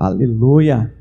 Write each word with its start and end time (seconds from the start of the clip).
Aleluia. 0.00 0.94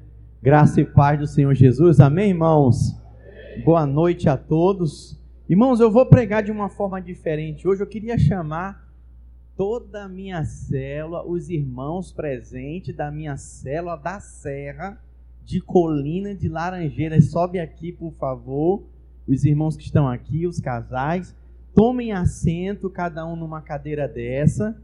Graça 0.43 0.81
e 0.81 0.85
paz 0.85 1.17
do 1.17 1.25
Senhor 1.25 1.53
Jesus. 1.53 2.01
Amém, 2.01 2.31
irmãos? 2.31 2.99
Amém. 2.99 3.63
Boa 3.63 3.85
noite 3.85 4.27
a 4.27 4.35
todos. 4.35 5.17
Irmãos, 5.47 5.79
eu 5.79 5.89
vou 5.89 6.05
pregar 6.05 6.43
de 6.43 6.51
uma 6.51 6.67
forma 6.67 7.01
diferente. 7.01 7.65
Hoje 7.65 7.81
eu 7.81 7.87
queria 7.87 8.17
chamar 8.17 8.91
toda 9.55 10.03
a 10.03 10.09
minha 10.09 10.43
célula, 10.43 11.25
os 11.25 11.49
irmãos 11.49 12.11
presentes 12.11 12.93
da 12.93 13.09
minha 13.09 13.37
célula 13.37 13.95
da 13.95 14.19
Serra 14.19 15.01
de 15.45 15.61
Colina 15.61 16.35
de 16.35 16.49
Laranjeiras. 16.49 17.31
Sobe 17.31 17.57
aqui, 17.57 17.93
por 17.93 18.11
favor. 18.15 18.83
Os 19.25 19.45
irmãos 19.45 19.77
que 19.77 19.83
estão 19.83 20.09
aqui, 20.09 20.45
os 20.45 20.59
casais, 20.59 21.33
tomem 21.73 22.11
assento, 22.11 22.89
cada 22.89 23.25
um 23.25 23.37
numa 23.37 23.61
cadeira 23.61 24.09
dessa. 24.09 24.77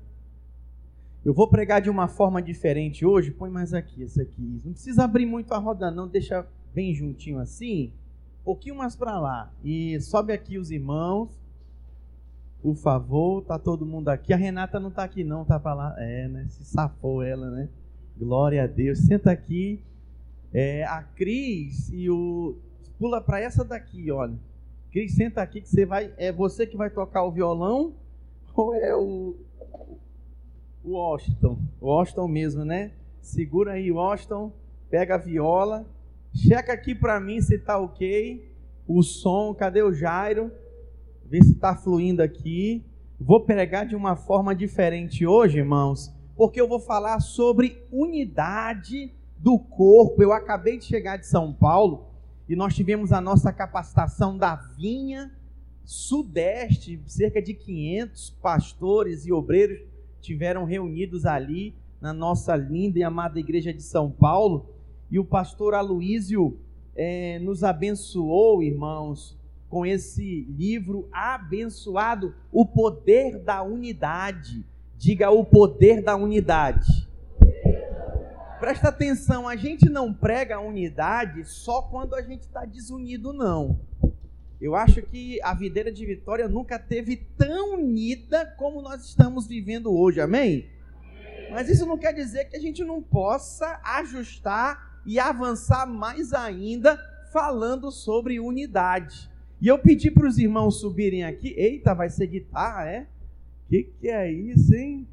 Eu 1.25 1.33
vou 1.33 1.47
pregar 1.47 1.81
de 1.81 1.89
uma 1.89 2.07
forma 2.07 2.39
diferente 2.39 3.03
hoje. 3.03 3.31
Põe 3.31 3.49
mais 3.49 3.73
aqui, 3.73 4.03
esse 4.03 4.21
aqui. 4.21 4.61
Não 4.63 4.73
precisa 4.73 5.05
abrir 5.05 5.25
muito 5.25 5.51
a 5.55 5.57
roda, 5.57 5.89
não. 5.89 6.07
Deixa 6.07 6.45
bem 6.71 6.93
juntinho 6.93 7.39
assim. 7.39 7.91
Um 8.41 8.43
pouquinho 8.45 8.75
mais 8.75 8.95
para 8.95 9.19
lá. 9.19 9.51
E 9.63 9.99
sobe 10.01 10.31
aqui 10.31 10.59
os 10.59 10.69
irmãos. 10.69 11.31
Por 12.61 12.75
favor, 12.75 13.41
tá 13.41 13.57
todo 13.57 13.87
mundo 13.87 14.09
aqui. 14.09 14.33
A 14.33 14.37
Renata 14.37 14.79
não 14.79 14.91
tá 14.91 15.03
aqui 15.03 15.23
não, 15.23 15.43
tá 15.43 15.59
para 15.59 15.73
lá. 15.73 15.95
É, 15.97 16.27
né? 16.27 16.45
Se 16.47 16.63
safou 16.63 17.23
ela, 17.23 17.49
né? 17.49 17.69
Glória 18.15 18.63
a 18.63 18.67
Deus. 18.67 18.99
Senta 18.99 19.31
aqui. 19.31 19.81
É, 20.53 20.83
a 20.83 21.01
Cris 21.01 21.89
e 21.91 22.07
o 22.07 22.55
pula 22.99 23.19
para 23.19 23.39
essa 23.39 23.65
daqui, 23.65 24.11
olha. 24.11 24.35
Cris, 24.91 25.15
senta 25.15 25.41
aqui 25.41 25.59
que 25.59 25.67
você 25.67 25.87
vai, 25.87 26.13
é 26.17 26.31
você 26.31 26.67
que 26.67 26.77
vai 26.77 26.91
tocar 26.91 27.23
o 27.23 27.31
violão 27.31 27.93
ou 28.55 28.75
é 28.75 28.95
o 28.95 29.35
Washington, 30.85 31.57
Washington 31.81 32.27
mesmo, 32.27 32.63
né? 32.63 32.91
Segura 33.21 33.73
aí, 33.73 33.91
Washington, 33.91 34.53
pega 34.89 35.15
a 35.15 35.17
viola, 35.17 35.85
checa 36.31 36.73
aqui 36.73 36.93
para 36.93 37.19
mim 37.19 37.41
se 37.41 37.57
tá 37.57 37.79
ok, 37.79 38.47
o 38.87 39.01
som, 39.01 39.53
cadê 39.53 39.81
o 39.81 39.93
Jairo? 39.93 40.51
Vê 41.25 41.43
se 41.43 41.55
tá 41.55 41.75
fluindo 41.75 42.21
aqui. 42.21 42.85
Vou 43.19 43.41
pregar 43.41 43.87
de 43.87 43.95
uma 43.95 44.15
forma 44.15 44.53
diferente 44.53 45.25
hoje, 45.25 45.57
irmãos, 45.57 46.13
porque 46.35 46.61
eu 46.61 46.67
vou 46.67 46.79
falar 46.79 47.19
sobre 47.19 47.83
unidade 47.91 49.11
do 49.37 49.57
corpo. 49.57 50.21
Eu 50.21 50.31
acabei 50.31 50.77
de 50.77 50.85
chegar 50.85 51.17
de 51.17 51.25
São 51.25 51.51
Paulo 51.51 52.05
e 52.47 52.55
nós 52.55 52.75
tivemos 52.75 53.11
a 53.11 53.19
nossa 53.19 53.51
capacitação 53.51 54.37
da 54.37 54.55
vinha 54.55 55.31
sudeste, 55.83 57.01
cerca 57.07 57.41
de 57.41 57.53
500 57.53 58.29
pastores 58.41 59.25
e 59.25 59.31
obreiros 59.31 59.79
tiveram 60.25 60.65
reunidos 60.65 61.25
ali 61.25 61.75
na 62.01 62.11
nossa 62.11 62.55
linda 62.55 62.99
e 62.99 63.03
amada 63.03 63.39
igreja 63.39 63.73
de 63.73 63.81
São 63.81 64.11
Paulo, 64.11 64.69
e 65.09 65.19
o 65.19 65.25
pastor 65.25 65.73
Aloísio 65.73 66.59
é, 66.95 67.39
nos 67.39 67.63
abençoou, 67.63 68.63
irmãos, 68.63 69.37
com 69.69 69.85
esse 69.85 70.43
livro 70.49 71.07
abençoado, 71.11 72.33
O 72.51 72.65
Poder 72.65 73.39
da 73.39 73.61
Unidade. 73.63 74.65
Diga 74.97 75.29
o 75.29 75.43
poder 75.43 76.01
da 76.01 76.15
unidade. 76.15 77.07
Presta 78.59 78.87
atenção, 78.87 79.47
a 79.47 79.55
gente 79.55 79.89
não 79.89 80.13
prega 80.13 80.59
unidade 80.59 81.43
só 81.43 81.81
quando 81.81 82.15
a 82.15 82.21
gente 82.21 82.43
está 82.43 82.65
desunido, 82.65 83.33
não. 83.33 83.77
Eu 84.65 84.75
acho 84.75 85.03
que 85.03 85.39
a 85.43 85.53
videira 85.53 85.91
de 85.91 86.03
Vitória 86.03 86.47
nunca 86.49 86.79
teve 86.79 87.17
tão 87.37 87.75
unida 87.75 88.47
como 88.57 88.81
nós 88.81 89.05
estamos 89.05 89.45
vivendo 89.45 89.95
hoje, 89.95 90.19
amém? 90.19 90.67
Mas 91.51 91.69
isso 91.69 91.85
não 91.85 91.99
quer 91.99 92.13
dizer 92.13 92.45
que 92.45 92.57
a 92.57 92.59
gente 92.59 92.83
não 92.83 92.99
possa 92.99 93.79
ajustar 93.83 95.03
e 95.05 95.19
avançar 95.19 95.85
mais 95.85 96.33
ainda 96.33 96.97
falando 97.31 97.91
sobre 97.91 98.39
unidade. 98.39 99.29
E 99.61 99.67
eu 99.67 99.77
pedi 99.77 100.09
para 100.09 100.27
os 100.27 100.39
irmãos 100.39 100.79
subirem 100.79 101.23
aqui. 101.23 101.53
Eita, 101.55 101.93
vai 101.93 102.09
ser 102.09 102.25
guitarra, 102.25 102.89
é? 102.89 103.07
Que 103.69 103.83
que 103.83 104.09
é 104.09 104.31
isso, 104.31 104.73
hein? 104.73 105.07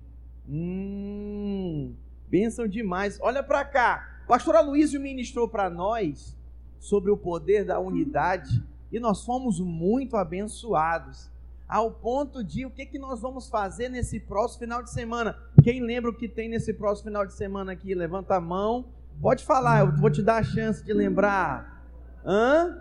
Hum, 0.49 1.93
bênção 2.27 2.67
demais. 2.67 3.19
Olha 3.21 3.43
para 3.43 3.67
cá. 3.67 4.23
Pastor 4.27 4.57
Aloysio 4.57 4.99
ministrou 4.99 5.47
para 5.47 5.69
nós 5.69 6.35
sobre 6.79 7.11
o 7.11 7.19
poder 7.19 7.67
da 7.67 7.79
unidade 7.79 8.72
e 8.93 9.01
nós 9.01 9.25
fomos 9.25 9.59
muito 9.59 10.17
abençoados. 10.17 11.31
Ao 11.67 11.91
ponto 11.91 12.45
de 12.45 12.67
o 12.67 12.71
que, 12.71 12.85
que 12.85 12.99
nós 12.99 13.23
vamos 13.23 13.49
fazer 13.49 13.89
nesse 13.89 14.21
próximo 14.21 14.61
final 14.61 14.83
de 14.83 14.91
semana? 14.91 15.35
Quem 15.65 15.81
lembra 15.81 16.11
o 16.11 16.15
que 16.15 16.29
tem 16.29 16.47
nesse 16.51 16.75
próximo 16.75 17.09
final 17.09 17.25
de 17.25 17.33
semana 17.33 17.73
aqui? 17.73 17.95
Levanta 17.95 18.37
a 18.37 18.41
mão. 18.41 18.85
Pode 19.21 19.43
falar, 19.43 19.81
eu 19.81 19.97
vou 19.97 20.11
te 20.11 20.23
dar 20.23 20.37
a 20.37 20.43
chance 20.43 20.85
de 20.85 20.93
lembrar. 20.93 21.83
Hã? 22.27 22.79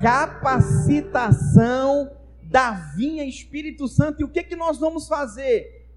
Capacitação 0.00 1.44
da 2.42 2.72
vinha 2.72 3.24
Espírito 3.24 3.88
Santo. 3.88 4.20
E 4.20 4.24
o 4.24 4.28
que, 4.28 4.42
que 4.44 4.54
nós 4.54 4.78
vamos 4.78 5.08
fazer? 5.08 5.88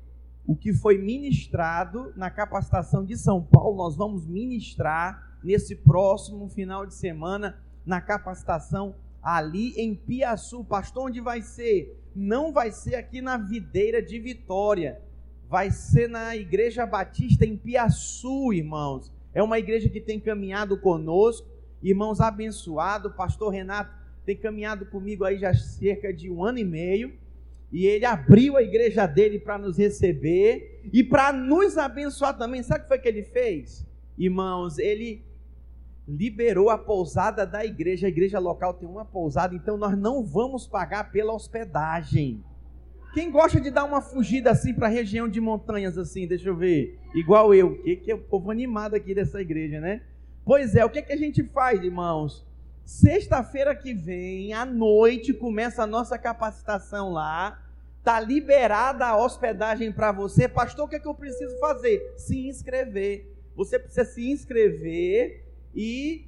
O 0.45 0.55
que 0.55 0.71
foi 0.71 0.97
ministrado 0.97 2.13
na 2.15 2.29
capacitação 2.29 3.03
de 3.03 3.17
São 3.17 3.43
Paulo, 3.43 3.75
nós 3.75 3.97
vamos 3.97 4.25
ministrar 4.25 5.37
nesse 5.43 5.75
próximo 5.75 6.47
final 6.47 6.85
de 6.85 6.93
semana 6.93 7.61
na 7.85 7.99
capacitação 7.99 8.95
ali 9.27 9.73
em 9.75 9.93
Piaçu. 9.93 10.63
Pastor, 10.63 11.07
onde 11.07 11.19
vai 11.19 11.41
ser? 11.41 12.01
Não 12.15 12.53
vai 12.53 12.71
ser 12.71 12.95
aqui 12.95 13.21
na 13.21 13.35
videira 13.35 14.01
de 14.01 14.17
Vitória. 14.19 15.01
Vai 15.49 15.69
ser 15.69 16.07
na 16.07 16.33
Igreja 16.33 16.85
Batista 16.85 17.45
em 17.45 17.57
Piaçu, 17.57 18.53
irmãos. 18.53 19.11
É 19.33 19.43
uma 19.43 19.59
igreja 19.59 19.89
que 19.89 19.99
tem 19.99 20.17
caminhado 20.17 20.79
conosco. 20.79 21.45
Irmãos 21.83 22.21
abençoado, 22.21 23.11
pastor 23.11 23.51
Renato 23.51 23.91
tem 24.25 24.35
caminhado 24.35 24.85
comigo 24.85 25.23
aí 25.23 25.37
já 25.37 25.53
cerca 25.53 26.13
de 26.13 26.29
um 26.29 26.43
ano 26.43 26.59
e 26.59 26.65
meio. 26.65 27.13
E 27.71 27.85
ele 27.85 28.05
abriu 28.05 28.55
a 28.55 28.63
igreja 28.63 29.05
dele 29.05 29.39
para 29.39 29.57
nos 29.57 29.77
receber 29.77 30.81
e 30.91 31.03
para 31.03 31.33
nos 31.33 31.77
abençoar 31.77 32.37
também. 32.37 32.63
Sabe 32.63 32.79
o 32.79 32.83
que 32.83 32.87
foi 32.87 32.99
que 32.99 33.07
ele 33.07 33.23
fez? 33.23 33.85
Irmãos, 34.17 34.79
ele 34.79 35.21
liberou 36.07 36.69
a 36.69 36.77
pousada 36.77 37.45
da 37.45 37.65
igreja. 37.65 38.07
A 38.07 38.09
igreja 38.09 38.39
local 38.39 38.73
tem 38.73 38.87
uma 38.87 39.03
pousada, 39.03 39.53
então 39.53 39.77
nós 39.77 39.97
não 39.97 40.23
vamos 40.23 40.65
pagar 40.65 41.11
pela 41.11 41.33
hospedagem. 41.33 42.43
Quem 43.13 43.31
gosta 43.31 43.59
de 43.59 43.71
dar 43.71 43.83
uma 43.83 44.01
fugida 44.01 44.51
assim 44.51 44.73
para 44.73 44.87
a 44.87 44.91
região 44.91 45.27
de 45.27 45.41
montanhas 45.41 45.97
assim, 45.97 46.27
deixa 46.27 46.49
eu 46.49 46.55
ver, 46.55 46.99
igual 47.15 47.53
eu, 47.53 47.81
que 47.81 47.95
que 47.95 48.11
é 48.11 48.15
o 48.15 48.19
povo 48.19 48.51
animado 48.51 48.95
aqui 48.95 49.13
dessa 49.13 49.41
igreja, 49.41 49.79
né? 49.79 50.03
Pois 50.45 50.75
é, 50.75 50.85
o 50.85 50.89
que 50.89 51.01
que 51.01 51.13
a 51.13 51.17
gente 51.17 51.43
faz, 51.43 51.83
irmãos? 51.83 52.45
Sexta-feira 52.85 53.75
que 53.75 53.93
vem, 53.93 54.53
à 54.53 54.65
noite, 54.65 55.33
começa 55.33 55.83
a 55.83 55.87
nossa 55.87 56.17
capacitação 56.17 57.11
lá. 57.11 57.61
Tá 58.01 58.17
liberada 58.21 59.05
a 59.05 59.17
hospedagem 59.17 59.91
para 59.91 60.13
você. 60.13 60.47
Pastor, 60.47 60.85
o 60.85 60.87
que, 60.87 60.95
é 60.95 60.99
que 60.99 61.07
eu 61.07 61.13
preciso 61.13 61.59
fazer? 61.59 62.13
Se 62.15 62.47
inscrever. 62.47 63.35
Você 63.55 63.77
precisa 63.77 64.05
se 64.05 64.31
inscrever 64.31 65.46
e 65.75 66.27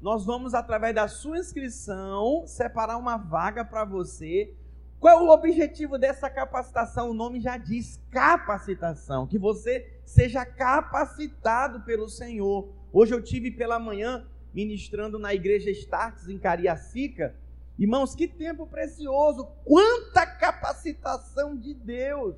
nós 0.00 0.24
vamos, 0.24 0.52
através 0.52 0.94
da 0.94 1.06
sua 1.06 1.38
inscrição, 1.38 2.44
separar 2.46 2.96
uma 2.96 3.16
vaga 3.16 3.64
para 3.64 3.84
você. 3.84 4.52
Qual 4.98 5.16
é 5.16 5.22
o 5.22 5.30
objetivo 5.30 5.96
dessa 5.96 6.28
capacitação? 6.28 7.10
O 7.10 7.14
nome 7.14 7.40
já 7.40 7.56
diz 7.56 8.00
capacitação, 8.10 9.26
que 9.26 9.38
você 9.38 10.00
seja 10.04 10.44
capacitado 10.44 11.80
pelo 11.82 12.08
Senhor. 12.08 12.68
Hoje 12.92 13.14
eu 13.14 13.22
tive 13.22 13.50
pela 13.50 13.78
manhã 13.78 14.26
ministrando 14.52 15.18
na 15.18 15.32
igreja 15.32 15.70
Starts 15.70 16.28
em 16.28 16.38
Cariacica. 16.38 17.34
Irmãos, 17.78 18.14
que 18.14 18.28
tempo 18.28 18.66
precioso! 18.66 19.48
Quanta 19.64 20.26
capacitação 20.26 21.56
de 21.56 21.74
Deus 21.74 22.36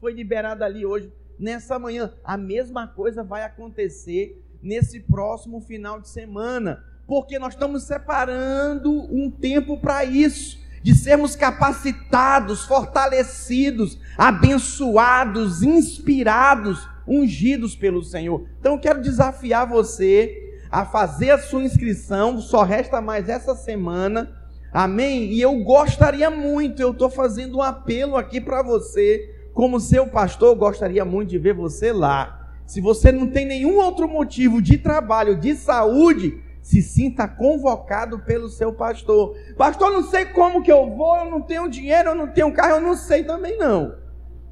foi 0.00 0.12
liberada 0.12 0.64
ali 0.64 0.86
hoje, 0.86 1.12
nessa 1.38 1.78
manhã. 1.78 2.14
A 2.22 2.36
mesma 2.36 2.86
coisa 2.86 3.22
vai 3.22 3.42
acontecer 3.42 4.42
nesse 4.62 5.00
próximo 5.00 5.60
final 5.60 6.00
de 6.00 6.08
semana, 6.08 6.82
porque 7.06 7.38
nós 7.38 7.54
estamos 7.54 7.84
separando 7.84 8.90
um 9.14 9.30
tempo 9.30 9.78
para 9.78 10.04
isso, 10.04 10.58
de 10.82 10.94
sermos 10.94 11.34
capacitados, 11.34 12.64
fortalecidos, 12.64 13.98
abençoados, 14.16 15.62
inspirados, 15.62 16.88
ungidos 17.06 17.74
pelo 17.74 18.02
Senhor. 18.02 18.46
Então 18.60 18.78
quero 18.78 19.00
desafiar 19.00 19.66
você 19.66 20.58
a 20.70 20.84
fazer 20.84 21.30
a 21.30 21.38
sua 21.38 21.62
inscrição, 21.62 22.40
só 22.40 22.62
resta 22.62 23.00
mais 23.00 23.28
essa 23.28 23.54
semana. 23.54 24.30
Amém? 24.72 25.32
E 25.32 25.40
eu 25.40 25.58
gostaria 25.64 26.30
muito, 26.30 26.82
eu 26.82 26.90
estou 26.90 27.08
fazendo 27.08 27.58
um 27.58 27.62
apelo 27.62 28.16
aqui 28.16 28.40
para 28.40 28.62
você, 28.62 29.34
como 29.54 29.80
seu 29.80 30.06
pastor, 30.06 30.50
eu 30.50 30.56
gostaria 30.56 31.04
muito 31.04 31.30
de 31.30 31.38
ver 31.38 31.54
você 31.54 31.92
lá 31.92 32.45
se 32.66 32.80
você 32.80 33.12
não 33.12 33.28
tem 33.28 33.46
nenhum 33.46 33.78
outro 33.78 34.08
motivo 34.08 34.60
de 34.60 34.76
trabalho, 34.76 35.38
de 35.38 35.54
saúde, 35.54 36.40
se 36.60 36.82
sinta 36.82 37.28
convocado 37.28 38.18
pelo 38.18 38.48
seu 38.48 38.72
pastor. 38.72 39.36
Pastor, 39.56 39.92
não 39.92 40.02
sei 40.02 40.24
como 40.26 40.64
que 40.64 40.72
eu 40.72 40.90
vou, 40.90 41.16
eu 41.16 41.30
não 41.30 41.40
tenho 41.40 41.70
dinheiro, 41.70 42.10
eu 42.10 42.14
não 42.16 42.26
tenho 42.26 42.52
carro, 42.52 42.76
eu 42.76 42.80
não 42.80 42.96
sei 42.96 43.22
também 43.22 43.56
não. 43.56 43.94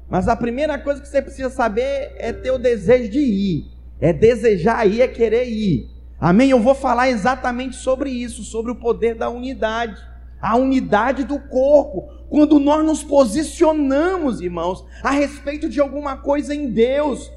Mas 0.09 0.29
a 0.29 0.35
primeira 0.35 0.77
coisa 0.77 1.01
que 1.01 1.09
você 1.09 1.21
precisa 1.21 1.49
saber 1.49 2.15
é 2.17 2.31
ter 2.31 2.51
o 2.51 2.57
desejo 2.57 3.09
de 3.09 3.19
ir. 3.19 3.65
É 3.99 4.13
desejar 4.13 4.87
ir, 4.87 5.01
é 5.01 5.07
querer 5.09 5.49
ir. 5.49 5.89
Amém? 6.17 6.49
Eu 6.49 6.59
vou 6.61 6.73
falar 6.73 7.09
exatamente 7.09 7.75
sobre 7.75 8.09
isso, 8.09 8.43
sobre 8.43 8.71
o 8.71 8.75
poder 8.75 9.15
da 9.15 9.29
unidade. 9.29 10.01
A 10.41 10.55
unidade 10.55 11.25
do 11.25 11.39
corpo. 11.39 12.07
Quando 12.29 12.59
nós 12.59 12.85
nos 12.85 13.03
posicionamos, 13.03 14.39
irmãos, 14.39 14.85
a 15.03 15.11
respeito 15.11 15.67
de 15.67 15.81
alguma 15.81 16.17
coisa 16.17 16.55
em 16.55 16.71
Deus, 16.71 17.31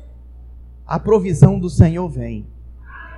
a 0.88 0.98
provisão 0.98 1.58
do 1.60 1.68
Senhor 1.68 2.08
vem. 2.08 2.46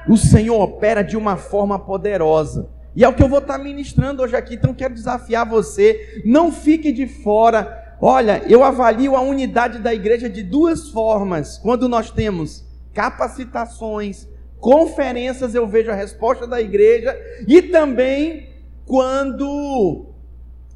O 0.09 0.17
Senhor 0.17 0.61
opera 0.61 1.03
de 1.03 1.17
uma 1.17 1.37
forma 1.37 1.79
poderosa. 1.79 2.69
E 2.97 3.05
é 3.05 3.09
o 3.09 3.15
que 3.15 3.23
eu 3.23 3.29
vou 3.29 3.39
estar 3.39 3.59
ministrando 3.59 4.23
hoje 4.23 4.35
aqui. 4.35 4.55
Então 4.55 4.75
quero 4.75 4.93
desafiar 4.93 5.49
você, 5.49 6.21
não 6.25 6.51
fique 6.51 6.91
de 6.91 7.07
fora. 7.07 7.97
Olha, 8.01 8.43
eu 8.49 8.65
avalio 8.65 9.15
a 9.15 9.21
unidade 9.21 9.79
da 9.79 9.95
igreja 9.95 10.29
de 10.29 10.43
duas 10.43 10.89
formas. 10.89 11.59
Quando 11.59 11.89
nós 11.89 12.11
temos 12.11 12.65
capacitações, 12.93 14.27
conferências, 14.59 15.55
eu 15.55 15.67
vejo 15.67 15.93
a 15.93 15.95
resposta 15.95 16.49
da 16.49 16.61
igreja 16.61 17.17
e 17.47 17.63
também 17.63 18.49
quando 18.85 20.07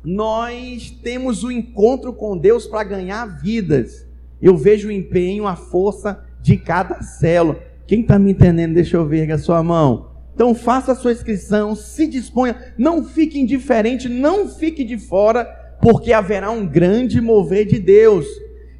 nós 0.04 0.90
temos 1.02 1.42
o 1.42 1.50
encontro 1.50 2.12
com 2.12 2.38
Deus 2.38 2.66
para 2.68 2.84
ganhar 2.84 3.26
vidas. 3.26 4.06
Eu 4.40 4.56
vejo 4.56 4.88
o 4.88 4.92
empenho, 4.92 5.46
a 5.46 5.56
força 5.56 6.24
de 6.44 6.58
cada 6.58 7.00
célula. 7.00 7.58
Quem 7.86 8.02
está 8.02 8.18
me 8.18 8.32
entendendo, 8.32 8.74
deixa 8.74 8.98
eu 8.98 9.06
ver 9.06 9.32
a 9.32 9.38
sua 9.38 9.62
mão. 9.62 10.10
Então 10.34 10.54
faça 10.54 10.92
a 10.92 10.94
sua 10.94 11.12
inscrição, 11.12 11.74
se 11.74 12.06
disponha, 12.06 12.74
não 12.76 13.02
fique 13.02 13.40
indiferente, 13.40 14.10
não 14.10 14.46
fique 14.46 14.84
de 14.84 14.98
fora, 14.98 15.46
porque 15.80 16.12
haverá 16.12 16.50
um 16.50 16.66
grande 16.66 17.18
mover 17.18 17.64
de 17.64 17.78
Deus. 17.78 18.26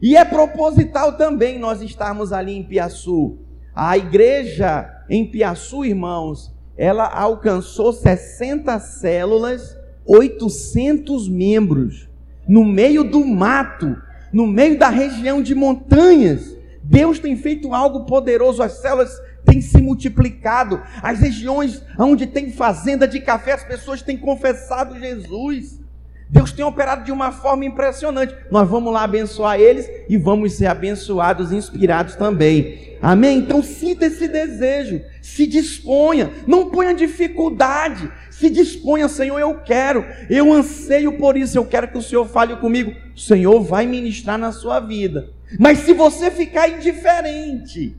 E 0.03 0.15
é 0.15 0.25
proposital 0.27 1.17
também 1.17 1.59
nós 1.59 1.81
estarmos 1.81 2.35
ali 2.35 2.53
em 2.53 2.63
Piaçu. 2.63 3.39
A 3.75 3.97
igreja 3.97 4.91
em 5.09 5.25
Piaçu, 5.25 5.87
irmãos, 5.87 6.55
ela 6.77 7.07
alcançou 7.07 7.95
60 7.95 8.79
células, 8.79 9.75
800 10.05 11.31
membros, 11.31 12.11
no 12.47 12.63
meio 12.63 13.05
do 13.05 13.25
mato, 13.25 13.97
no 14.31 14.47
meio 14.47 14.79
da 14.79 14.91
região 14.91 15.43
de 15.43 15.55
montanhas. 15.55 16.55
Deus 16.85 17.19
tem 17.19 17.35
feito 17.37 17.73
algo 17.73 18.05
poderoso, 18.05 18.63
as 18.63 18.73
células 18.73 19.11
têm 19.45 19.61
se 19.61 19.81
multiplicado, 19.81 20.83
as 21.03 21.19
regiões 21.19 21.83
onde 21.99 22.27
tem 22.27 22.53
fazenda 22.53 23.09
de 23.09 23.21
café, 23.21 23.53
as 23.53 23.65
pessoas 23.65 24.03
têm 24.03 24.17
confessado 24.17 24.99
Jesus. 24.99 25.83
Deus 26.29 26.53
tem 26.53 26.65
operado 26.65 27.05
de 27.05 27.13
uma 27.13 27.31
forma 27.31 27.65
impressionante. 27.65 28.35
Nós 28.51 28.69
vamos 28.69 28.93
lá 28.93 29.05
abençoar 29.05 29.61
eles 29.61 29.89
e 30.09 30.17
vamos 30.17 30.55
ser 30.55 30.67
abençoados, 30.67 31.53
inspirados 31.53 32.17
também. 32.17 32.97
Amém? 33.01 33.39
Então 33.39 33.63
sinta 33.63 34.07
esse 34.07 34.27
desejo, 34.27 35.01
se 35.21 35.47
disponha, 35.47 36.31
não 36.47 36.71
ponha 36.71 36.95
dificuldade, 36.95 38.11
se 38.31 38.49
disponha, 38.49 39.09
Senhor, 39.09 39.39
eu 39.39 39.61
quero, 39.61 40.05
eu 40.29 40.53
anseio 40.53 41.13
por 41.19 41.37
isso, 41.37 41.57
eu 41.57 41.65
quero 41.67 41.89
que 41.89 41.99
o 41.99 42.03
Senhor 42.03 42.27
fale 42.27 42.57
comigo. 42.57 42.93
O 43.15 43.21
Senhor 43.21 43.61
vai 43.61 43.87
ministrar 43.87 44.39
na 44.39 44.53
sua 44.53 44.81
vida. 44.81 45.31
Mas 45.59 45.79
se 45.81 45.93
você 45.93 46.31
ficar 46.31 46.69
indiferente, 46.69 47.97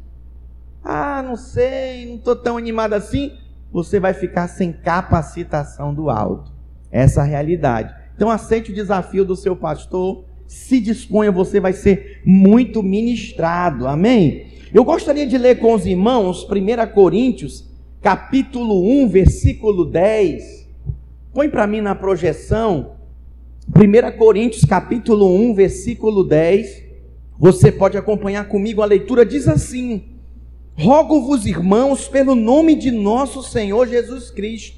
ah, 0.84 1.24
não 1.24 1.36
sei, 1.36 2.06
não 2.06 2.16
estou 2.16 2.36
tão 2.36 2.58
animado 2.58 2.94
assim, 2.94 3.34
você 3.72 4.00
vai 4.00 4.14
ficar 4.14 4.48
sem 4.48 4.72
capacitação 4.72 5.94
do 5.94 6.10
alto. 6.10 6.52
Essa 6.92 7.22
é 7.22 7.24
a 7.24 7.28
realidade. 7.28 7.94
Então 8.16 8.30
aceite 8.30 8.72
o 8.72 8.76
desafio 8.76 9.26
do 9.26 9.36
seu 9.36 9.56
pastor, 9.56 10.26
se 10.48 10.80
disponha, 10.80 11.32
você 11.32 11.60
vai 11.60 11.74
ser 11.74 12.22
muito 12.26 12.84
ministrado. 12.84 13.88
Amém? 13.88 14.48
Eu 14.74 14.84
gostaria 14.84 15.26
de 15.26 15.38
ler 15.38 15.60
com 15.60 15.74
os 15.74 15.86
irmãos 15.86 16.48
1 16.50 16.94
Coríntios, 16.94 17.70
capítulo 18.02 18.82
1, 19.04 19.10
versículo 19.10 19.86
10. 19.86 20.70
Põe 21.34 21.50
para 21.50 21.68
mim 21.68 21.82
na 21.82 21.96
projeção. 21.96 22.96
1 23.70 24.18
Coríntios, 24.18 24.64
capítulo 24.64 25.36
1, 25.36 25.54
versículo 25.56 26.24
10. 26.24 26.85
Você 27.38 27.72
pode 27.72 27.98
acompanhar 27.98 28.48
comigo 28.48 28.82
a 28.82 28.86
leitura, 28.86 29.26
diz 29.26 29.48
assim: 29.48 30.04
Rogo-vos, 30.74 31.46
irmãos, 31.46 32.08
pelo 32.08 32.34
nome 32.34 32.76
de 32.76 32.92
nosso 32.92 33.44
Senhor 33.44 33.88
Jesus 33.88 34.32
Cristo, 34.32 34.78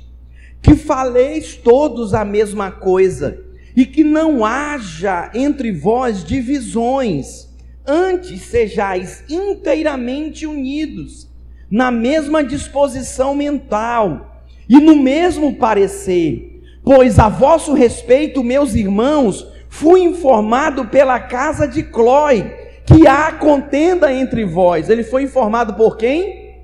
que 0.62 0.75
faleis 0.75 1.56
todos 1.56 2.13
a 2.13 2.25
mesma 2.25 2.71
coisa, 2.71 3.44
e 3.75 3.86
que 3.86 4.04
não 4.04 4.44
haja 4.44 5.31
entre 5.36 5.71
vós 5.71 6.24
divisões, 6.24 7.48
antes 7.86 8.42
sejais 8.42 9.24
inteiramente 9.30 10.48
unidos, 10.48 11.30
na 11.69 11.92
mesma 11.92 12.44
disposição 12.44 13.36
mental 13.36 14.44
e 14.68 14.80
no 14.80 14.95
mesmo 14.95 15.56
parecer. 15.56 16.62
Pois 16.83 17.19
a 17.19 17.30
vosso 17.30 17.74
respeito, 17.74 18.44
meus 18.44 18.74
irmãos, 18.74 19.45
fui 19.69 20.02
informado 20.02 20.86
pela 20.86 21.19
casa 21.19 21.68
de 21.68 21.84
Clói 21.84 22.68
que 22.86 23.06
há 23.06 23.34
contenda 23.34 24.12
entre 24.12 24.46
vós. 24.46 24.90
Ele 24.90 25.04
foi 25.04 25.24
informado 25.24 25.74
por 25.74 25.98
quem? 25.98 26.64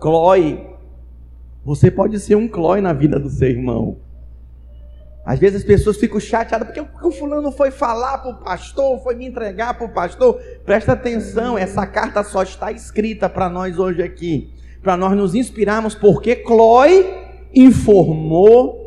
Clói. 0.00 0.66
Você 1.64 1.90
pode 1.90 2.18
ser 2.20 2.36
um 2.36 2.48
Clói 2.48 2.80
na 2.80 2.92
vida 2.92 3.18
do 3.18 3.28
seu 3.28 3.48
irmão. 3.48 3.98
Às 5.24 5.38
vezes 5.38 5.60
as 5.60 5.66
pessoas 5.66 5.98
ficam 5.98 6.18
chateadas 6.18 6.68
porque 6.68 7.06
o 7.06 7.12
fulano 7.12 7.52
foi 7.52 7.70
falar 7.70 8.18
para 8.18 8.30
o 8.30 8.38
pastor, 8.42 9.00
foi 9.02 9.14
me 9.14 9.26
entregar 9.26 9.76
para 9.76 9.86
o 9.86 9.92
pastor. 9.92 10.40
Presta 10.64 10.92
atenção, 10.92 11.58
essa 11.58 11.86
carta 11.86 12.24
só 12.24 12.42
está 12.42 12.72
escrita 12.72 13.28
para 13.28 13.48
nós 13.48 13.78
hoje 13.78 14.02
aqui, 14.02 14.52
para 14.82 14.96
nós 14.96 15.16
nos 15.16 15.34
inspirarmos, 15.34 15.94
porque 15.94 16.36
Clói 16.36 17.06
informou 17.54 18.80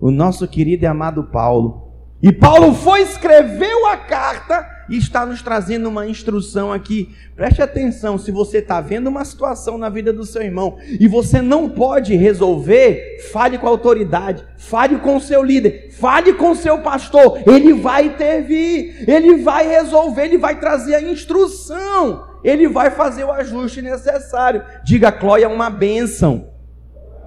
o 0.00 0.10
nosso 0.10 0.48
querido 0.48 0.84
e 0.84 0.86
amado 0.86 1.24
Paulo. 1.24 1.83
E 2.24 2.32
Paulo 2.32 2.72
foi, 2.72 3.02
escreveu 3.02 3.86
a 3.86 3.98
carta 3.98 4.66
e 4.88 4.96
está 4.96 5.26
nos 5.26 5.42
trazendo 5.42 5.90
uma 5.90 6.06
instrução 6.06 6.72
aqui. 6.72 7.14
Preste 7.36 7.60
atenção, 7.60 8.16
se 8.16 8.32
você 8.32 8.60
está 8.60 8.80
vendo 8.80 9.08
uma 9.08 9.26
situação 9.26 9.76
na 9.76 9.90
vida 9.90 10.10
do 10.10 10.24
seu 10.24 10.40
irmão 10.40 10.78
e 10.98 11.06
você 11.06 11.42
não 11.42 11.68
pode 11.68 12.16
resolver, 12.16 13.28
fale 13.30 13.58
com 13.58 13.66
a 13.66 13.70
autoridade, 13.70 14.42
fale 14.56 14.96
com 15.00 15.16
o 15.16 15.20
seu 15.20 15.42
líder, 15.42 15.90
fale 15.92 16.32
com 16.32 16.52
o 16.52 16.56
seu 16.56 16.78
pastor. 16.78 17.42
Ele 17.46 17.74
vai 17.74 18.06
intervir, 18.06 19.04
ele 19.06 19.36
vai 19.42 19.68
resolver, 19.68 20.24
ele 20.24 20.38
vai 20.38 20.58
trazer 20.58 20.94
a 20.94 21.02
instrução, 21.02 22.24
ele 22.42 22.66
vai 22.66 22.90
fazer 22.90 23.24
o 23.24 23.32
ajuste 23.32 23.82
necessário. 23.82 24.64
Diga, 24.82 25.12
Clóia, 25.12 25.44
é 25.44 25.48
uma 25.48 25.68
bênção. 25.68 26.48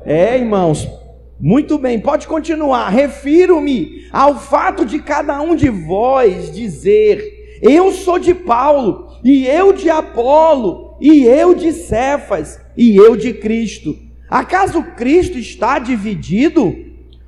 É, 0.03 0.35
irmãos, 0.39 0.89
muito 1.39 1.77
bem, 1.77 1.99
pode 1.99 2.27
continuar. 2.27 2.89
Refiro-me 2.89 4.07
ao 4.11 4.39
fato 4.39 4.83
de 4.85 4.99
cada 4.99 5.39
um 5.39 5.55
de 5.55 5.69
vós 5.69 6.51
dizer: 6.51 7.59
Eu 7.61 7.91
sou 7.91 8.17
de 8.17 8.33
Paulo, 8.33 9.07
e 9.23 9.45
eu 9.45 9.71
de 9.71 9.89
Apolo, 9.89 10.95
e 10.99 11.25
eu 11.25 11.53
de 11.53 11.71
Cefas, 11.73 12.59
e 12.75 12.95
eu 12.95 13.15
de 13.15 13.33
Cristo. 13.33 13.95
Acaso 14.29 14.83
Cristo 14.95 15.37
está 15.37 15.79
dividido? 15.79 16.75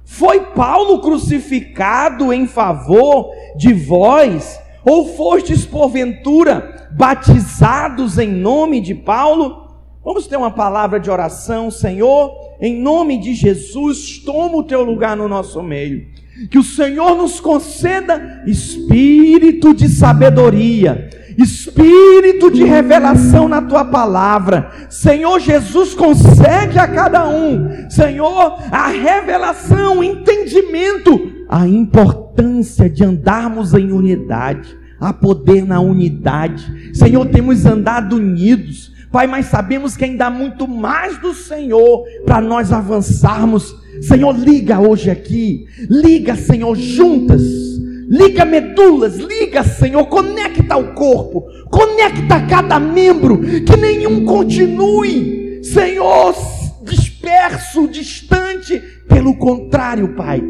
Foi 0.03 0.41
Paulo 0.41 1.01
crucificado 1.01 2.33
em 2.33 2.47
favor 2.47 3.29
de 3.55 3.73
vós? 3.73 4.59
Ou 4.83 5.15
fostes 5.15 5.65
porventura 5.65 6.87
batizados 6.91 8.17
em 8.17 8.27
nome 8.27 8.81
de 8.81 8.95
Paulo? 8.95 9.67
Vamos 10.03 10.25
ter 10.25 10.35
uma 10.35 10.49
palavra 10.49 10.99
de 10.99 11.11
oração, 11.11 11.69
Senhor, 11.69 12.48
em 12.61 12.81
nome 12.81 13.17
de 13.17 13.33
Jesus, 13.33 14.17
toma 14.19 14.57
o 14.57 14.63
teu 14.63 14.83
lugar 14.83 15.15
no 15.15 15.27
nosso 15.27 15.63
meio. 15.63 16.05
Que 16.49 16.57
o 16.57 16.63
Senhor 16.63 17.15
nos 17.15 17.39
conceda 17.39 18.43
espírito 18.45 19.73
de 19.73 19.87
sabedoria, 19.89 21.09
espírito 21.37 22.51
de 22.51 22.63
revelação 22.63 23.47
na 23.47 23.61
tua 23.61 23.85
palavra. 23.85 24.71
Senhor 24.89 25.39
Jesus, 25.39 25.93
concede 25.93 26.77
a 26.77 26.87
cada 26.87 27.27
um, 27.29 27.89
Senhor, 27.89 28.57
a 28.71 28.87
revelação, 28.87 29.99
o 29.99 30.03
entendimento, 30.03 31.45
a 31.47 31.67
importância 31.67 32.89
de 32.89 33.03
andarmos 33.03 33.73
em 33.73 33.91
unidade, 33.91 34.77
a 34.99 35.13
poder 35.13 35.65
na 35.65 35.79
unidade. 35.79 36.91
Senhor, 36.93 37.25
temos 37.27 37.65
andado 37.65 38.17
unidos 38.17 38.91
Pai, 39.11 39.25
mas 39.25 39.47
sabemos 39.47 39.97
que 39.97 40.05
ainda 40.05 40.27
há 40.27 40.29
muito 40.29 40.67
mais 40.67 41.17
do 41.17 41.33
Senhor 41.33 42.03
para 42.25 42.39
nós 42.39 42.71
avançarmos. 42.71 43.75
Senhor, 44.01 44.37
liga 44.37 44.79
hoje 44.79 45.09
aqui, 45.09 45.65
liga, 45.89 46.35
Senhor, 46.35 46.75
juntas, 46.75 47.41
liga 48.07 48.45
medulas, 48.45 49.17
liga, 49.17 49.63
Senhor, 49.63 50.05
conecta 50.05 50.77
o 50.77 50.93
corpo, 50.93 51.43
conecta 51.71 52.41
cada 52.47 52.79
membro, 52.79 53.39
que 53.39 53.75
nenhum 53.75 54.25
continue, 54.25 55.63
Senhor, 55.63 56.35
disperso, 56.83 57.87
distante, 57.87 58.79
pelo 59.07 59.35
contrário, 59.37 60.15
Pai, 60.15 60.41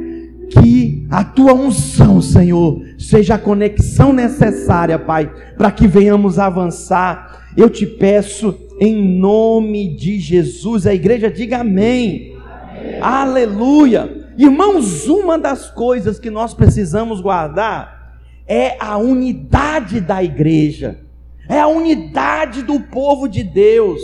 que 0.49 1.07
a 1.09 1.23
tua 1.23 1.53
unção, 1.53 2.21
Senhor, 2.21 2.81
seja 2.97 3.35
a 3.35 3.39
conexão 3.39 4.11
necessária, 4.11 4.99
Pai, 4.99 5.31
para 5.57 5.71
que 5.71 5.87
venhamos 5.87 6.37
avançar 6.37 7.38
eu 7.55 7.69
te 7.69 7.85
peço 7.85 8.57
em 8.79 8.95
nome 9.19 9.95
de 9.95 10.19
Jesus. 10.19 10.87
A 10.87 10.93
igreja 10.93 11.29
diga 11.29 11.59
amém. 11.59 12.37
amém. 12.37 13.01
Aleluia. 13.01 14.27
Irmãos, 14.37 15.07
uma 15.07 15.37
das 15.37 15.69
coisas 15.69 16.17
que 16.17 16.29
nós 16.29 16.53
precisamos 16.53 17.19
guardar 17.19 18.17
é 18.47 18.77
a 18.79 18.97
unidade 18.97 19.99
da 19.99 20.23
igreja, 20.23 21.01
é 21.47 21.59
a 21.59 21.67
unidade 21.67 22.63
do 22.63 22.79
povo 22.79 23.27
de 23.27 23.43
Deus. 23.43 24.01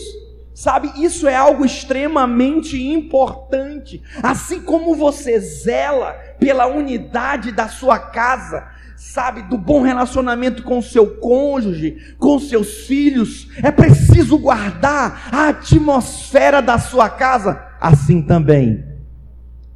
Sabe, 0.54 0.92
isso 1.04 1.28
é 1.28 1.36
algo 1.36 1.66
extremamente 1.66 2.82
importante. 2.82 4.02
Assim 4.24 4.62
como 4.62 4.96
você 4.96 5.38
zela 5.40 6.14
pela 6.40 6.66
unidade 6.66 7.52
da 7.52 7.68
sua 7.68 8.00
casa, 8.00 8.66
sabe, 8.96 9.44
do 9.44 9.58
bom 9.58 9.82
relacionamento 9.82 10.64
com 10.64 10.82
seu 10.82 11.18
cônjuge, 11.18 11.98
com 12.18 12.40
seus 12.40 12.86
filhos, 12.86 13.50
é 13.62 13.72
preciso 13.72 14.38
guardar 14.38 15.30
a 15.32 15.50
atmosfera 15.50 16.62
da 16.62 16.78
sua 16.78 17.10
casa. 17.10 17.62
Assim 17.80 18.22
também 18.22 18.96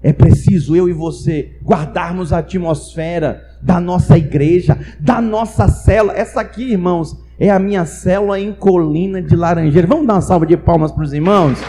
é 0.02 0.14
preciso 0.14 0.76
eu 0.76 0.88
e 0.88 0.94
você 0.94 1.58
guardarmos 1.64 2.32
a 2.32 2.40
atmosfera 2.40 3.46
da 3.62 3.80
nossa 3.80 4.18
igreja, 4.18 4.78
da 5.00 5.20
nossa 5.20 5.68
célula. 5.68 6.14
Essa 6.14 6.42
aqui, 6.42 6.72
irmãos, 6.72 7.18
é 7.38 7.50
a 7.50 7.60
minha 7.60 7.86
célula 7.86 8.40
em 8.40 8.54
Colina 8.54 9.22
de 9.22 9.36
Laranjeira. 9.36 9.88
Vamos 9.88 10.08
dar 10.08 10.14
uma 10.14 10.22
salva 10.22 10.46
de 10.46 10.56
palmas 10.56 10.92
para 10.92 11.04
os 11.04 11.14
irmãos? 11.14 11.60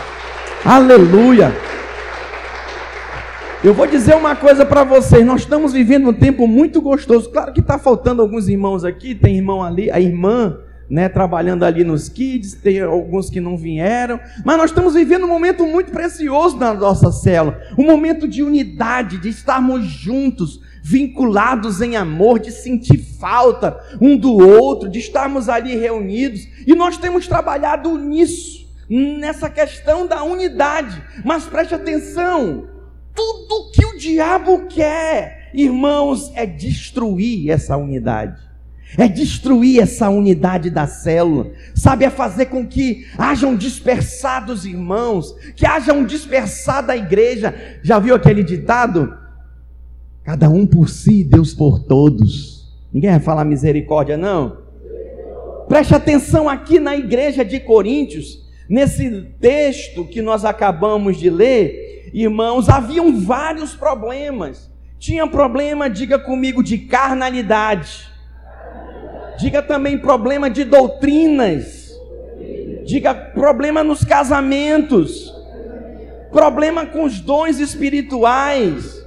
Aleluia! 0.64 1.69
Eu 3.62 3.74
vou 3.74 3.86
dizer 3.86 4.16
uma 4.16 4.34
coisa 4.34 4.64
para 4.64 4.84
vocês: 4.84 5.24
nós 5.24 5.42
estamos 5.42 5.74
vivendo 5.74 6.08
um 6.08 6.14
tempo 6.14 6.46
muito 6.46 6.80
gostoso. 6.80 7.28
Claro 7.28 7.52
que 7.52 7.60
está 7.60 7.78
faltando 7.78 8.22
alguns 8.22 8.48
irmãos 8.48 8.86
aqui, 8.86 9.14
tem 9.14 9.36
irmão 9.36 9.62
ali, 9.62 9.90
a 9.90 10.00
irmã, 10.00 10.56
né, 10.88 11.10
trabalhando 11.10 11.62
ali 11.62 11.84
nos 11.84 12.08
kids, 12.08 12.54
tem 12.54 12.80
alguns 12.80 13.28
que 13.28 13.38
não 13.38 13.58
vieram, 13.58 14.18
mas 14.46 14.56
nós 14.56 14.70
estamos 14.70 14.94
vivendo 14.94 15.26
um 15.26 15.28
momento 15.28 15.66
muito 15.66 15.92
precioso 15.92 16.56
na 16.56 16.72
nossa 16.72 17.12
célula, 17.12 17.60
um 17.76 17.84
momento 17.84 18.26
de 18.26 18.42
unidade, 18.42 19.18
de 19.18 19.28
estarmos 19.28 19.84
juntos, 19.84 20.58
vinculados 20.82 21.82
em 21.82 21.96
amor, 21.96 22.38
de 22.38 22.50
sentir 22.50 22.96
falta 23.20 23.78
um 24.00 24.16
do 24.16 24.38
outro, 24.38 24.88
de 24.88 25.00
estarmos 25.00 25.50
ali 25.50 25.76
reunidos, 25.76 26.48
e 26.66 26.74
nós 26.74 26.96
temos 26.96 27.28
trabalhado 27.28 27.98
nisso, 27.98 28.66
nessa 28.88 29.50
questão 29.50 30.06
da 30.06 30.24
unidade. 30.24 31.00
Mas 31.22 31.44
preste 31.44 31.74
atenção, 31.74 32.69
tudo 33.14 33.70
que 33.72 33.84
o 33.84 33.98
diabo 33.98 34.66
quer, 34.66 35.50
irmãos, 35.54 36.30
é 36.34 36.46
destruir 36.46 37.50
essa 37.50 37.76
unidade 37.76 38.50
é 38.98 39.06
destruir 39.06 39.80
essa 39.80 40.08
unidade 40.08 40.70
da 40.70 40.86
célula, 40.86 41.52
sabe? 41.74 42.04
É 42.04 42.10
fazer 42.10 42.46
com 42.46 42.66
que 42.66 43.06
hajam 43.16 43.54
dispersados 43.54 44.64
irmãos, 44.64 45.34
que 45.54 45.66
hajam 45.66 46.04
dispersada 46.04 46.92
a 46.92 46.96
igreja. 46.96 47.54
Já 47.82 47.98
viu 47.98 48.14
aquele 48.14 48.42
ditado? 48.42 49.14
Cada 50.24 50.48
um 50.48 50.66
por 50.66 50.88
si, 50.88 51.22
Deus 51.22 51.54
por 51.54 51.80
todos. 51.80 52.68
Ninguém 52.92 53.10
vai 53.10 53.20
falar 53.20 53.44
misericórdia, 53.44 54.16
não? 54.16 54.58
Preste 55.68 55.94
atenção 55.94 56.48
aqui 56.48 56.80
na 56.80 56.96
igreja 56.96 57.44
de 57.44 57.60
Coríntios, 57.60 58.44
nesse 58.68 59.22
texto 59.40 60.04
que 60.04 60.20
nós 60.20 60.44
acabamos 60.44 61.16
de 61.16 61.30
ler, 61.30 61.89
irmãos, 62.12 62.68
haviam 62.68 63.20
vários 63.20 63.74
problemas. 63.74 64.70
Tinha 64.98 65.26
problema, 65.26 65.88
diga 65.88 66.18
comigo, 66.18 66.62
de 66.62 66.78
carnalidade. 66.78 68.10
Diga 69.38 69.62
também 69.62 69.98
problema 69.98 70.50
de 70.50 70.64
doutrinas. 70.64 71.90
Diga 72.84 73.14
problema 73.14 73.82
nos 73.82 74.04
casamentos. 74.04 75.34
Problema 76.30 76.86
com 76.86 77.04
os 77.04 77.20
dons 77.20 77.58
espirituais 77.58 79.00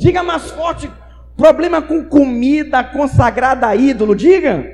Diga 0.00 0.22
mais 0.22 0.50
forte: 0.50 0.90
problema 1.36 1.82
com 1.82 2.02
comida 2.06 2.82
consagrada 2.82 3.66
a 3.66 3.76
ídolo. 3.76 4.16
Diga. 4.16 4.66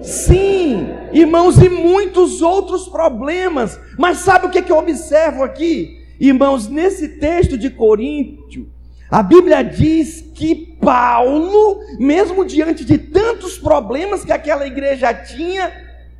Sim, 0.00 0.86
irmãos, 1.12 1.58
e 1.58 1.68
muitos 1.68 2.40
outros 2.40 2.86
problemas. 2.86 3.80
Mas 3.98 4.18
sabe 4.18 4.46
o 4.46 4.50
que, 4.50 4.62
que 4.62 4.70
eu 4.70 4.78
observo 4.78 5.42
aqui? 5.42 6.05
Irmãos, 6.18 6.68
nesse 6.68 7.18
texto 7.18 7.58
de 7.58 7.70
Coríntio, 7.70 8.68
a 9.10 9.22
Bíblia 9.22 9.62
diz 9.62 10.20
que 10.34 10.76
Paulo, 10.80 11.80
mesmo 11.98 12.44
diante 12.44 12.84
de 12.84 12.98
tantos 12.98 13.58
problemas 13.58 14.24
que 14.24 14.32
aquela 14.32 14.66
igreja 14.66 15.12
tinha, 15.14 15.72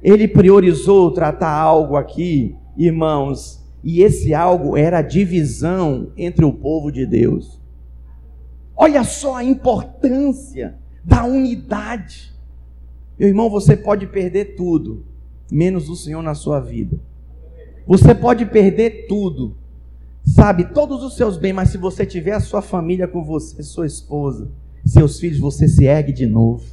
ele 0.03 0.29
priorizou 0.29 1.11
tratar 1.11 1.50
algo 1.50 1.97
aqui, 1.97 2.55
irmãos, 2.76 3.65
e 3.83 4.03
esse 4.03 4.35
algo 4.35 4.76
era 4.76 4.99
a 4.99 5.03
divisão 5.03 6.12
entre 6.17 6.45
o 6.45 6.53
povo 6.53 6.91
de 6.91 7.07
Deus. 7.07 7.61
Olha 8.76 9.03
só 9.05 9.37
a 9.37 9.45
importância 9.45 10.76
da 11.03 11.25
unidade. 11.25 12.35
Meu 13.19 13.29
irmão, 13.29 13.49
você 13.49 13.76
pode 13.76 14.07
perder 14.07 14.57
tudo, 14.57 15.05
menos 15.50 15.88
o 15.88 15.97
Senhor 15.97 16.23
na 16.23 16.35
sua 16.35 16.61
vida. 16.61 16.99
Você 17.87 18.15
pode 18.15 18.45
perder 18.45 19.07
tudo, 19.07 19.57
sabe, 20.26 20.64
todos 20.64 21.02
os 21.02 21.16
seus 21.16 21.38
bens, 21.38 21.52
mas 21.52 21.71
se 21.71 21.78
você 21.78 22.04
tiver 22.04 22.33
a 22.33 22.40
sua 22.40 22.61
família 22.61 23.06
com 23.06 23.25
você, 23.25 23.62
sua 23.62 23.87
esposa, 23.87 24.50
seus 24.85 25.21
filhos, 25.21 25.38
você 25.38 25.68
se 25.68 25.85
ergue 25.85 26.12
de 26.12 26.26
novo. 26.26 26.64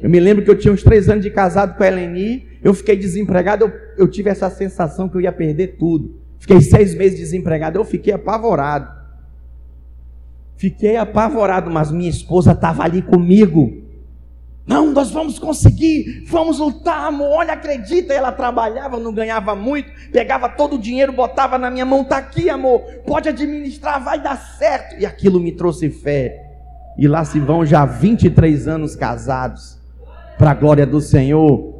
Eu 0.00 0.08
me 0.08 0.20
lembro 0.20 0.44
que 0.44 0.50
eu 0.50 0.58
tinha 0.58 0.72
uns 0.72 0.82
três 0.82 1.08
anos 1.08 1.24
de 1.24 1.30
casado 1.30 1.76
com 1.76 1.82
a 1.82 1.86
Eleni, 1.86 2.46
eu 2.62 2.72
fiquei 2.74 2.96
desempregado, 2.96 3.64
eu, 3.64 3.72
eu 3.96 4.08
tive 4.08 4.30
essa 4.30 4.48
sensação 4.50 5.08
que 5.08 5.16
eu 5.16 5.20
ia 5.20 5.32
perder 5.32 5.76
tudo. 5.78 6.20
Fiquei 6.38 6.60
seis 6.60 6.94
meses 6.94 7.18
desempregado, 7.18 7.78
eu 7.78 7.84
fiquei 7.84 8.12
apavorado. 8.12 9.04
Fiquei 10.56 10.96
apavorado, 10.96 11.70
mas 11.70 11.90
minha 11.90 12.10
esposa 12.10 12.52
estava 12.52 12.84
ali 12.84 13.02
comigo. 13.02 13.83
Não, 14.66 14.90
nós 14.90 15.10
vamos 15.10 15.38
conseguir, 15.38 16.24
vamos 16.26 16.58
lutar, 16.58 17.06
amor. 17.06 17.28
Olha, 17.28 17.52
acredita, 17.52 18.14
ela 18.14 18.32
trabalhava, 18.32 18.98
não 18.98 19.12
ganhava 19.12 19.54
muito, 19.54 19.90
pegava 20.10 20.48
todo 20.48 20.76
o 20.76 20.78
dinheiro, 20.78 21.12
botava 21.12 21.58
na 21.58 21.70
minha 21.70 21.84
mão, 21.84 22.00
está 22.00 22.16
aqui, 22.16 22.48
amor, 22.48 22.80
pode 23.06 23.28
administrar, 23.28 24.02
vai 24.02 24.20
dar 24.20 24.36
certo. 24.36 24.98
E 24.98 25.04
aquilo 25.04 25.38
me 25.38 25.52
trouxe 25.52 25.90
fé. 25.90 26.40
E 26.96 27.06
lá 27.06 27.24
se 27.24 27.38
vão 27.40 27.66
já 27.66 27.84
23 27.84 28.66
anos 28.68 28.96
casados, 28.96 29.78
para 30.38 30.52
a 30.52 30.54
glória 30.54 30.86
do 30.86 31.00
Senhor. 31.00 31.73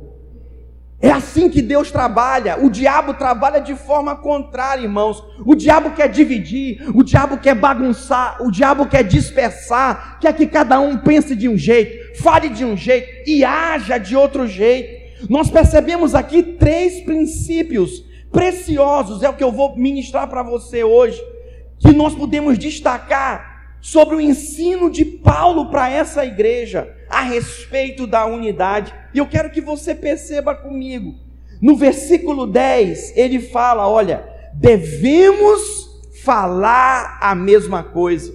É 1.00 1.10
assim 1.10 1.50
que 1.50 1.60
Deus 1.60 1.90
trabalha. 1.90 2.58
O 2.64 2.70
diabo 2.70 3.14
trabalha 3.14 3.60
de 3.60 3.74
forma 3.74 4.16
contrária, 4.16 4.82
irmãos. 4.82 5.22
O 5.44 5.54
diabo 5.54 5.90
quer 5.90 6.08
dividir, 6.08 6.82
o 6.94 7.02
diabo 7.02 7.38
quer 7.38 7.54
bagunçar, 7.54 8.42
o 8.42 8.50
diabo 8.50 8.86
quer 8.86 9.02
dispersar, 9.02 10.18
quer 10.20 10.34
que 10.34 10.46
cada 10.46 10.80
um 10.80 10.96
pense 10.98 11.36
de 11.36 11.48
um 11.48 11.56
jeito, 11.56 12.22
fale 12.22 12.48
de 12.48 12.64
um 12.64 12.76
jeito 12.76 13.28
e 13.28 13.44
haja 13.44 13.98
de 13.98 14.16
outro 14.16 14.46
jeito. 14.46 15.04
Nós 15.28 15.50
percebemos 15.50 16.14
aqui 16.14 16.42
três 16.42 17.00
princípios 17.00 18.04
preciosos, 18.30 19.22
é 19.22 19.28
o 19.28 19.34
que 19.34 19.44
eu 19.44 19.52
vou 19.52 19.76
ministrar 19.76 20.28
para 20.28 20.42
você 20.42 20.82
hoje, 20.82 21.20
que 21.78 21.92
nós 21.92 22.14
podemos 22.14 22.58
destacar 22.58 23.76
sobre 23.80 24.16
o 24.16 24.20
ensino 24.20 24.90
de 24.90 25.04
Paulo 25.04 25.70
para 25.70 25.90
essa 25.90 26.24
igreja 26.24 26.88
a 27.14 27.20
respeito 27.20 28.06
da 28.06 28.26
unidade. 28.26 28.92
E 29.14 29.18
eu 29.18 29.26
quero 29.26 29.50
que 29.50 29.60
você 29.60 29.94
perceba 29.94 30.54
comigo. 30.54 31.14
No 31.62 31.76
versículo 31.76 32.46
10, 32.46 33.16
ele 33.16 33.38
fala: 33.38 33.88
olha, 33.88 34.24
devemos 34.52 35.88
falar 36.24 37.18
a 37.20 37.34
mesma 37.34 37.84
coisa. 37.84 38.34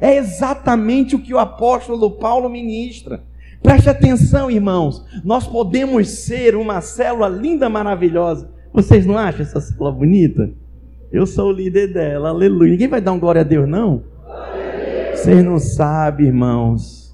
É 0.00 0.16
exatamente 0.16 1.16
o 1.16 1.18
que 1.18 1.34
o 1.34 1.38
apóstolo 1.38 2.12
Paulo 2.12 2.48
ministra. 2.48 3.22
Preste 3.62 3.90
atenção, 3.90 4.50
irmãos. 4.50 5.04
Nós 5.24 5.46
podemos 5.46 6.08
ser 6.08 6.54
uma 6.54 6.80
célula 6.80 7.28
linda, 7.28 7.68
maravilhosa. 7.68 8.50
Vocês 8.72 9.04
não 9.04 9.18
acham 9.18 9.42
essa 9.42 9.60
célula 9.60 9.92
bonita? 9.92 10.50
Eu 11.12 11.26
sou 11.26 11.48
o 11.48 11.52
líder 11.52 11.92
dela, 11.92 12.28
aleluia. 12.30 12.70
Ninguém 12.70 12.88
vai 12.88 13.00
dar 13.00 13.12
um 13.12 13.18
glória 13.18 13.40
a 13.40 13.44
Deus, 13.44 13.68
não? 13.68 14.04
Vocês 15.12 15.44
não 15.44 15.58
sabem, 15.58 16.28
irmãos. 16.28 17.09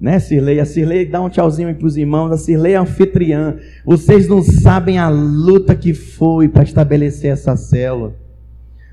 Né, 0.00 0.18
Cirlei? 0.18 0.58
A 0.58 0.64
Cirlei 0.64 1.04
dá 1.04 1.20
um 1.20 1.28
tchauzinho 1.28 1.68
aí 1.68 1.74
para 1.74 1.86
os 1.86 1.96
irmãos. 1.96 2.32
A 2.32 2.38
Cirlei 2.38 2.72
é 2.72 2.76
anfitriã. 2.76 3.56
Vocês 3.84 4.26
não 4.26 4.42
sabem 4.42 4.98
a 4.98 5.10
luta 5.10 5.74
que 5.74 5.92
foi 5.92 6.48
para 6.48 6.62
estabelecer 6.62 7.30
essa 7.30 7.54
célula. 7.54 8.14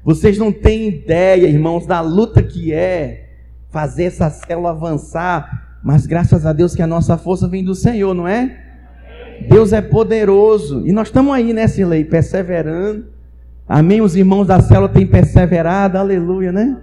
Vocês 0.04 0.38
não 0.38 0.52
têm 0.52 0.90
ideia, 0.90 1.48
irmãos, 1.48 1.86
da 1.86 2.02
luta 2.02 2.44
que 2.44 2.74
é 2.74 3.30
fazer 3.70 4.04
essa 4.04 4.30
célula 4.30 4.72
avançar. 4.72 5.80
Mas 5.82 6.06
graças 6.06 6.46
a 6.46 6.52
Deus 6.52 6.76
que 6.76 6.82
a 6.82 6.88
nossa 6.88 7.18
força 7.18 7.48
vem 7.48 7.64
do 7.64 7.74
Senhor, 7.74 8.14
não 8.14 8.28
é? 8.28 8.58
Deus 9.50 9.72
é 9.72 9.82
poderoso. 9.82 10.86
E 10.86 10.92
nós 10.92 11.08
estamos 11.08 11.34
aí, 11.34 11.54
né, 11.54 11.68
Cirlei? 11.68 12.04
Perseverando. 12.04 13.06
Amém? 13.66 14.02
Os 14.02 14.14
irmãos 14.14 14.46
da 14.46 14.60
célula 14.60 14.90
têm 14.90 15.08
perseverado. 15.08 15.98
Aleluia, 15.98 16.52
né? 16.52 16.78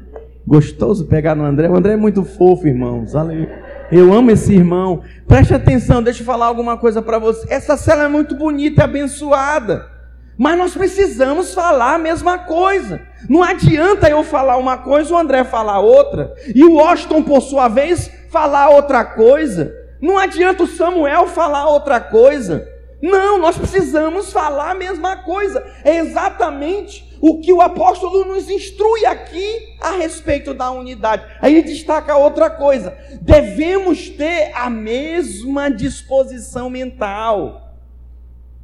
Gostoso 0.47 1.05
pegar 1.07 1.35
no 1.35 1.45
André. 1.45 1.69
O 1.69 1.77
André 1.77 1.93
é 1.93 1.97
muito 1.97 2.25
fofo, 2.25 2.67
irmãos. 2.67 3.15
Aleluia. 3.15 3.64
Eu 3.91 4.13
amo 4.13 4.31
esse 4.31 4.55
irmão. 4.55 5.03
Preste 5.27 5.55
atenção, 5.55 6.03
deixa 6.03 6.23
eu 6.23 6.27
falar 6.27 6.47
alguma 6.47 6.77
coisa 6.77 7.03
para 7.03 7.19
você. 7.19 7.47
Essa 7.53 7.77
cela 7.77 8.05
é 8.05 8.09
muito 8.09 8.35
bonita 8.35 8.83
e 8.83 8.85
abençoada. 8.85 9.91
Mas 10.37 10.59
nós 10.59 10.75
precisamos 10.75 11.55
falar 11.55 11.95
a 11.95 11.99
mesma 11.99 12.39
coisa. 12.39 13.01
Não 13.29 13.43
adianta 13.43 14.09
eu 14.09 14.25
falar 14.25 14.57
uma 14.57 14.79
coisa, 14.79 15.15
o 15.15 15.17
André 15.17 15.45
falar 15.45 15.79
outra, 15.81 16.35
e 16.53 16.65
o 16.65 16.75
Washington, 16.75 17.23
por 17.23 17.41
sua 17.41 17.69
vez, 17.69 18.11
falar 18.31 18.71
outra 18.71 19.05
coisa. 19.05 19.73
Não 20.01 20.19
adianta 20.19 20.65
o 20.65 20.67
Samuel 20.67 21.29
falar 21.29 21.69
outra 21.69 22.01
coisa. 22.01 22.67
Não, 23.05 23.39
nós 23.39 23.59
precisamos 23.59 24.33
falar 24.33 24.71
a 24.71 24.75
mesma 24.75 25.19
coisa. 25.19 25.63
É 25.85 25.99
exatamente 25.99 27.15
o 27.21 27.39
que 27.39 27.53
o 27.53 27.61
apóstolo 27.61 28.25
nos 28.25 28.49
instrui 28.49 29.05
aqui 29.05 29.77
a 29.79 29.91
respeito 29.91 30.55
da 30.55 30.71
unidade. 30.71 31.23
Aí 31.39 31.55
ele 31.55 31.69
destaca 31.69 32.17
outra 32.17 32.49
coisa: 32.49 32.97
devemos 33.21 34.09
ter 34.09 34.53
a 34.55 34.71
mesma 34.71 35.71
disposição 35.71 36.71
mental. 36.71 37.77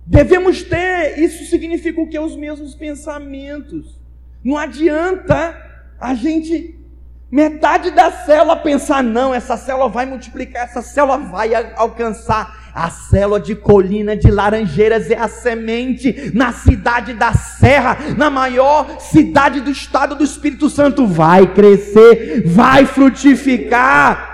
Devemos 0.06 0.62
ter, 0.62 1.18
isso 1.18 1.44
significa 1.44 2.00
o 2.00 2.08
que? 2.08 2.18
Os 2.18 2.34
mesmos 2.34 2.74
pensamentos. 2.74 4.00
Não 4.42 4.56
adianta 4.56 5.54
a 6.00 6.14
gente, 6.14 6.80
metade 7.30 7.90
da 7.90 8.10
célula, 8.10 8.56
pensar, 8.56 9.02
não, 9.02 9.34
essa 9.34 9.58
célula 9.58 9.90
vai 9.90 10.06
multiplicar, 10.06 10.64
essa 10.64 10.80
célula 10.80 11.18
vai 11.18 11.54
alcançar. 11.76 12.59
A 12.74 12.90
célula 12.90 13.40
de 13.40 13.54
colina 13.54 14.16
de 14.16 14.30
Laranjeiras 14.30 15.10
é 15.10 15.18
a 15.18 15.28
semente 15.28 16.30
na 16.34 16.52
cidade 16.52 17.14
da 17.14 17.32
Serra, 17.32 17.98
na 18.16 18.30
maior 18.30 19.00
cidade 19.00 19.60
do 19.60 19.70
estado 19.70 20.14
do 20.14 20.24
Espírito 20.24 20.70
Santo. 20.70 21.06
Vai 21.06 21.46
crescer, 21.46 22.44
vai 22.46 22.86
frutificar. 22.86 24.30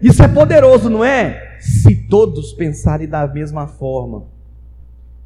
Isso 0.00 0.22
é 0.22 0.28
poderoso, 0.28 0.88
não 0.88 1.04
é? 1.04 1.58
Se 1.60 1.94
todos 2.08 2.52
pensarem 2.52 3.08
da 3.08 3.26
mesma 3.26 3.66
forma. 3.66 4.26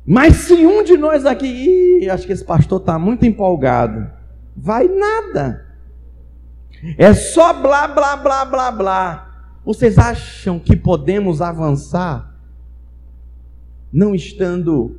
Mas 0.06 0.36
se 0.36 0.54
um 0.54 0.82
de 0.82 0.96
nós 0.96 1.26
aqui, 1.26 2.08
acho 2.10 2.26
que 2.26 2.32
esse 2.32 2.44
pastor 2.44 2.80
está 2.80 2.98
muito 2.98 3.26
empolgado, 3.26 4.10
vai 4.56 4.88
nada. 4.88 5.66
É 6.96 7.12
só 7.12 7.52
blá, 7.52 7.86
blá, 7.86 8.16
blá, 8.16 8.44
blá, 8.44 8.70
blá. 8.72 9.29
Vocês 9.64 9.98
acham 9.98 10.58
que 10.58 10.74
podemos 10.74 11.42
avançar 11.42 12.34
não 13.92 14.14
estando 14.14 14.98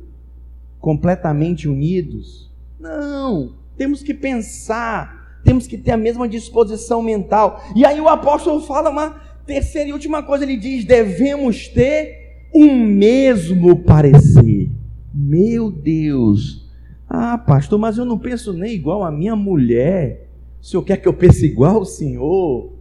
completamente 0.80 1.68
unidos? 1.68 2.50
Não, 2.78 3.54
temos 3.76 4.02
que 4.02 4.14
pensar, 4.14 5.40
temos 5.44 5.66
que 5.66 5.76
ter 5.76 5.92
a 5.92 5.96
mesma 5.96 6.28
disposição 6.28 7.02
mental. 7.02 7.62
E 7.74 7.84
aí 7.84 8.00
o 8.00 8.08
apóstolo 8.08 8.60
fala 8.60 8.90
uma 8.90 9.20
terceira 9.46 9.90
e 9.90 9.92
última 9.92 10.22
coisa, 10.22 10.44
ele 10.44 10.56
diz: 10.56 10.84
devemos 10.84 11.68
ter 11.68 12.46
o 12.54 12.66
mesmo 12.66 13.82
parecer. 13.82 14.70
Meu 15.12 15.70
Deus! 15.70 16.70
Ah, 17.08 17.36
pastor, 17.36 17.78
mas 17.78 17.98
eu 17.98 18.04
não 18.04 18.18
penso 18.18 18.52
nem 18.52 18.72
igual 18.72 19.04
a 19.04 19.10
minha 19.10 19.36
mulher. 19.36 20.28
O 20.60 20.64
senhor 20.64 20.82
quer 20.82 20.96
que 20.96 21.08
eu 21.08 21.12
pense 21.12 21.44
igual 21.44 21.76
ao 21.76 21.84
senhor? 21.84 22.71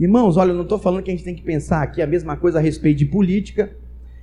Irmãos, 0.00 0.38
olha, 0.38 0.52
eu 0.52 0.54
não 0.54 0.62
estou 0.62 0.78
falando 0.78 1.02
que 1.02 1.10
a 1.10 1.14
gente 1.14 1.24
tem 1.24 1.34
que 1.34 1.42
pensar 1.42 1.82
aqui 1.82 2.00
a 2.00 2.06
mesma 2.06 2.34
coisa 2.34 2.58
a 2.58 2.62
respeito 2.62 2.96
de 2.96 3.04
política, 3.04 3.70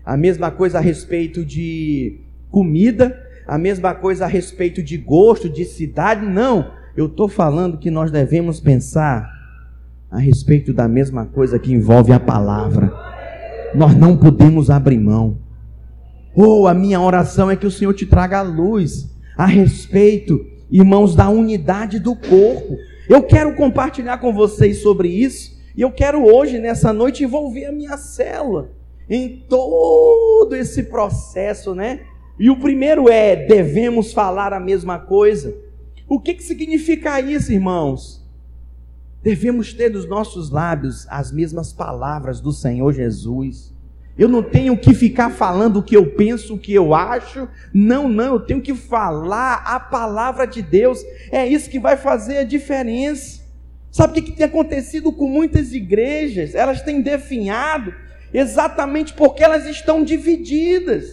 a 0.04 0.18
mesma 0.18 0.50
coisa 0.50 0.80
a 0.80 0.82
respeito 0.82 1.46
de 1.46 2.20
comida, 2.50 3.16
a 3.46 3.60
mesma 3.60 3.94
coisa 3.94 4.26
a 4.26 4.28
respeito 4.28 4.82
de 4.82 4.98
gosto, 4.98 5.48
de 5.48 5.64
cidade. 5.66 6.26
Não. 6.26 6.72
Eu 6.96 7.06
estou 7.06 7.30
falando 7.30 7.78
que 7.78 7.92
nós 7.92 8.10
devemos 8.10 8.60
pensar 8.60 9.32
a 10.10 10.18
respeito 10.18 10.74
da 10.74 10.88
mesma 10.88 11.28
coisa 11.28 11.60
que 11.60 11.72
envolve 11.72 12.12
a 12.12 12.20
palavra. 12.20 12.92
Nós 13.76 13.96
não 13.96 14.18
podemos 14.18 14.72
abrir 14.72 14.98
mão. 14.98 15.38
Oh, 16.36 16.66
a 16.66 16.74
minha 16.74 17.00
oração 17.00 17.52
é 17.52 17.56
que 17.56 17.68
o 17.68 17.72
Senhor 17.72 17.94
te 17.94 18.08
traga 18.08 18.40
a 18.40 18.42
luz 18.42 19.16
a 19.38 19.46
respeito, 19.46 20.44
irmãos, 20.72 21.16
da 21.16 21.30
unidade 21.30 22.00
do 22.00 22.16
corpo. 22.16 22.78
Eu 23.08 23.22
quero 23.22 23.56
compartilhar 23.56 24.18
com 24.18 24.34
vocês 24.34 24.82
sobre 24.82 25.10
isso, 25.10 25.57
e 25.78 25.82
eu 25.82 25.92
quero 25.92 26.26
hoje, 26.26 26.58
nessa 26.58 26.92
noite, 26.92 27.24
envolver 27.24 27.66
a 27.66 27.72
minha 27.72 27.96
célula 27.98 28.72
em 29.08 29.46
todo 29.48 30.56
esse 30.56 30.84
processo, 30.84 31.76
né? 31.76 32.02
E 32.40 32.50
o 32.50 32.60
primeiro 32.60 33.08
é: 33.08 33.36
devemos 33.36 34.12
falar 34.12 34.54
a 34.54 34.60
mesma 34.60 34.98
coisa. 34.98 35.56
O 36.10 36.20
que, 36.20 36.34
que 36.34 36.44
significa 36.44 37.22
isso, 37.22 37.54
irmãos? 37.54 38.26
Devemos 39.22 39.72
ter 39.72 39.92
nos 39.92 40.08
nossos 40.08 40.50
lábios 40.50 41.06
as 41.10 41.32
mesmas 41.32 41.72
palavras 41.72 42.40
do 42.40 42.52
Senhor 42.52 42.92
Jesus. 42.92 43.72
Eu 44.18 44.28
não 44.28 44.42
tenho 44.42 44.76
que 44.76 44.96
ficar 44.96 45.30
falando 45.30 45.78
o 45.78 45.84
que 45.84 45.96
eu 45.96 46.14
penso, 46.14 46.56
o 46.56 46.58
que 46.58 46.74
eu 46.74 46.96
acho. 46.96 47.48
Não, 47.72 48.10
não, 48.10 48.34
eu 48.34 48.40
tenho 48.40 48.62
que 48.62 48.74
falar 48.74 49.62
a 49.64 49.80
palavra 49.80 50.48
de 50.48 50.64
Deus. 50.64 51.04
É 51.32 51.46
isso 51.46 51.70
que 51.70 51.80
vai 51.80 51.96
fazer 51.98 52.40
a 52.40 52.44
diferença. 52.44 53.37
Sabe 53.98 54.20
o 54.20 54.24
que 54.24 54.32
tem 54.32 54.46
acontecido 54.46 55.12
com 55.12 55.28
muitas 55.28 55.74
igrejas? 55.74 56.54
Elas 56.54 56.84
têm 56.84 57.02
definhado 57.02 57.96
exatamente 58.32 59.12
porque 59.14 59.44
elas 59.44 59.66
estão 59.66 60.04
divididas. 60.04 61.04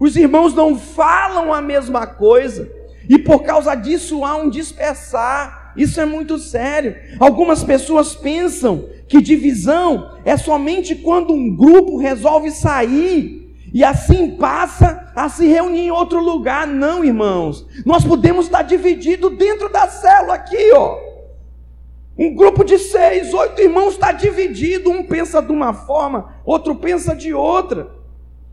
Os 0.00 0.16
irmãos 0.16 0.52
não 0.52 0.76
falam 0.76 1.54
a 1.54 1.62
mesma 1.62 2.08
coisa. 2.08 2.68
E 3.08 3.20
por 3.20 3.44
causa 3.44 3.76
disso 3.76 4.24
há 4.24 4.34
um 4.34 4.50
dispersar. 4.50 5.74
Isso 5.76 6.00
é 6.00 6.04
muito 6.04 6.36
sério. 6.36 6.96
Algumas 7.20 7.62
pessoas 7.62 8.16
pensam 8.16 8.88
que 9.06 9.22
divisão 9.22 10.18
é 10.24 10.36
somente 10.36 10.96
quando 10.96 11.32
um 11.32 11.54
grupo 11.54 11.98
resolve 11.98 12.50
sair 12.50 13.56
e 13.72 13.84
assim 13.84 14.32
passa 14.32 15.12
a 15.14 15.28
se 15.28 15.46
reunir 15.46 15.82
em 15.82 15.90
outro 15.92 16.18
lugar. 16.18 16.66
Não, 16.66 17.04
irmãos. 17.04 17.64
Nós 17.86 18.04
podemos 18.04 18.46
estar 18.46 18.62
divididos 18.62 19.38
dentro 19.38 19.70
da 19.70 19.86
célula 19.86 20.34
aqui, 20.34 20.72
ó. 20.72 21.03
Um 22.16 22.34
grupo 22.34 22.64
de 22.64 22.78
seis, 22.78 23.34
oito 23.34 23.60
irmãos 23.60 23.94
está 23.94 24.12
dividido. 24.12 24.90
Um 24.90 25.02
pensa 25.02 25.42
de 25.42 25.52
uma 25.52 25.72
forma, 25.72 26.34
outro 26.44 26.74
pensa 26.76 27.14
de 27.14 27.34
outra. 27.34 27.88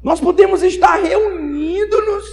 Nós 0.03 0.19
podemos 0.19 0.63
estar 0.63 0.95
reunidos 0.95 2.25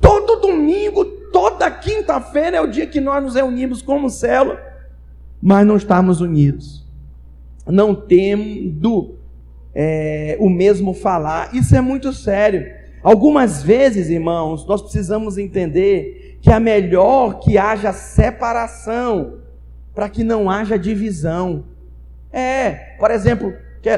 todo 0.00 0.40
domingo, 0.40 1.04
toda 1.04 1.70
quinta-feira 1.70 2.56
é 2.56 2.60
o 2.60 2.66
dia 2.66 2.86
que 2.86 3.00
nós 3.00 3.22
nos 3.22 3.34
reunimos 3.34 3.82
como 3.82 4.08
célula, 4.08 4.58
mas 5.42 5.66
não 5.66 5.76
estamos 5.76 6.20
unidos 6.22 6.80
não 7.70 7.94
tendo 7.94 9.16
é, 9.74 10.36
o 10.40 10.48
mesmo 10.48 10.92
falar. 10.92 11.54
Isso 11.54 11.74
é 11.74 11.80
muito 11.80 12.12
sério. 12.12 12.66
Algumas 13.02 13.62
vezes, 13.62 14.10
irmãos, 14.10 14.66
nós 14.66 14.82
precisamos 14.82 15.38
entender 15.38 16.38
que 16.42 16.50
é 16.50 16.58
melhor 16.58 17.38
que 17.40 17.56
haja 17.56 17.92
separação 17.92 19.38
para 19.94 20.08
que 20.08 20.22
não 20.22 20.50
haja 20.50 20.78
divisão. 20.78 21.64
É, 22.32 22.96
por 22.98 23.10
exemplo, 23.10 23.52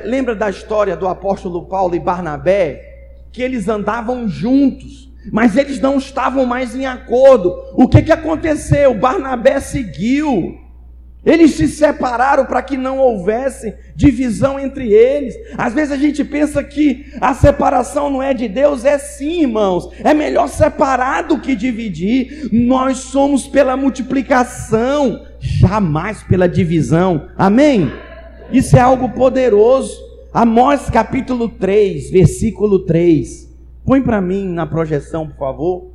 lembra 0.04 0.34
da 0.34 0.48
história 0.48 0.96
do 0.96 1.08
apóstolo 1.08 1.66
Paulo 1.66 1.94
e 1.94 2.00
Barnabé? 2.00 2.90
Que 3.30 3.42
eles 3.42 3.68
andavam 3.68 4.28
juntos, 4.28 5.10
mas 5.32 5.56
eles 5.56 5.80
não 5.80 5.98
estavam 5.98 6.46
mais 6.46 6.74
em 6.74 6.86
acordo. 6.86 7.54
O 7.74 7.88
que, 7.88 8.02
que 8.02 8.12
aconteceu? 8.12 8.94
Barnabé 8.94 9.60
seguiu 9.60 10.61
eles 11.24 11.52
se 11.52 11.68
separaram 11.68 12.44
para 12.44 12.62
que 12.62 12.76
não 12.76 12.98
houvesse 12.98 13.74
divisão 13.94 14.58
entre 14.58 14.92
eles. 14.92 15.34
Às 15.56 15.72
vezes 15.72 15.92
a 15.92 15.96
gente 15.96 16.24
pensa 16.24 16.64
que 16.64 17.12
a 17.20 17.32
separação 17.32 18.10
não 18.10 18.20
é 18.20 18.34
de 18.34 18.48
Deus, 18.48 18.84
é 18.84 18.98
sim, 18.98 19.42
irmãos. 19.42 19.88
É 20.02 20.12
melhor 20.12 20.48
separar 20.48 21.22
do 21.22 21.40
que 21.40 21.54
dividir. 21.54 22.48
Nós 22.52 22.98
somos 22.98 23.46
pela 23.46 23.76
multiplicação, 23.76 25.24
jamais 25.38 26.24
pela 26.24 26.48
divisão. 26.48 27.28
Amém? 27.38 27.92
Isso 28.52 28.76
é 28.76 28.80
algo 28.80 29.10
poderoso. 29.10 29.96
Amós 30.34 30.90
capítulo 30.90 31.48
3, 31.48 32.10
versículo 32.10 32.80
3. 32.80 33.48
Põe 33.84 34.02
para 34.02 34.20
mim 34.20 34.48
na 34.48 34.66
projeção, 34.66 35.28
por 35.28 35.38
favor. 35.38 35.92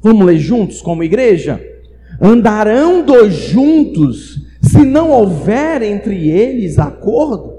Vamos 0.00 0.26
ler 0.26 0.38
juntos 0.38 0.80
como 0.80 1.02
igreja? 1.02 1.73
Andarão 2.20 3.04
dois 3.04 3.34
juntos 3.34 4.42
se 4.62 4.84
não 4.84 5.10
houver 5.10 5.82
entre 5.82 6.30
eles 6.30 6.78
acordo? 6.78 7.54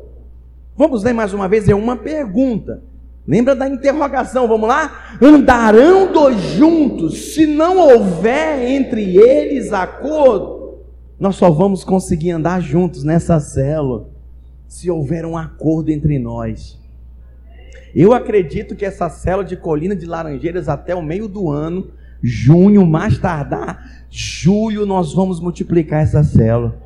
Vamos 0.76 1.04
ler 1.04 1.14
mais 1.14 1.34
uma 1.34 1.48
vez, 1.48 1.70
é 1.70 1.76
uma 1.76 1.96
pergunta. 1.96 2.84
Lembra 3.28 3.56
da 3.56 3.68
interrogação, 3.68 4.48
vamos 4.48 4.70
lá? 4.70 5.18
Andarão 5.22 6.12
dois 6.12 6.40
juntos 6.40 7.34
se 7.34 7.48
não 7.48 7.78
houver 7.78 8.70
entre 8.70 9.18
eles 9.18 9.74
acordo? 9.74 10.80
Nós 11.20 11.36
só 11.36 11.50
vamos 11.50 11.84
conseguir 11.84 12.32
andar 12.32 12.62
juntos 12.62 13.04
nessa 13.04 13.40
célula 13.40 14.10
se 14.68 14.92
houver 14.92 15.26
um 15.26 15.38
acordo 15.38 15.90
entre 15.90 16.20
nós. 16.20 16.80
Eu 17.96 18.14
acredito 18.14 18.76
que 18.76 18.86
essa 18.86 19.10
célula 19.10 19.46
de 19.46 19.56
colina 19.56 19.96
de 19.96 20.06
Laranjeiras 20.06 20.68
até 20.68 20.94
o 20.94 21.02
meio 21.02 21.30
do 21.30 21.50
ano 21.50 21.92
junho, 22.26 22.86
mais 22.86 23.20
tardar, 23.20 24.06
julho, 24.10 24.86
nós 24.86 25.14
vamos 25.14 25.40
multiplicar 25.40 26.02
essa 26.02 26.24
célula. 26.24 26.84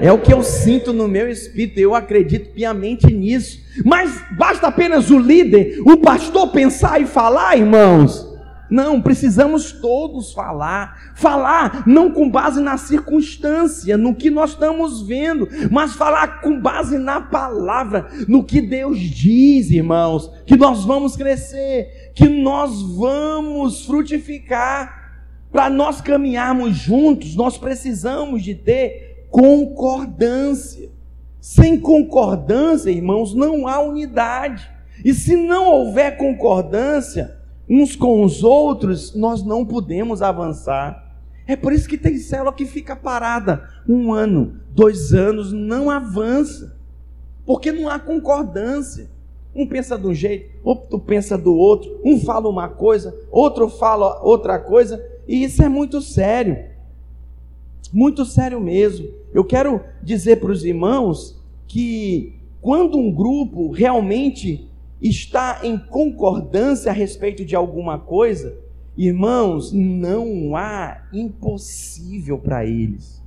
É 0.00 0.12
o 0.12 0.18
que 0.18 0.32
eu 0.32 0.42
sinto 0.42 0.92
no 0.92 1.06
meu 1.06 1.30
espírito, 1.30 1.78
eu 1.78 1.94
acredito 1.94 2.52
piamente 2.52 3.06
nisso. 3.06 3.60
Mas 3.84 4.22
basta 4.36 4.66
apenas 4.66 5.10
o 5.10 5.18
líder, 5.18 5.80
o 5.86 5.96
pastor 5.96 6.48
pensar 6.48 7.00
e 7.00 7.06
falar, 7.06 7.56
irmãos. 7.56 8.31
Não, 8.72 9.02
precisamos 9.02 9.70
todos 9.70 10.32
falar. 10.32 11.12
Falar 11.14 11.82
não 11.86 12.10
com 12.10 12.30
base 12.30 12.58
na 12.58 12.78
circunstância, 12.78 13.98
no 13.98 14.14
que 14.14 14.30
nós 14.30 14.52
estamos 14.52 15.02
vendo, 15.02 15.46
mas 15.70 15.92
falar 15.92 16.40
com 16.40 16.58
base 16.58 16.96
na 16.96 17.20
palavra, 17.20 18.08
no 18.26 18.42
que 18.42 18.62
Deus 18.62 18.98
diz, 18.98 19.70
irmãos, 19.70 20.32
que 20.46 20.56
nós 20.56 20.86
vamos 20.86 21.16
crescer, 21.16 22.12
que 22.14 22.26
nós 22.26 22.80
vamos 22.96 23.84
frutificar. 23.84 25.20
Para 25.52 25.68
nós 25.68 26.00
caminharmos 26.00 26.74
juntos, 26.74 27.36
nós 27.36 27.58
precisamos 27.58 28.42
de 28.42 28.54
ter 28.54 29.26
concordância. 29.28 30.90
Sem 31.38 31.78
concordância, 31.78 32.88
irmãos, 32.88 33.34
não 33.34 33.68
há 33.68 33.82
unidade. 33.82 34.66
E 35.04 35.12
se 35.12 35.36
não 35.36 35.66
houver 35.66 36.16
concordância, 36.16 37.41
uns 37.74 37.96
com 37.96 38.22
os 38.22 38.44
outros, 38.44 39.14
nós 39.14 39.42
não 39.42 39.64
podemos 39.64 40.20
avançar. 40.20 41.16
É 41.46 41.56
por 41.56 41.72
isso 41.72 41.88
que 41.88 41.96
tem 41.96 42.18
célula 42.18 42.52
que 42.52 42.66
fica 42.66 42.94
parada 42.94 43.66
um 43.88 44.12
ano, 44.12 44.60
dois 44.74 45.14
anos, 45.14 45.54
não 45.54 45.88
avança, 45.88 46.76
porque 47.46 47.72
não 47.72 47.88
há 47.88 47.98
concordância. 47.98 49.10
Um 49.54 49.66
pensa 49.66 49.96
de 49.96 50.06
um 50.06 50.12
jeito, 50.12 50.50
outro 50.62 50.98
pensa 50.98 51.38
do 51.38 51.54
outro, 51.54 51.98
um 52.04 52.20
fala 52.20 52.46
uma 52.46 52.68
coisa, 52.68 53.18
outro 53.30 53.70
fala 53.70 54.22
outra 54.22 54.58
coisa, 54.58 55.02
e 55.26 55.42
isso 55.42 55.62
é 55.62 55.68
muito 55.68 56.02
sério, 56.02 56.58
muito 57.90 58.26
sério 58.26 58.60
mesmo. 58.60 59.08
Eu 59.32 59.44
quero 59.44 59.80
dizer 60.02 60.40
para 60.40 60.52
os 60.52 60.62
irmãos 60.62 61.40
que 61.66 62.34
quando 62.60 62.98
um 62.98 63.10
grupo 63.10 63.70
realmente 63.70 64.68
está 65.02 65.60
em 65.64 65.76
concordância 65.76 66.90
a 66.90 66.94
respeito 66.94 67.44
de 67.44 67.56
alguma 67.56 67.98
coisa, 67.98 68.56
irmãos, 68.96 69.72
não 69.72 70.54
há 70.54 71.08
impossível 71.12 72.38
para 72.38 72.64
eles. 72.64 73.20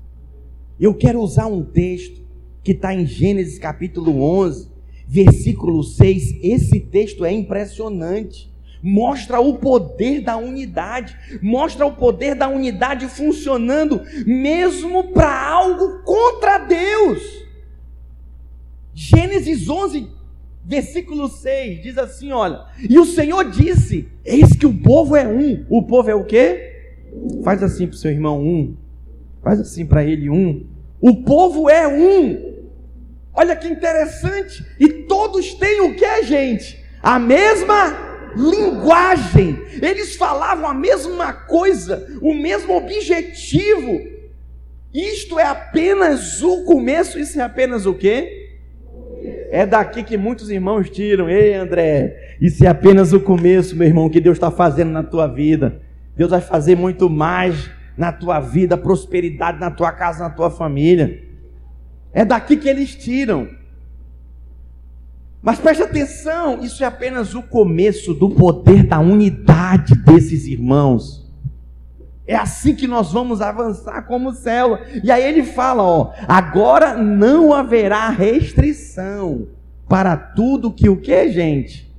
Eu 0.79 0.93
quero 0.93 1.19
usar 1.19 1.47
um 1.47 1.63
texto 1.63 2.21
que 2.63 2.71
está 2.71 2.93
em 2.93 3.05
Gênesis 3.05 3.59
capítulo 3.59 4.21
11, 4.21 4.69
versículo 5.07 5.83
6. 5.83 6.39
Esse 6.41 6.79
texto 6.79 7.25
é 7.25 7.31
impressionante. 7.31 8.53
Mostra 8.81 9.39
o 9.39 9.57
poder 9.57 10.21
da 10.21 10.37
unidade, 10.37 11.17
mostra 11.41 11.85
o 11.85 11.95
poder 11.95 12.35
da 12.35 12.47
unidade 12.47 13.07
funcionando, 13.07 14.01
mesmo 14.25 15.11
para 15.11 15.49
algo 15.49 16.03
contra 16.03 16.59
Deus. 16.59 17.45
Gênesis 18.93 19.67
11, 19.67 20.07
versículo 20.65 21.27
6 21.27 21.83
diz 21.83 21.97
assim: 21.97 22.31
olha, 22.31 22.65
e 22.89 22.97
o 22.97 23.05
Senhor 23.05 23.49
disse: 23.49 24.09
Eis 24.23 24.53
que 24.53 24.65
o 24.65 24.73
povo 24.73 25.15
é 25.15 25.27
um. 25.27 25.65
O 25.69 25.83
povo 25.83 26.09
é 26.09 26.15
o 26.15 26.25
quê? 26.25 26.73
Faz 27.43 27.61
assim 27.61 27.87
para 27.87 27.95
o 27.95 27.97
seu 27.97 28.11
irmão 28.11 28.41
um. 28.41 28.75
Faz 29.41 29.59
assim 29.59 29.85
para 29.85 30.03
ele 30.03 30.29
um. 30.29 30.65
O 30.99 31.23
povo 31.23 31.69
é 31.69 31.87
um. 31.87 32.55
Olha 33.33 33.55
que 33.55 33.67
interessante. 33.67 34.65
E 34.79 34.87
todos 35.03 35.53
têm 35.53 35.81
o 35.81 35.95
que, 35.95 36.23
gente? 36.23 36.83
A 37.01 37.19
mesma 37.19 38.31
linguagem. 38.35 39.61
Eles 39.81 40.15
falavam 40.15 40.67
a 40.67 40.73
mesma 40.73 41.31
coisa, 41.31 42.07
o 42.21 42.33
mesmo 42.33 42.75
objetivo. 42.75 44.01
Isto 44.93 45.37
é 45.37 45.43
apenas 45.43 46.41
o 46.41 46.63
começo, 46.63 47.19
isso 47.19 47.39
é 47.39 47.43
apenas 47.43 47.85
o 47.85 47.93
quê? 47.93 48.44
É 49.49 49.65
daqui 49.65 50.03
que 50.03 50.17
muitos 50.17 50.49
irmãos 50.49 50.89
tiram. 50.89 51.29
Ei, 51.29 51.53
André, 51.53 52.35
isso 52.41 52.65
é 52.65 52.67
apenas 52.67 53.13
o 53.13 53.19
começo, 53.19 53.75
meu 53.75 53.87
irmão, 53.87 54.09
que 54.09 54.21
Deus 54.21 54.37
está 54.37 54.51
fazendo 54.51 54.91
na 54.91 55.03
tua 55.03 55.27
vida. 55.27 55.81
Deus 56.15 56.31
vai 56.31 56.41
fazer 56.41 56.75
muito 56.75 57.09
mais 57.09 57.69
na 57.97 58.11
tua 58.11 58.39
vida, 58.39 58.77
prosperidade 58.77 59.59
na 59.59 59.71
tua 59.71 59.91
casa, 59.91 60.23
na 60.23 60.29
tua 60.29 60.49
família. 60.49 61.23
É 62.13 62.23
daqui 62.23 62.57
que 62.57 62.69
eles 62.69 62.95
tiram. 62.95 63.47
Mas 65.41 65.59
preste 65.59 65.83
atenção, 65.83 66.63
isso 66.63 66.83
é 66.83 66.87
apenas 66.87 67.35
o 67.35 67.43
começo 67.43 68.13
do 68.13 68.31
poder 68.31 68.83
da 68.83 68.99
unidade 68.99 69.93
desses 69.95 70.47
irmãos. 70.47 71.24
É 72.27 72.35
assim 72.35 72.73
que 72.73 72.87
nós 72.87 73.11
vamos 73.11 73.41
avançar 73.41 74.01
como 74.07 74.33
célula. 74.33 74.81
E 75.03 75.11
aí 75.11 75.23
ele 75.23 75.43
fala, 75.43 75.83
ó, 75.83 76.11
agora 76.27 76.95
não 76.95 77.53
haverá 77.53 78.09
restrição 78.09 79.47
para 79.87 80.17
tudo 80.17 80.71
que 80.71 80.89
o 80.89 80.97
que, 80.97 81.29
gente? 81.29 81.93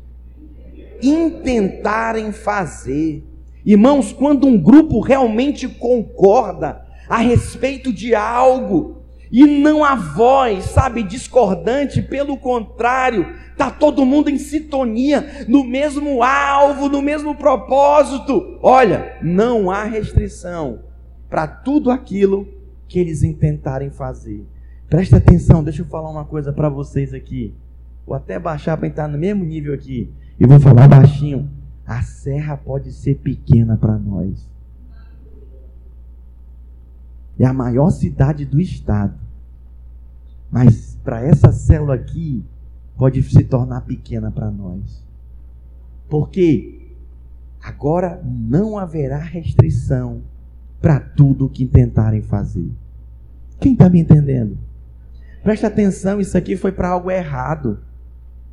Intentarem 1.00 2.32
fazer. 2.32 3.22
Irmãos, 3.64 4.12
quando 4.12 4.46
um 4.46 4.58
grupo 4.58 5.00
realmente 5.00 5.68
concorda 5.68 6.84
a 7.08 7.18
respeito 7.18 7.92
de 7.92 8.14
algo, 8.14 8.95
e 9.30 9.44
não 9.44 9.84
há 9.84 9.94
voz, 9.94 10.64
sabe, 10.64 11.02
discordante, 11.02 12.00
pelo 12.02 12.36
contrário, 12.36 13.26
está 13.50 13.70
todo 13.70 14.06
mundo 14.06 14.28
em 14.28 14.38
sintonia, 14.38 15.46
no 15.48 15.64
mesmo 15.64 16.22
alvo, 16.22 16.88
no 16.88 17.02
mesmo 17.02 17.34
propósito. 17.34 18.58
Olha, 18.62 19.16
não 19.22 19.70
há 19.70 19.84
restrição 19.84 20.80
para 21.28 21.46
tudo 21.46 21.90
aquilo 21.90 22.46
que 22.86 22.98
eles 22.98 23.22
intentarem 23.22 23.90
fazer. 23.90 24.46
Presta 24.88 25.16
atenção, 25.16 25.64
deixa 25.64 25.82
eu 25.82 25.86
falar 25.86 26.10
uma 26.10 26.24
coisa 26.24 26.52
para 26.52 26.68
vocês 26.68 27.12
aqui. 27.12 27.52
Vou 28.06 28.14
até 28.14 28.38
baixar 28.38 28.76
para 28.76 28.86
entrar 28.86 29.08
no 29.08 29.18
mesmo 29.18 29.44
nível 29.44 29.74
aqui. 29.74 30.12
E 30.38 30.46
vou 30.46 30.60
falar 30.60 30.86
baixinho. 30.86 31.50
A 31.84 32.02
serra 32.02 32.56
pode 32.56 32.92
ser 32.92 33.16
pequena 33.16 33.76
para 33.76 33.98
nós 33.98 34.55
é 37.38 37.46
a 37.46 37.52
maior 37.52 37.90
cidade 37.90 38.44
do 38.44 38.60
estado. 38.60 39.18
Mas 40.50 40.98
para 41.04 41.22
essa 41.22 41.52
célula 41.52 41.94
aqui, 41.94 42.44
pode 42.96 43.22
se 43.22 43.44
tornar 43.44 43.82
pequena 43.82 44.30
para 44.30 44.50
nós. 44.50 45.04
Porque 46.08 46.94
agora 47.62 48.22
não 48.24 48.78
haverá 48.78 49.18
restrição 49.18 50.22
para 50.80 51.00
tudo 51.00 51.48
que 51.48 51.66
tentarem 51.66 52.22
fazer. 52.22 52.70
Quem 53.60 53.72
está 53.72 53.88
me 53.88 54.00
entendendo? 54.00 54.56
Presta 55.42 55.66
atenção, 55.66 56.20
isso 56.20 56.36
aqui 56.36 56.56
foi 56.56 56.72
para 56.72 56.88
algo 56.88 57.10
errado. 57.10 57.80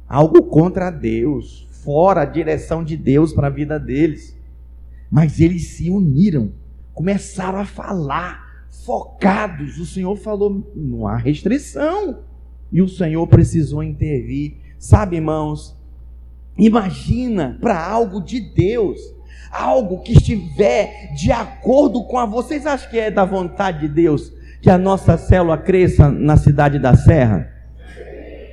Algo 0.08 0.44
contra 0.44 0.92
Deus, 0.92 1.68
fora 1.72 2.22
a 2.22 2.26
direção 2.26 2.84
de 2.84 2.98
Deus 2.98 3.34
para 3.34 3.48
a 3.48 3.52
vida 3.52 3.80
deles. 3.80 4.36
Mas 5.10 5.40
eles 5.40 5.70
se 5.70 5.90
uniram, 5.90 6.52
começaram 6.94 7.60
a 7.60 7.66
falar 7.66 8.43
focados. 8.86 9.78
O 9.80 9.86
Senhor 9.86 10.16
falou: 10.16 10.72
não 10.76 11.08
há 11.08 11.18
restrição. 11.18 12.24
E 12.72 12.82
o 12.82 12.88
Senhor 12.88 13.28
precisou 13.28 13.84
intervir. 13.84 14.58
Sabe, 14.80 15.18
irmãos, 15.18 15.78
imagina 16.58 17.58
para 17.62 17.80
algo 17.80 18.20
de 18.20 18.40
Deus, 18.40 19.00
algo 19.52 20.02
que 20.02 20.14
estiver 20.14 21.14
de 21.16 21.32
acordo 21.32 22.04
com 22.04 22.18
a 22.18 22.26
vocês 22.26 22.66
acham 22.66 22.90
que 22.90 23.00
é 23.00 23.12
da 23.12 23.24
vontade 23.24 23.82
de 23.82 23.88
Deus 23.88 24.34
que 24.62 24.70
a 24.70 24.78
nossa 24.78 25.18
célula 25.18 25.58
cresça 25.58 26.10
na 26.10 26.38
cidade 26.38 26.80
da 26.80 26.96
Serra? 26.96 27.52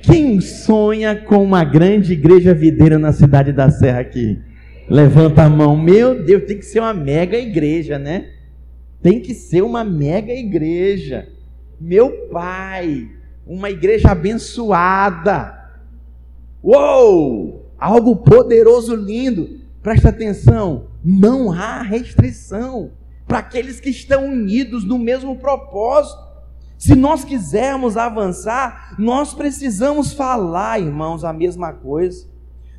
Quem 0.03 0.41
sonha 0.41 1.15
com 1.15 1.43
uma 1.43 1.63
grande 1.63 2.13
igreja 2.13 2.53
videira 2.53 2.99
na 2.99 3.11
cidade 3.13 3.51
da 3.53 3.69
Serra 3.69 4.01
aqui? 4.01 4.39
Levanta 4.89 5.43
a 5.43 5.49
mão. 5.49 5.77
Meu 5.77 6.23
Deus, 6.23 6.43
tem 6.43 6.57
que 6.57 6.65
ser 6.65 6.79
uma 6.79 6.93
mega 6.93 7.37
igreja, 7.37 7.97
né? 7.97 8.25
Tem 9.01 9.19
que 9.19 9.33
ser 9.33 9.63
uma 9.63 9.83
mega 9.83 10.33
igreja. 10.33 11.27
Meu 11.79 12.27
pai, 12.31 13.09
uma 13.45 13.69
igreja 13.69 14.11
abençoada. 14.11 15.57
Uou! 16.61 17.71
Algo 17.79 18.17
poderoso, 18.17 18.95
lindo. 18.95 19.59
Presta 19.81 20.09
atenção, 20.09 20.89
não 21.03 21.51
há 21.51 21.81
restrição 21.81 22.91
para 23.27 23.39
aqueles 23.39 23.79
que 23.79 23.89
estão 23.89 24.27
unidos 24.27 24.83
no 24.83 24.99
mesmo 24.99 25.37
propósito. 25.37 26.21
Se 26.77 26.93
nós 26.95 27.23
quisermos 27.23 27.97
avançar, 27.97 28.95
nós 28.99 29.33
precisamos 29.33 30.13
falar, 30.13 30.79
irmãos, 30.79 31.23
a 31.23 31.33
mesma 31.33 31.73
coisa. 31.73 32.27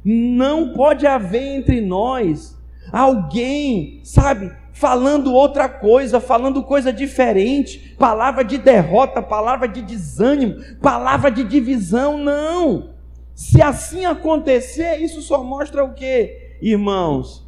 Não 0.04 0.72
pode 0.74 1.06
haver 1.06 1.58
entre 1.58 1.80
nós 1.80 2.56
alguém, 2.92 4.00
sabe, 4.04 4.52
falando 4.72 5.32
outra 5.32 5.68
coisa, 5.68 6.18
falando 6.18 6.62
coisa 6.62 6.92
diferente, 6.92 7.94
palavra 7.98 8.42
de 8.42 8.58
derrota, 8.58 9.22
palavra 9.22 9.68
de 9.68 9.82
desânimo, 9.82 10.56
palavra 10.80 11.30
de 11.30 11.44
divisão, 11.44 12.18
não. 12.18 12.90
Se 13.34 13.62
assim 13.62 14.04
acontecer, 14.04 14.96
isso 14.96 15.20
só 15.20 15.44
mostra 15.44 15.84
o 15.84 15.92
que, 15.92 16.56
irmãos? 16.60 17.46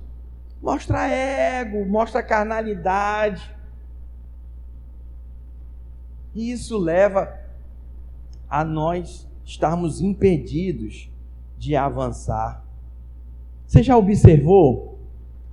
Mostra 0.63 1.07
ego, 1.09 1.85
mostra 1.87 2.23
carnalidade. 2.23 3.55
E 6.35 6.51
isso 6.51 6.77
leva 6.79 7.33
a 8.49 8.65
nós 8.65 9.29
estarmos 9.45 10.01
impedidos 10.01 11.11
de 11.59 11.77
avançar. 11.77 12.65
Você 13.67 13.83
já 13.83 13.97
observou 13.97 14.93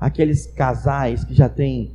aqueles 0.01 0.47
casais 0.47 1.23
que 1.23 1.35
já 1.35 1.47
têm 1.47 1.91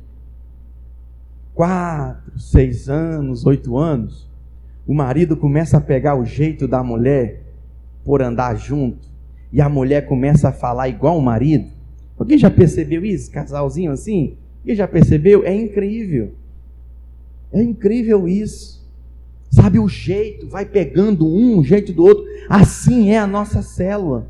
quatro, 1.53 2.39
seis 2.39 2.87
anos, 2.87 3.45
oito 3.45 3.77
anos? 3.77 4.25
O 4.87 4.93
marido 4.93 5.35
começa 5.35 5.77
a 5.77 5.81
pegar 5.81 6.15
o 6.15 6.23
jeito 6.23 6.65
da 6.65 6.81
mulher 6.81 7.43
por 8.05 8.21
andar 8.21 8.55
junto 8.55 9.05
e 9.51 9.59
a 9.59 9.67
mulher 9.67 10.07
começa 10.07 10.47
a 10.47 10.53
falar 10.53 10.87
igual 10.87 11.17
o 11.17 11.21
marido. 11.21 11.69
Alguém 12.17 12.37
já 12.37 12.49
percebeu 12.49 13.03
isso? 13.03 13.29
Casalzinho 13.29 13.91
assim? 13.91 14.37
Alguém 14.61 14.75
já 14.75 14.87
percebeu? 14.87 15.43
É 15.43 15.53
incrível. 15.53 16.31
É 17.51 17.61
incrível 17.61 18.25
isso. 18.25 18.77
Sabe 19.51 19.79
o 19.79 19.87
jeito, 19.87 20.47
vai 20.47 20.65
pegando 20.65 21.27
um, 21.27 21.57
o 21.57 21.63
jeito 21.63 21.91
do 21.91 22.05
outro. 22.05 22.23
Assim 22.49 23.09
é 23.09 23.19
a 23.19 23.27
nossa 23.27 23.61
célula. 23.61 24.29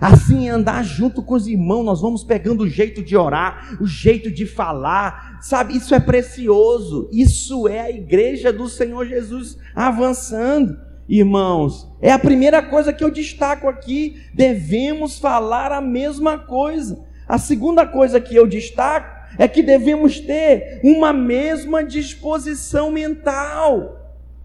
Assim 0.00 0.48
andar 0.48 0.82
junto 0.82 1.22
com 1.22 1.34
os 1.34 1.46
irmãos, 1.46 1.84
nós 1.84 2.00
vamos 2.00 2.24
pegando 2.24 2.62
o 2.62 2.68
jeito 2.68 3.02
de 3.02 3.16
orar, 3.16 3.76
o 3.80 3.86
jeito 3.86 4.30
de 4.30 4.46
falar, 4.46 5.38
sabe? 5.42 5.76
Isso 5.76 5.94
é 5.94 6.00
precioso. 6.00 7.08
Isso 7.12 7.68
é 7.68 7.80
a 7.80 7.90
igreja 7.90 8.52
do 8.52 8.68
Senhor 8.68 9.04
Jesus 9.04 9.58
avançando. 9.74 10.78
Irmãos, 11.06 11.90
é 12.00 12.12
a 12.12 12.18
primeira 12.18 12.62
coisa 12.62 12.92
que 12.92 13.02
eu 13.04 13.10
destaco 13.10 13.68
aqui. 13.68 14.22
Devemos 14.32 15.18
falar 15.18 15.72
a 15.72 15.80
mesma 15.80 16.38
coisa. 16.38 17.04
A 17.28 17.36
segunda 17.36 17.84
coisa 17.84 18.20
que 18.20 18.34
eu 18.34 18.46
destaco 18.46 19.20
é 19.36 19.46
que 19.46 19.62
devemos 19.62 20.18
ter 20.20 20.80
uma 20.82 21.12
mesma 21.12 21.84
disposição 21.84 22.90
mental. 22.90 23.98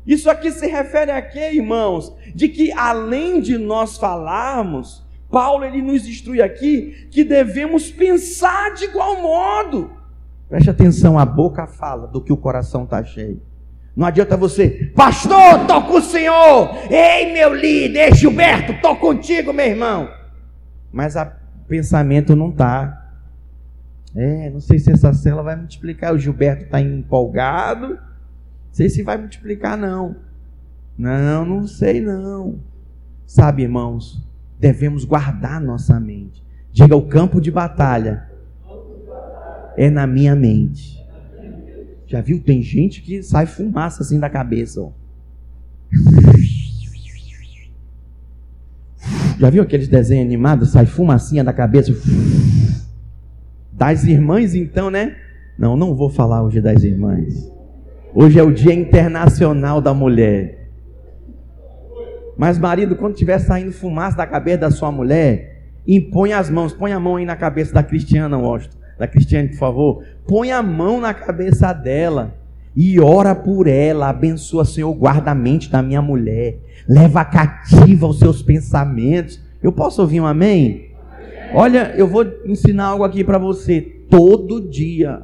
Isso 0.05 0.29
aqui 0.29 0.51
se 0.51 0.67
refere 0.67 1.11
a 1.11 1.21
quê, 1.21 1.51
irmãos? 1.53 2.13
De 2.33 2.49
que 2.49 2.71
além 2.71 3.39
de 3.39 3.57
nós 3.57 3.97
falarmos, 3.97 5.04
Paulo 5.35 5.65
ele 5.65 5.81
nos 5.81 6.07
instrui 6.07 6.41
aqui 6.41 7.09
que 7.11 7.25
devemos 7.25 7.91
pensar 7.91 8.73
de 8.73 8.85
igual 8.85 9.21
modo. 9.21 9.91
Preste 10.47 10.69
atenção, 10.69 11.19
a 11.19 11.25
boca 11.25 11.67
fala 11.67 12.07
do 12.07 12.21
que 12.21 12.31
o 12.31 12.37
coração 12.37 12.85
está 12.85 13.03
cheio. 13.03 13.41
Não 13.93 14.07
adianta 14.07 14.37
você, 14.37 14.93
pastor, 14.95 15.59
estou 15.59 15.83
com 15.83 15.95
o 15.95 16.01
senhor. 16.01 16.77
Ei, 16.89 17.33
meu 17.33 17.53
líder, 17.53 18.15
Gilberto, 18.15 18.71
estou 18.71 18.95
contigo, 18.95 19.51
meu 19.51 19.65
irmão. 19.65 20.09
Mas 20.89 21.17
o 21.17 21.27
pensamento 21.67 22.33
não 22.33 22.51
está. 22.51 23.11
É, 24.15 24.49
não 24.49 24.61
sei 24.61 24.79
se 24.79 24.89
essa 24.89 25.11
cela 25.11 25.43
vai 25.43 25.57
multiplicar. 25.57 26.13
O 26.13 26.17
Gilberto 26.17 26.63
está 26.63 26.79
empolgado. 26.79 27.89
Não 27.89 27.99
sei 28.71 28.87
se 28.87 29.03
vai 29.03 29.17
multiplicar, 29.17 29.77
não. 29.77 30.15
Não, 30.97 31.43
não 31.43 31.67
sei, 31.67 31.99
não. 31.99 32.57
Sabe, 33.25 33.63
irmãos, 33.63 34.24
devemos 34.59 35.05
guardar 35.05 35.61
nossa 35.61 35.99
mente. 35.99 36.43
Diga, 36.71 36.95
o 36.95 37.07
campo 37.07 37.39
de 37.39 37.51
batalha 37.51 38.29
é 39.77 39.89
na 39.89 40.05
minha 40.05 40.35
mente. 40.35 40.95
Já 42.07 42.21
viu? 42.21 42.39
Tem 42.39 42.61
gente 42.61 43.01
que 43.01 43.23
sai 43.23 43.45
fumaça 43.45 44.03
assim 44.03 44.19
da 44.19 44.29
cabeça. 44.29 44.81
Ó. 44.81 44.91
Já 49.39 49.49
viu 49.49 49.63
aqueles 49.63 49.87
desenhos 49.87 50.25
animados? 50.25 50.71
Sai 50.71 50.85
fumacinha 50.85 51.43
da 51.43 51.51
cabeça. 51.51 51.93
Das 53.71 54.03
irmãs, 54.03 54.55
então, 54.55 54.89
né? 54.89 55.15
Não, 55.57 55.75
não 55.75 55.95
vou 55.95 56.09
falar 56.09 56.43
hoje 56.43 56.61
das 56.61 56.83
irmãs. 56.83 57.51
Hoje 58.13 58.39
é 58.39 58.43
o 58.43 58.53
Dia 58.53 58.73
Internacional 58.73 59.81
da 59.81 59.93
Mulher. 59.93 60.64
Mas, 62.37 62.57
marido, 62.57 62.95
quando 62.95 63.13
estiver 63.13 63.39
saindo 63.39 63.71
fumaça 63.71 64.17
da 64.17 64.27
cabeça 64.27 64.57
da 64.59 64.71
sua 64.71 64.91
mulher, 64.91 65.63
impõe 65.87 66.33
as 66.33 66.49
mãos. 66.49 66.73
Põe 66.73 66.91
a 66.91 66.99
mão 66.99 67.15
aí 67.15 67.25
na 67.25 67.35
cabeça 67.35 67.73
da 67.73 67.83
Cristiana, 67.83 68.37
Washington 68.37 68.85
da 68.97 69.07
Cristiane, 69.07 69.49
por 69.49 69.57
favor, 69.57 70.03
põe 70.25 70.51
a 70.51 70.63
mão 70.63 70.99
na 70.99 71.13
cabeça 71.13 71.73
dela 71.73 72.35
e 72.75 72.99
ora 72.99 73.33
por 73.35 73.67
ela, 73.67 74.09
abençoa, 74.09 74.65
Senhor, 74.65 74.93
guarda 74.93 75.31
a 75.31 75.35
mente 75.35 75.69
da 75.69 75.81
minha 75.81 76.01
mulher, 76.01 76.59
leva 76.87 77.23
cativa 77.23 78.07
os 78.07 78.19
seus 78.19 78.41
pensamentos. 78.41 79.39
Eu 79.63 79.71
posso 79.71 80.01
ouvir 80.01 80.19
um 80.19 80.25
amém? 80.25 80.91
Olha, 81.53 81.93
eu 81.95 82.07
vou 82.07 82.25
ensinar 82.45 82.87
algo 82.87 83.03
aqui 83.03 83.23
para 83.23 83.37
você. 83.37 83.81
Todo 84.09 84.61
dia, 84.61 85.21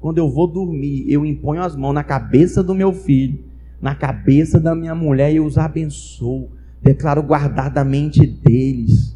quando 0.00 0.18
eu 0.18 0.28
vou 0.28 0.46
dormir, 0.46 1.04
eu 1.08 1.26
imponho 1.26 1.62
as 1.62 1.76
mãos 1.76 1.92
na 1.92 2.02
cabeça 2.02 2.62
do 2.62 2.74
meu 2.74 2.92
filho, 2.92 3.38
na 3.84 3.94
cabeça 3.94 4.58
da 4.58 4.74
minha 4.74 4.94
mulher 4.94 5.30
e 5.30 5.36
eu 5.36 5.44
os 5.44 5.58
abençoo. 5.58 6.50
Declaro 6.80 7.22
guardar 7.22 7.68
da 7.68 7.84
mente 7.84 8.26
deles 8.26 9.14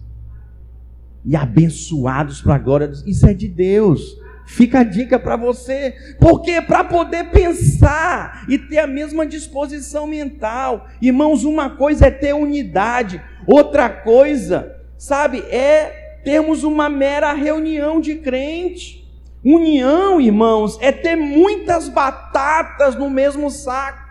e 1.25 1.35
abençoados 1.35 2.43
para 2.43 2.57
a 2.57 2.59
glória. 2.59 2.93
Isso 3.07 3.27
é 3.27 3.33
de 3.33 3.49
Deus. 3.49 4.19
Fica 4.45 4.81
a 4.81 4.85
dica 4.85 5.19
para 5.19 5.37
você, 5.37 5.95
porque 6.21 6.61
para 6.61 6.85
poder 6.85 7.31
pensar 7.31 8.45
e 8.47 8.59
ter 8.59 8.81
a 8.81 8.87
mesma 8.87 9.27
disposição 9.27 10.07
mental, 10.07 10.87
irmãos, 11.01 11.45
uma 11.45 11.71
coisa 11.71 12.09
é 12.09 12.11
ter 12.11 12.35
unidade, 12.35 13.23
outra 13.47 13.89
coisa, 13.89 14.77
sabe, 14.99 15.39
é 15.51 16.21
termos 16.25 16.63
uma 16.63 16.91
mera 16.91 17.33
reunião 17.33 18.03
de 18.03 18.17
crente. 18.17 19.09
União, 19.43 20.21
irmãos, 20.21 20.77
é 20.83 20.93
ter 20.93 21.17
muitas 21.17 21.89
batatas 21.89 22.95
no 22.97 23.09
mesmo 23.09 23.51
saco. 23.51 24.08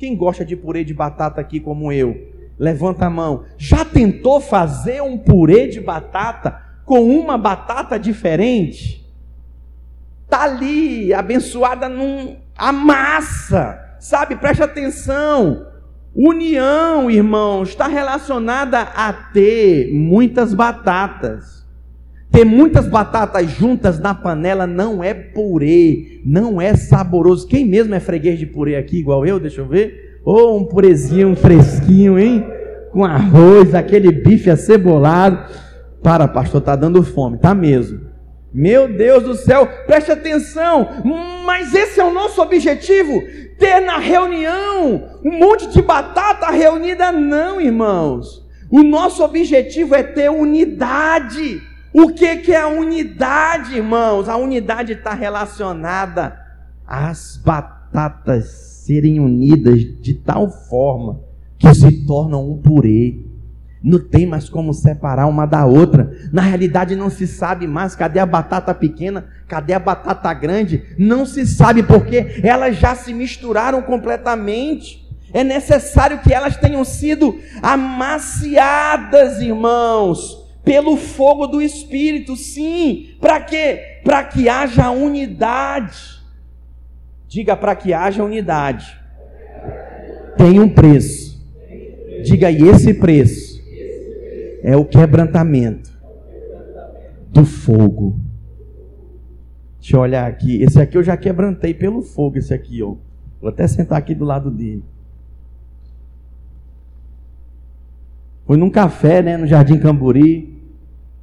Quem 0.00 0.16
gosta 0.16 0.46
de 0.46 0.56
purê 0.56 0.82
de 0.82 0.94
batata 0.94 1.42
aqui 1.42 1.60
como 1.60 1.92
eu? 1.92 2.32
Levanta 2.58 3.04
a 3.04 3.10
mão. 3.10 3.44
Já 3.58 3.84
tentou 3.84 4.40
fazer 4.40 5.02
um 5.02 5.18
purê 5.18 5.68
de 5.68 5.78
batata 5.78 6.58
com 6.86 7.02
uma 7.02 7.36
batata 7.36 7.98
diferente? 7.98 9.06
Tá 10.26 10.44
ali, 10.44 11.12
abençoada 11.12 11.86
num 11.86 12.38
a 12.56 12.72
massa. 12.72 13.78
Sabe? 14.00 14.36
Preste 14.36 14.62
atenção. 14.62 15.66
União, 16.14 17.10
irmãos, 17.10 17.68
está 17.68 17.86
relacionada 17.86 18.80
a 18.80 19.12
ter 19.12 19.92
muitas 19.92 20.54
batatas. 20.54 21.59
Ter 22.30 22.44
muitas 22.44 22.86
batatas 22.86 23.50
juntas 23.50 23.98
na 23.98 24.14
panela 24.14 24.66
não 24.66 25.02
é 25.02 25.12
purê, 25.12 26.20
não 26.24 26.60
é 26.60 26.76
saboroso. 26.76 27.46
Quem 27.46 27.64
mesmo 27.64 27.94
é 27.94 28.00
freguês 28.00 28.38
de 28.38 28.46
purê 28.46 28.76
aqui, 28.76 28.98
igual 28.98 29.26
eu? 29.26 29.40
Deixa 29.40 29.60
eu 29.60 29.66
ver. 29.66 30.20
Ou 30.24 30.54
oh, 30.54 30.58
um 30.58 30.64
purezinho 30.64 31.34
fresquinho, 31.34 32.18
hein? 32.18 32.46
Com 32.92 33.04
arroz, 33.04 33.74
aquele 33.74 34.12
bife 34.12 34.48
acebolado. 34.48 35.50
Para, 36.02 36.28
pastor, 36.28 36.60
tá 36.60 36.76
dando 36.76 37.02
fome, 37.02 37.38
tá 37.38 37.54
mesmo. 37.54 38.00
Meu 38.52 38.88
Deus 38.88 39.22
do 39.22 39.34
céu, 39.34 39.66
preste 39.86 40.10
atenção, 40.10 40.88
mas 41.46 41.72
esse 41.72 42.00
é 42.00 42.04
o 42.04 42.12
nosso 42.12 42.42
objetivo: 42.42 43.22
ter 43.58 43.80
na 43.80 43.98
reunião 43.98 45.04
um 45.24 45.38
monte 45.38 45.68
de 45.68 45.80
batata 45.80 46.50
reunida, 46.50 47.12
não, 47.12 47.60
irmãos. 47.60 48.44
O 48.70 48.82
nosso 48.82 49.22
objetivo 49.24 49.94
é 49.94 50.02
ter 50.02 50.30
unidade. 50.30 51.60
O 51.92 52.10
que, 52.10 52.36
que 52.36 52.52
é 52.52 52.60
a 52.60 52.68
unidade, 52.68 53.76
irmãos? 53.76 54.28
A 54.28 54.36
unidade 54.36 54.92
está 54.92 55.12
relacionada 55.12 56.38
às 56.86 57.36
batatas 57.36 58.46
serem 58.84 59.18
unidas 59.18 59.80
de 60.00 60.14
tal 60.14 60.48
forma 60.50 61.20
que 61.58 61.74
se 61.74 62.06
tornam 62.06 62.48
um 62.48 62.58
purê. 62.58 63.24
Não 63.82 63.98
tem 63.98 64.26
mais 64.26 64.48
como 64.48 64.72
separar 64.72 65.26
uma 65.26 65.46
da 65.46 65.64
outra. 65.64 66.12
Na 66.32 66.42
realidade, 66.42 66.94
não 66.94 67.10
se 67.10 67.26
sabe 67.26 67.66
mais 67.66 67.96
cadê 67.96 68.20
a 68.20 68.26
batata 68.26 68.74
pequena, 68.74 69.26
cadê 69.48 69.72
a 69.72 69.78
batata 69.78 70.32
grande. 70.32 70.84
Não 70.98 71.26
se 71.26 71.46
sabe 71.46 71.82
porque 71.82 72.40
elas 72.42 72.76
já 72.76 72.94
se 72.94 73.12
misturaram 73.12 73.82
completamente. 73.82 75.08
É 75.32 75.42
necessário 75.42 76.18
que 76.18 76.32
elas 76.32 76.56
tenham 76.56 76.84
sido 76.84 77.38
amaciadas, 77.62 79.40
irmãos, 79.40 80.39
pelo 80.64 80.96
fogo 80.96 81.46
do 81.46 81.60
Espírito. 81.60 82.36
Sim, 82.36 83.14
para 83.20 83.40
quê? 83.40 84.00
Para 84.04 84.24
que 84.24 84.48
haja 84.48 84.90
unidade. 84.90 86.20
Diga 87.28 87.56
para 87.56 87.74
que 87.76 87.92
haja 87.92 88.24
unidade. 88.24 88.98
Tem 90.36 90.58
um 90.58 90.68
preço. 90.68 91.40
Diga, 92.24 92.50
e 92.50 92.68
esse 92.68 92.94
preço 92.94 93.60
é 94.62 94.76
o 94.76 94.84
quebrantamento 94.84 95.90
do 97.28 97.44
fogo. 97.44 98.18
Deixa 99.78 99.96
eu 99.96 100.00
olhar 100.00 100.26
aqui. 100.26 100.62
Esse 100.62 100.80
aqui 100.80 100.98
eu 100.98 101.02
já 101.02 101.16
quebrantei 101.16 101.72
pelo 101.72 102.02
fogo, 102.02 102.36
esse 102.36 102.52
aqui, 102.52 102.82
ó. 102.82 102.96
Vou 103.40 103.48
até 103.48 103.66
sentar 103.66 103.98
aqui 103.98 104.14
do 104.14 104.24
lado 104.24 104.50
dele. 104.50 104.84
Foi 108.44 108.56
num 108.56 108.68
café, 108.68 109.22
né, 109.22 109.36
no 109.36 109.46
Jardim 109.46 109.78
Camburi. 109.78 110.49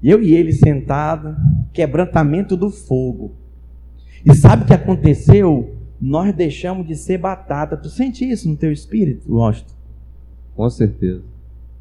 Eu 0.04 0.22
e 0.22 0.34
ele 0.34 0.54
sentado, 0.54 1.36
quebrantamento 1.74 2.56
do 2.56 2.70
fogo. 2.70 3.36
E 4.26 4.34
sabe 4.36 4.64
o 4.64 4.66
que 4.66 4.74
aconteceu? 4.74 5.76
Nós 6.00 6.34
deixamos 6.34 6.88
de 6.88 6.96
ser 6.96 7.18
batata. 7.18 7.76
Tu 7.76 7.90
sente 7.90 8.30
isso 8.30 8.48
no 8.48 8.56
teu 8.56 8.72
espírito, 8.72 9.28
Gosto? 9.28 9.74
Com 10.56 10.70
certeza. 10.70 11.24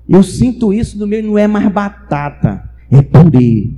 Eu 0.09 0.23
sinto 0.23 0.73
isso 0.73 0.99
no 0.99 1.07
meu, 1.07 1.23
não 1.23 1.37
é 1.37 1.47
mais 1.47 1.69
batata, 1.71 2.71
é 2.91 3.03
purê. 3.03 3.71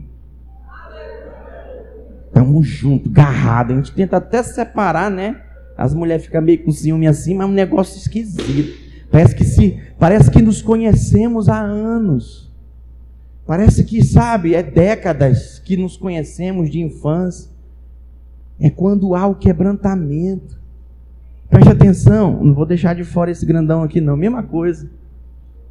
Estamos 2.27 2.67
juntos, 2.67 3.11
garrado. 3.11 3.73
A 3.73 3.77
gente 3.77 3.93
tenta 3.93 4.19
até 4.19 4.43
separar, 4.43 5.11
né? 5.11 5.43
As 5.77 5.95
mulheres 5.95 6.27
ficam 6.27 6.43
meio 6.43 6.63
com 6.63 6.71
ciúme 6.71 7.07
assim, 7.07 7.35
mas 7.35 7.47
é 7.47 7.51
um 7.51 7.55
negócio 7.55 7.97
esquisito. 7.97 8.77
Parece 9.11 9.35
que 9.35 9.45
se, 9.45 9.81
parece 9.99 10.31
que 10.31 10.43
nos 10.43 10.61
conhecemos 10.61 11.49
há 11.49 11.61
anos. 11.61 12.48
Parece 13.49 13.83
que, 13.83 14.05
sabe, 14.05 14.55
é 14.55 14.63
décadas 14.63 15.59
que 15.59 15.75
nos 15.75 15.97
conhecemos 15.97 16.69
de 16.71 16.83
infância. 16.83 17.51
É 18.61 18.69
quando 18.69 19.15
há 19.15 19.27
o 19.27 19.37
quebrantamento. 19.37 20.61
Preste 21.49 21.71
atenção, 21.71 22.45
não 22.45 22.53
vou 22.53 22.67
deixar 22.67 22.95
de 22.95 23.05
fora 23.05 23.31
esse 23.31 23.47
grandão 23.47 23.83
aqui 23.83 24.03
não, 24.03 24.19
mesma 24.19 24.43
coisa. 24.43 24.91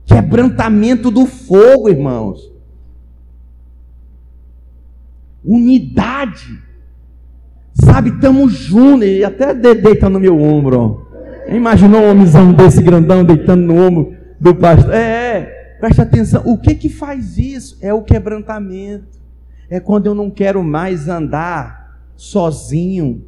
Quebrantamento 0.07 1.11
do 1.11 1.27
fogo, 1.27 1.87
irmãos. 1.87 2.51
Unidade. 5.45 6.59
Sabe, 7.75 8.09
estamos 8.09 8.53
juntos. 8.53 9.07
E 9.07 9.23
até 9.23 9.53
deita 9.53 10.09
no 10.09 10.19
meu 10.19 10.41
ombro. 10.41 10.79
Ó. 10.79 11.53
Imaginou 11.53 12.01
um 12.01 12.09
homenzão 12.09 12.53
desse 12.53 12.81
grandão 12.81 13.23
deitando 13.23 13.61
no 13.61 13.79
ombro 13.79 14.15
do 14.39 14.55
pastor? 14.55 14.95
É, 14.95 14.97
é, 15.37 15.56
preste 15.79 16.01
atenção. 16.01 16.43
O 16.45 16.57
que 16.57 16.75
que 16.75 16.89
faz 16.89 17.37
isso? 17.37 17.77
É 17.81 17.93
o 17.93 18.03
quebrantamento. 18.03 19.17
É 19.69 19.79
quando 19.79 20.05
eu 20.07 20.15
não 20.15 20.29
quero 20.29 20.63
mais 20.63 21.07
andar 21.07 21.99
sozinho, 22.15 23.23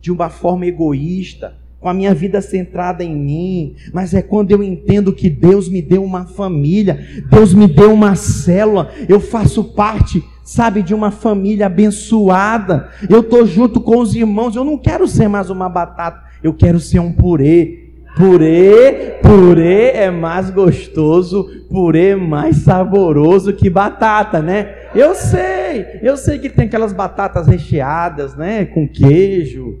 de 0.00 0.10
uma 0.10 0.28
forma 0.28 0.66
egoísta, 0.66 1.54
com 1.82 1.88
a 1.88 1.94
minha 1.94 2.14
vida 2.14 2.40
centrada 2.40 3.02
em 3.02 3.14
mim, 3.14 3.74
mas 3.92 4.14
é 4.14 4.22
quando 4.22 4.52
eu 4.52 4.62
entendo 4.62 5.12
que 5.12 5.28
Deus 5.28 5.68
me 5.68 5.82
deu 5.82 6.02
uma 6.04 6.24
família, 6.24 7.24
Deus 7.28 7.52
me 7.52 7.66
deu 7.66 7.92
uma 7.92 8.14
célula, 8.14 8.90
eu 9.08 9.18
faço 9.18 9.64
parte, 9.64 10.22
sabe, 10.44 10.80
de 10.80 10.94
uma 10.94 11.10
família 11.10 11.66
abençoada. 11.66 12.88
Eu 13.10 13.20
estou 13.20 13.44
junto 13.44 13.80
com 13.80 13.98
os 13.98 14.14
irmãos, 14.14 14.54
eu 14.54 14.64
não 14.64 14.78
quero 14.78 15.08
ser 15.08 15.26
mais 15.26 15.50
uma 15.50 15.68
batata, 15.68 16.22
eu 16.40 16.54
quero 16.54 16.78
ser 16.78 17.00
um 17.00 17.12
purê. 17.12 17.81
Purê, 18.16 19.18
purê 19.22 19.92
é 19.92 20.10
mais 20.10 20.50
gostoso, 20.50 21.48
purê 21.70 22.14
mais 22.14 22.56
saboroso 22.56 23.54
que 23.54 23.70
batata, 23.70 24.42
né? 24.42 24.74
Eu 24.94 25.14
sei, 25.14 25.98
eu 26.02 26.16
sei 26.18 26.38
que 26.38 26.50
tem 26.50 26.66
aquelas 26.66 26.92
batatas 26.92 27.46
recheadas, 27.46 28.36
né, 28.36 28.66
com 28.66 28.86
queijo, 28.86 29.78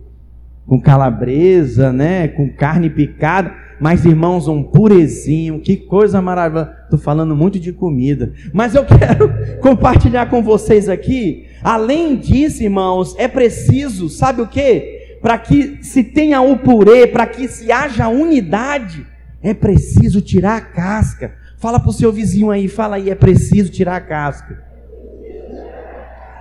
com 0.66 0.80
calabresa, 0.80 1.92
né, 1.92 2.28
com 2.28 2.48
carne 2.48 2.88
picada, 2.88 3.52
mas 3.78 4.06
irmãos, 4.06 4.48
um 4.48 4.62
purezinho, 4.62 5.60
que 5.60 5.76
coisa 5.76 6.22
maravilhosa. 6.22 6.72
Estou 6.84 6.98
falando 6.98 7.36
muito 7.36 7.60
de 7.60 7.72
comida, 7.72 8.32
mas 8.52 8.74
eu 8.74 8.84
quero 8.86 9.30
compartilhar 9.60 10.30
com 10.30 10.42
vocês 10.42 10.88
aqui. 10.88 11.46
Além 11.62 12.16
disso, 12.16 12.62
irmãos, 12.62 13.14
é 13.18 13.28
preciso, 13.28 14.08
sabe 14.08 14.40
o 14.40 14.46
que? 14.46 14.91
Para 15.22 15.38
que 15.38 15.78
se 15.84 16.02
tenha 16.02 16.42
o 16.42 16.58
purê, 16.58 17.06
para 17.06 17.26
que 17.26 17.46
se 17.46 17.70
haja 17.70 18.08
unidade, 18.08 19.06
é 19.40 19.54
preciso 19.54 20.20
tirar 20.20 20.56
a 20.56 20.60
casca. 20.60 21.34
Fala 21.58 21.78
para 21.78 21.90
o 21.90 21.92
seu 21.92 22.12
vizinho 22.12 22.50
aí, 22.50 22.66
fala 22.66 22.96
aí, 22.96 23.08
é 23.08 23.14
preciso 23.14 23.70
tirar 23.70 23.96
a 23.96 24.00
casca. 24.00 24.60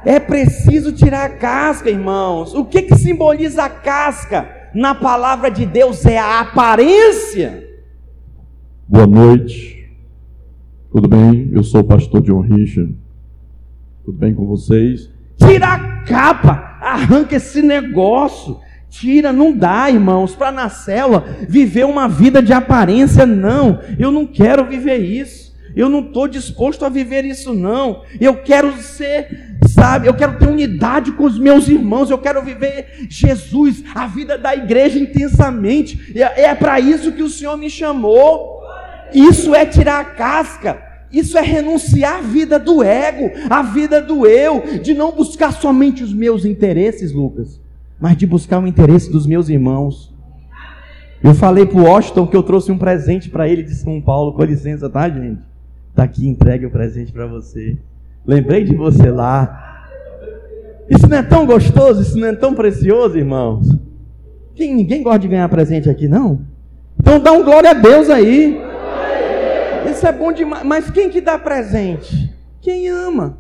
É 0.04 0.20
preciso 0.20 0.92
tirar 0.92 1.26
a 1.26 1.30
casca, 1.30 1.92
irmãos. 1.92 2.56
O 2.56 2.66
que, 2.66 2.82
que 2.82 2.96
simboliza 2.96 3.64
a 3.64 3.70
casca? 3.70 4.50
Na 4.74 4.96
palavra 4.96 5.52
de 5.52 5.64
Deus 5.64 6.04
é 6.08 6.18
a 6.18 6.40
aparência. 6.40 7.64
Boa 8.88 9.06
noite. 9.06 9.92
Tudo 10.92 11.08
bem? 11.08 11.52
Eu 11.54 11.64
sou 11.64 11.82
o 11.82 11.84
pastor 11.84 12.22
John 12.22 12.42
Richard. 12.42 12.96
Tudo 14.04 14.18
bem 14.18 14.34
com 14.34 14.48
vocês? 14.48 15.08
Tira 15.38 15.68
a 15.68 16.02
capa, 16.02 16.78
arranca 16.82 17.36
esse 17.36 17.62
negócio. 17.62 18.60
Tira, 18.92 19.34
não 19.34 19.52
dá, 19.52 19.90
irmãos, 19.90 20.36
para 20.36 20.52
na 20.52 20.70
célula 20.70 21.26
viver 21.48 21.86
uma 21.86 22.08
vida 22.08 22.44
de 22.44 22.54
aparência, 22.54 23.26
não. 23.26 23.80
Eu 23.98 24.12
não 24.12 24.28
quero 24.28 24.66
viver 24.66 24.98
isso. 24.98 25.52
Eu 25.74 25.90
não 25.90 26.02
estou 26.02 26.28
disposto 26.28 26.86
a 26.86 26.90
viver 26.90 27.26
isso, 27.26 27.54
não. 27.54 28.04
Eu 28.20 28.44
quero 28.44 28.76
ser 28.78 29.50
sabe? 29.70 30.08
Eu 30.08 30.14
quero 30.14 30.38
ter 30.38 30.48
unidade 30.48 31.14
com 31.14 31.24
os 31.24 31.40
meus 31.40 31.68
irmãos, 31.68 32.10
eu 32.10 32.18
quero 32.18 32.44
viver 32.44 33.08
Jesus, 33.10 33.84
a 33.96 34.06
vida 34.06 34.38
da 34.38 34.54
igreja 34.54 35.00
intensamente. 35.00 36.14
É, 36.14 36.44
é 36.44 36.56
para 36.56 36.80
isso 36.80 37.14
que 37.14 37.24
o 37.24 37.30
Senhor 37.30 37.58
me 37.58 37.70
chamou. 37.70 38.62
Isso 39.14 39.56
é 39.56 39.66
tirar 39.66 40.02
a 40.02 40.06
casca. 40.06 40.92
Isso 41.12 41.38
é 41.38 41.42
renunciar 41.42 42.20
à 42.20 42.22
vida 42.22 42.58
do 42.58 42.84
ego, 42.84 43.32
à 43.50 43.62
vida 43.62 44.02
do 44.02 44.26
eu, 44.26 44.80
de 44.82 44.94
não 44.94 45.12
buscar 45.12 45.52
somente 45.52 46.04
os 46.04 46.14
meus 46.14 46.46
interesses, 46.46 47.12
Lucas, 47.12 47.60
mas 48.02 48.18
de 48.18 48.26
buscar 48.26 48.62
o 48.62 48.68
interesse 48.68 49.12
dos 49.12 49.28
meus 49.28 49.48
irmãos. 49.48 50.12
Eu 51.24 51.36
falei 51.36 51.68
para 51.68 51.80
o 51.80 51.84
Washington 51.84 52.26
que 52.26 52.36
eu 52.36 52.42
trouxe 52.42 52.72
um 52.72 52.78
presente 52.78 53.30
para 53.30 53.48
ele 53.48 53.62
de 53.62 53.76
São 53.76 54.02
Paulo, 54.02 54.34
com 54.34 54.44
licença, 54.44 54.90
tá, 54.90 55.08
gente? 55.08 55.44
Tá 55.94 56.04
aqui, 56.04 56.28
entregue 56.28 56.66
o 56.66 56.72
presente 56.72 57.12
para 57.12 57.28
você. 57.28 57.78
Lembrei 58.26 58.64
de 58.64 58.76
você 58.76 59.12
lá. 59.12 59.88
Isso 60.90 61.08
não 61.08 61.18
é 61.18 61.22
tão 61.22 61.46
gostoso, 61.46 62.02
isso 62.02 62.18
não 62.18 62.28
é 62.28 62.34
tão 62.34 62.56
precioso, 62.56 63.18
irmãos. 63.18 63.70
Quem, 64.56 64.74
ninguém 64.74 65.04
gosta 65.04 65.20
de 65.20 65.28
ganhar 65.28 65.48
presente 65.48 65.88
aqui, 65.88 66.08
não? 66.08 66.42
Então 67.00 67.20
dá 67.20 67.32
um 67.32 67.44
glória 67.44 67.70
a 67.70 67.76
Deus 67.76 68.10
aí. 68.10 68.60
Isso 69.92 70.08
é 70.08 70.12
bom 70.12 70.32
demais. 70.32 70.64
Mas 70.66 70.90
quem 70.90 71.10
que 71.10 71.22
dá 71.22 71.38
presente? 71.38 72.34
Quem 72.60 72.90
ama. 72.90 73.38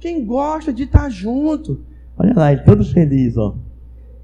Quem 0.00 0.24
gosta 0.24 0.72
de 0.72 0.84
estar 0.84 1.10
junto. 1.10 1.84
Olha 2.18 2.34
lá, 2.34 2.52
ele 2.52 2.62
todo 2.62 2.84
feliz, 2.84 3.36
ó. 3.36 3.54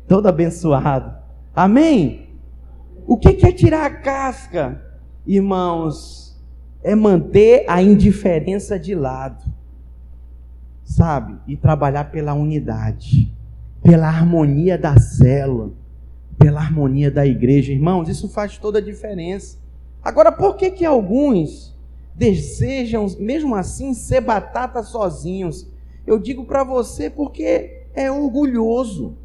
Todo 0.07 0.27
abençoado. 0.27 1.15
Amém? 1.55 2.29
O 3.07 3.17
que 3.17 3.29
é 3.47 3.53
tirar 3.53 3.87
a 3.87 3.91
casca, 3.91 4.81
irmãos? 5.27 6.31
é 6.83 6.95
manter 6.95 7.65
a 7.69 7.83
indiferença 7.83 8.79
de 8.79 8.95
lado, 8.95 9.45
sabe? 10.83 11.37
E 11.47 11.57
trabalhar 11.57 12.05
pela 12.11 12.35
unidade, 12.35 13.33
pela 13.83 14.09
harmonia 14.09 14.79
da 14.79 14.99
célula, 14.99 15.73
pela 16.39 16.61
harmonia 16.61 17.11
da 17.11 17.27
igreja. 17.27 17.73
Irmãos, 17.73 18.09
isso 18.09 18.29
faz 18.29 18.57
toda 18.59 18.79
a 18.79 18.83
diferença. 18.83 19.59
Agora, 20.03 20.33
por 20.33 20.57
que 20.57 20.71
que 20.71 20.85
alguns 20.87 21.77
desejam, 22.15 23.07
mesmo 23.19 23.55
assim, 23.55 23.93
ser 23.93 24.23
batata 24.23 24.83
sozinhos? 24.83 25.69
Eu 26.07 26.19
digo 26.19 26.45
para 26.45 26.65
você 26.65 27.11
porque 27.11 27.80
é 27.95 28.11
orgulhoso, 28.11 29.17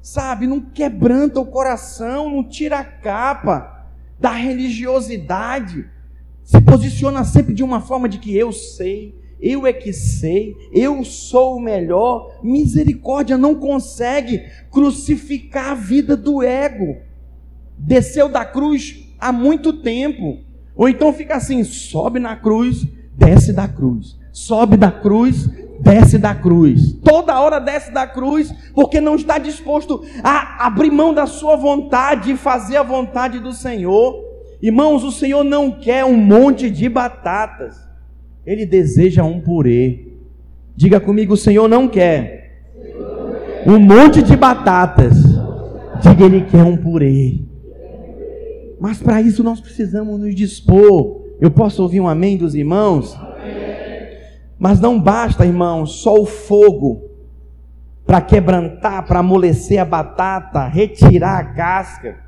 sabe? 0.00 0.46
Não 0.46 0.60
quebranta 0.60 1.40
o 1.40 1.46
coração, 1.46 2.30
não 2.30 2.44
tira 2.44 2.78
a 2.78 2.84
capa 2.84 3.86
da 4.18 4.30
religiosidade 4.30 5.96
se 6.46 6.60
posiciona 6.60 7.24
sempre 7.24 7.52
de 7.52 7.64
uma 7.64 7.80
forma 7.80 8.08
de 8.08 8.18
que 8.18 8.34
eu 8.36 8.52
sei, 8.52 9.20
eu 9.40 9.66
é 9.66 9.72
que 9.72 9.92
sei, 9.92 10.56
eu 10.72 11.04
sou 11.04 11.56
o 11.56 11.60
melhor. 11.60 12.38
Misericórdia 12.40 13.36
não 13.36 13.56
consegue 13.56 14.46
crucificar 14.70 15.72
a 15.72 15.74
vida 15.74 16.16
do 16.16 16.44
ego. 16.44 16.98
Desceu 17.76 18.28
da 18.28 18.44
cruz 18.44 19.12
há 19.18 19.32
muito 19.32 19.72
tempo. 19.82 20.38
Ou 20.76 20.88
então 20.88 21.12
fica 21.12 21.34
assim: 21.34 21.64
sobe 21.64 22.20
na 22.20 22.36
cruz, 22.36 22.86
desce 23.12 23.52
da 23.52 23.66
cruz. 23.66 24.16
Sobe 24.32 24.76
da 24.76 24.92
cruz, 24.92 25.50
desce 25.80 26.18
da 26.18 26.34
cruz. 26.34 26.92
Toda 27.02 27.40
hora 27.40 27.58
desce 27.58 27.90
da 27.92 28.06
cruz, 28.06 28.52
porque 28.74 29.00
não 29.00 29.16
está 29.16 29.38
disposto 29.38 30.04
a 30.22 30.66
abrir 30.66 30.90
mão 30.90 31.12
da 31.12 31.26
sua 31.26 31.56
vontade 31.56 32.32
e 32.32 32.36
fazer 32.36 32.76
a 32.76 32.82
vontade 32.82 33.38
do 33.38 33.52
Senhor. 33.52 34.24
Irmãos, 34.60 35.04
o 35.04 35.12
Senhor 35.12 35.44
não 35.44 35.70
quer 35.70 36.04
um 36.04 36.16
monte 36.16 36.70
de 36.70 36.88
batatas, 36.88 37.76
Ele 38.44 38.64
deseja 38.64 39.22
um 39.22 39.40
purê. 39.40 40.08
Diga 40.74 41.00
comigo: 41.00 41.34
o 41.34 41.36
Senhor 41.36 41.68
não 41.68 41.88
quer 41.88 42.64
um 43.66 43.78
monte 43.78 44.22
de 44.22 44.36
batatas, 44.36 45.14
diga 46.00 46.24
Ele 46.24 46.42
quer 46.42 46.62
um 46.62 46.76
purê. 46.76 47.40
Mas 48.78 48.98
para 48.98 49.20
isso 49.20 49.42
nós 49.42 49.60
precisamos 49.60 50.20
nos 50.20 50.34
dispor. 50.34 51.22
Eu 51.40 51.50
posso 51.50 51.82
ouvir 51.82 52.00
um 52.00 52.08
amém 52.08 52.36
dos 52.36 52.54
irmãos? 52.54 53.18
Mas 54.58 54.80
não 54.80 54.98
basta, 55.00 55.44
irmão, 55.44 55.84
só 55.84 56.14
o 56.14 56.24
fogo 56.24 57.10
para 58.06 58.20
quebrantar, 58.20 59.04
para 59.06 59.18
amolecer 59.18 59.80
a 59.80 59.84
batata, 59.84 60.66
retirar 60.66 61.38
a 61.38 61.44
casca, 61.44 62.18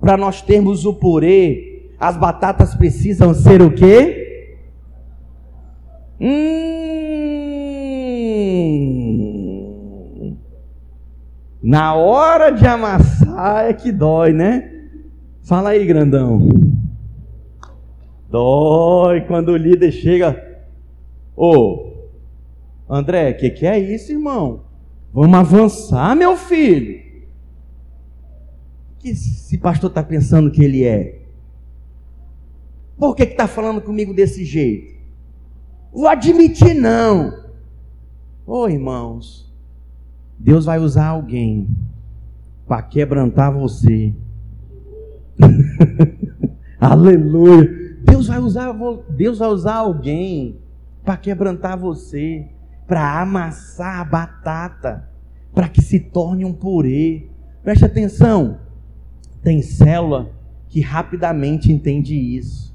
para 0.00 0.16
nós 0.16 0.42
termos 0.42 0.84
o 0.84 0.94
purê. 0.94 1.90
As 1.98 2.16
batatas 2.16 2.74
precisam 2.74 3.32
ser 3.32 3.62
o 3.62 3.70
quê? 3.70 4.58
Hum. 6.20 6.72
Na 11.62 11.94
hora 11.94 12.50
de 12.50 12.66
amassar 12.66 13.66
é 13.66 13.72
que 13.72 13.92
dói, 13.92 14.32
né? 14.32 14.68
Fala 15.44 15.70
aí, 15.70 15.86
grandão. 15.86 16.48
Dói 18.28 19.20
quando 19.22 19.50
o 19.50 19.56
líder 19.56 19.92
chega 19.92 20.51
Ô, 21.44 22.06
André, 22.88 23.32
o 23.32 23.36
que, 23.36 23.50
que 23.50 23.66
é 23.66 23.76
isso, 23.76 24.12
irmão? 24.12 24.60
Vamos 25.12 25.36
avançar, 25.36 26.14
meu 26.14 26.36
filho. 26.36 27.02
O 28.92 29.00
que 29.00 29.08
esse 29.08 29.58
pastor 29.58 29.90
está 29.90 30.04
pensando 30.04 30.52
que 30.52 30.62
ele 30.62 30.84
é? 30.84 31.20
Por 32.96 33.16
que 33.16 33.24
está 33.24 33.48
falando 33.48 33.80
comigo 33.80 34.14
desse 34.14 34.44
jeito? 34.44 34.94
Vou 35.92 36.06
admitir, 36.06 36.74
não. 36.74 37.42
Ô 38.46 38.68
irmãos, 38.68 39.52
Deus 40.38 40.66
vai 40.66 40.78
usar 40.78 41.08
alguém 41.08 41.66
para 42.68 42.82
quebrantar 42.82 43.52
você. 43.52 44.14
Aleluia. 46.78 47.98
Deus 48.04 48.28
vai 48.28 48.38
usar 48.38 48.72
Deus 49.08 49.38
vai 49.40 49.48
usar 49.48 49.74
alguém 49.74 50.61
para 51.04 51.16
quebrantar 51.16 51.78
você, 51.78 52.46
para 52.86 53.20
amassar 53.20 54.00
a 54.00 54.04
batata, 54.04 55.08
para 55.54 55.68
que 55.68 55.82
se 55.82 55.98
torne 55.98 56.44
um 56.44 56.52
purê. 56.52 57.26
Preste 57.62 57.84
atenção. 57.84 58.58
Tem 59.42 59.62
célula 59.62 60.30
que 60.68 60.80
rapidamente 60.80 61.70
entende 61.70 62.14
isso. 62.14 62.74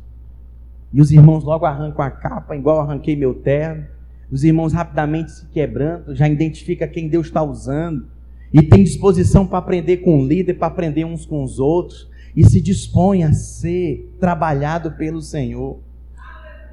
E 0.94 1.02
os 1.02 1.12
irmãos 1.12 1.44
logo 1.44 1.66
arrancam 1.66 2.04
a 2.04 2.12
capa, 2.12 2.56
igual 2.56 2.80
arranquei 2.80 3.16
meu 3.16 3.34
terno 3.34 3.98
os 4.30 4.44
irmãos 4.44 4.74
rapidamente 4.74 5.32
se 5.32 5.46
quebrantam, 5.48 6.14
já 6.14 6.28
identifica 6.28 6.88
quem 6.88 7.08
Deus 7.08 7.28
está 7.28 7.42
usando 7.42 8.08
e 8.52 8.62
tem 8.62 8.84
disposição 8.84 9.48
para 9.48 9.60
aprender 9.60 9.98
com 9.98 10.20
o 10.20 10.28
líder, 10.28 10.56
para 10.56 10.68
aprender 10.68 11.06
uns 11.06 11.26
com 11.26 11.44
os 11.44 11.60
outros 11.60 12.10
e 12.36 12.44
se 12.44 12.60
dispõe 12.60 13.24
a 13.24 13.32
ser 13.32 14.14
trabalhado 14.20 14.92
pelo 14.92 15.22
Senhor. 15.22 15.80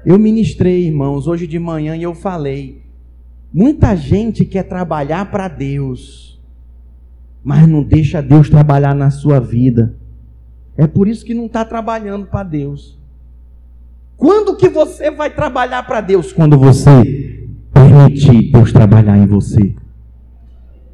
Eu 0.05 0.19
ministrei, 0.19 0.85
irmãos, 0.85 1.27
hoje 1.27 1.47
de 1.47 1.57
manhã 1.57 1.95
e 1.95 2.03
eu 2.03 2.13
falei: 2.13 2.83
muita 3.51 3.95
gente 3.95 4.45
quer 4.45 4.63
trabalhar 4.63 5.31
para 5.31 5.47
Deus, 5.47 6.39
mas 7.43 7.67
não 7.67 7.81
deixa 7.81 8.21
Deus 8.21 8.49
trabalhar 8.49 8.93
na 8.93 9.09
sua 9.09 9.39
vida. 9.39 9.95
É 10.77 10.85
por 10.85 11.07
isso 11.07 11.25
que 11.25 11.33
não 11.33 11.47
está 11.47 11.65
trabalhando 11.65 12.27
para 12.27 12.43
Deus. 12.43 12.99
Quando 14.15 14.55
que 14.55 14.69
você 14.69 15.09
vai 15.09 15.33
trabalhar 15.33 15.83
para 15.83 16.01
Deus? 16.01 16.31
Quando 16.31 16.57
você 16.57 17.47
permitir 17.73 18.51
Deus 18.51 18.71
trabalhar 18.71 19.17
em 19.17 19.25
você. 19.25 19.75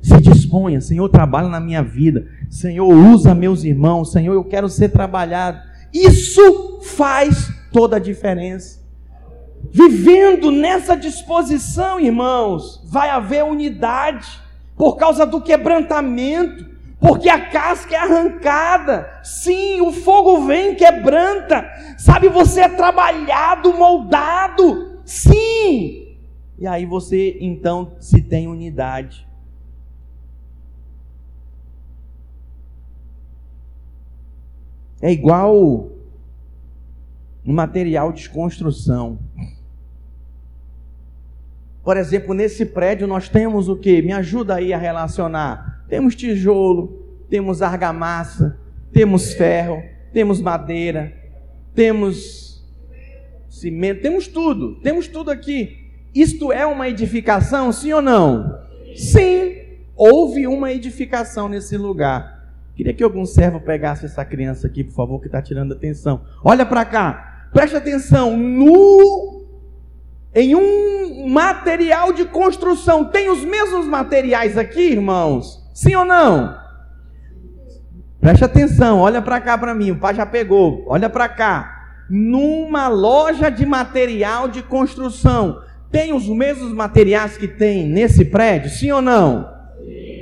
Se 0.02 0.20
disponha, 0.20 0.82
Senhor, 0.82 1.08
trabalha 1.10 1.48
na 1.48 1.60
minha 1.60 1.84
vida. 1.84 2.26
Senhor, 2.50 2.88
usa 2.88 3.36
meus 3.36 3.64
irmãos. 3.64 4.12
Senhor, 4.12 4.34
eu 4.34 4.44
quero 4.44 4.68
ser 4.68 4.90
trabalhado. 4.90 5.60
Isso 5.94 6.80
faz 6.82 7.54
toda 7.72 7.98
a 7.98 8.00
diferença. 8.00 8.81
Vivendo 9.74 10.52
nessa 10.52 10.96
disposição, 10.96 12.00
irmãos, 12.00 12.82
vai 12.86 13.10
haver 13.10 13.44
unidade 13.44 14.28
por 14.76 14.98
causa 14.98 15.26
do 15.26 15.40
quebrantamento, 15.40 16.70
porque 17.00 17.30
a 17.30 17.50
casca 17.50 17.96
é 17.96 17.98
arrancada. 17.98 19.10
Sim, 19.24 19.80
o 19.82 19.92
fogo 19.94 20.46
vem, 20.46 20.76
quebranta. 20.76 21.66
Sabe, 21.98 22.28
você 22.28 22.62
é 22.62 22.70
trabalhado, 22.70 23.74
moldado. 23.74 25.00
Sim, 25.06 26.02
e 26.62 26.68
aí 26.68 26.86
você 26.86 27.38
então 27.42 27.94
se 28.00 28.22
tem 28.22 28.48
unidade. 28.48 29.28
É 35.02 35.12
igual 35.12 35.90
um 37.44 37.54
material 37.54 38.12
de 38.12 38.30
construção. 38.30 39.18
Por 41.84 41.98
exemplo, 41.98 42.34
nesse 42.34 42.66
prédio 42.66 43.08
nós 43.08 43.28
temos 43.28 43.68
o 43.68 43.76
que? 43.76 44.02
Me 44.02 44.14
ajuda 44.14 44.56
aí 44.56 44.72
a 44.72 44.78
relacionar. 44.78 45.84
Temos 45.90 46.16
tijolo, 46.16 47.26
temos 47.30 47.62
argamassa, 47.62 48.60
temos 48.94 49.34
ferro, 49.34 49.82
temos 50.14 50.40
madeira, 50.42 51.14
temos 51.74 52.64
cimento, 53.50 54.02
temos 54.02 54.28
tudo, 54.28 54.80
temos 54.82 55.08
tudo 55.08 55.32
aqui. 55.32 55.90
Isto 56.14 56.52
é 56.52 56.66
uma 56.66 56.90
edificação, 56.90 57.72
sim 57.72 57.94
ou 57.94 58.02
não? 58.02 58.60
Sim, 58.96 59.56
houve 59.96 60.46
uma 60.46 60.72
edificação 60.72 61.48
nesse 61.48 61.78
lugar. 61.78 62.42
Queria 62.76 62.94
que 62.94 63.04
algum 63.04 63.26
servo 63.26 63.60
pegasse 63.60 64.06
essa 64.06 64.26
criança 64.26 64.68
aqui, 64.68 64.84
por 64.84 64.94
favor, 64.94 65.20
que 65.20 65.28
está 65.28 65.42
tirando 65.42 65.74
atenção. 65.74 66.22
Olha 66.44 66.66
para 66.66 66.84
cá, 66.84 67.48
preste 67.54 67.76
atenção. 67.76 68.36
No, 68.36 69.41
em 70.34 70.56
um 70.56 71.28
material 71.28 72.14
de 72.14 72.26
construção, 72.26 73.06
tem 73.06 73.30
os 73.30 73.44
mesmos 73.44 73.86
materiais 73.86 74.58
aqui, 74.58 74.92
irmãos? 74.92 75.62
Sim 75.74 75.96
ou 75.96 76.06
não? 76.06 76.56
Preste 78.20 78.46
atenção, 78.46 79.00
olha 79.00 79.22
para 79.22 79.42
cá 79.42 79.58
para 79.58 79.74
mim, 79.74 79.92
o 79.92 79.98
pai 79.98 80.14
já 80.14 80.26
pegou. 80.26 80.86
Olha 80.88 81.10
para 81.10 81.28
cá. 81.28 81.80
Numa 82.10 82.88
loja 82.88 83.50
de 83.50 83.66
material 83.66 84.48
de 84.48 84.62
construção, 84.62 85.60
tem 85.92 86.14
os 86.14 86.28
mesmos 86.28 86.72
materiais 86.72 87.36
que 87.38 87.48
tem 87.48 87.88
nesse 87.88 88.26
prédio? 88.26 88.70
Sim 88.70 88.92
ou 88.92 89.02
não? 89.02 89.50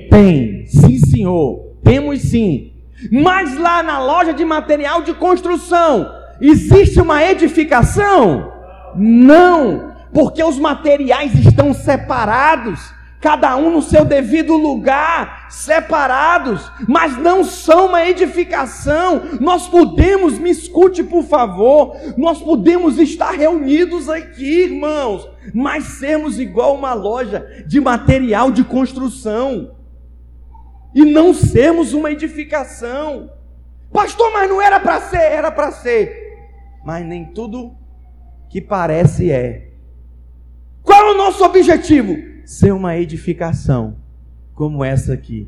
Tem. 0.10 0.66
Sim, 0.66 0.97
senhor. 0.97 1.76
Temos 1.84 2.22
sim. 2.22 2.74
Mas 3.12 3.57
lá 3.57 3.84
na 3.84 4.03
loja 4.03 4.34
de 4.34 4.43
material 4.43 5.01
de 5.01 5.14
construção, 5.14 6.10
existe 6.41 6.99
uma 6.99 7.24
edificação? 7.24 8.51
Não, 8.95 9.88
porque 10.14 10.43
os 10.43 10.57
materiais 10.57 11.34
estão 11.36 11.74
separados 11.74 12.93
cada 13.20 13.57
um 13.57 13.70
no 13.70 13.82
seu 13.82 14.05
devido 14.05 14.55
lugar, 14.55 15.47
separados, 15.49 16.72
mas 16.88 17.18
não 17.18 17.43
são 17.43 17.88
uma 17.88 18.05
edificação. 18.07 19.22
Nós 19.41 19.68
podemos, 19.68 20.39
me 20.39 20.49
escute 20.49 21.03
por 21.03 21.24
favor, 21.24 21.95
nós 22.18 22.41
podemos 22.41 22.97
estar 22.97 23.32
reunidos 23.32 24.10
aqui, 24.10 24.64
irmãos, 24.64 25.30
mas 25.53 25.84
sermos 25.84 26.39
igual 26.39 26.76
uma 26.76 26.93
loja 26.93 27.45
de 27.68 27.80
material 27.82 28.51
de 28.51 28.64
construção 28.64 29.76
e 30.95 31.03
não 31.03 31.34
sermos 31.34 31.93
uma 31.93 32.12
edificação. 32.12 33.32
Pastor, 33.91 34.32
mas 34.32 34.49
não 34.49 34.62
era 34.62 34.80
para 34.80 35.01
ser, 35.01 35.18
era 35.18 35.51
para 35.51 35.72
ser. 35.72 36.30
Mas 36.86 37.05
nem 37.05 37.26
tudo 37.26 37.76
que 38.49 38.62
parece 38.62 39.30
é. 39.30 39.68
Qual 40.89 41.09
é 41.09 41.11
o 41.11 41.17
nosso 41.17 41.43
objetivo? 41.43 42.29
ser 42.49 42.73
uma 42.73 42.97
edificação 42.97 43.97
como 44.55 44.83
essa 44.83 45.13
aqui. 45.13 45.47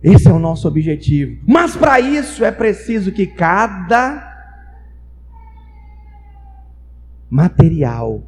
Esse 0.00 0.28
é 0.28 0.32
o 0.32 0.38
nosso 0.38 0.68
objetivo. 0.68 1.42
Mas 1.44 1.74
para 1.74 1.98
isso 1.98 2.44
é 2.44 2.52
preciso 2.52 3.10
que 3.10 3.26
cada 3.26 4.24
material 7.28 8.22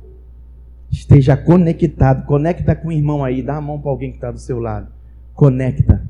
esteja 0.90 1.36
conectado. 1.36 2.26
Conecta 2.26 2.74
com 2.74 2.88
o 2.88 2.92
irmão 2.92 3.24
aí, 3.24 3.40
dá 3.40 3.58
a 3.58 3.60
mão 3.60 3.80
para 3.80 3.92
alguém 3.92 4.10
que 4.10 4.16
está 4.16 4.32
do 4.32 4.40
seu 4.40 4.58
lado. 4.58 4.92
Conecta, 5.32 6.04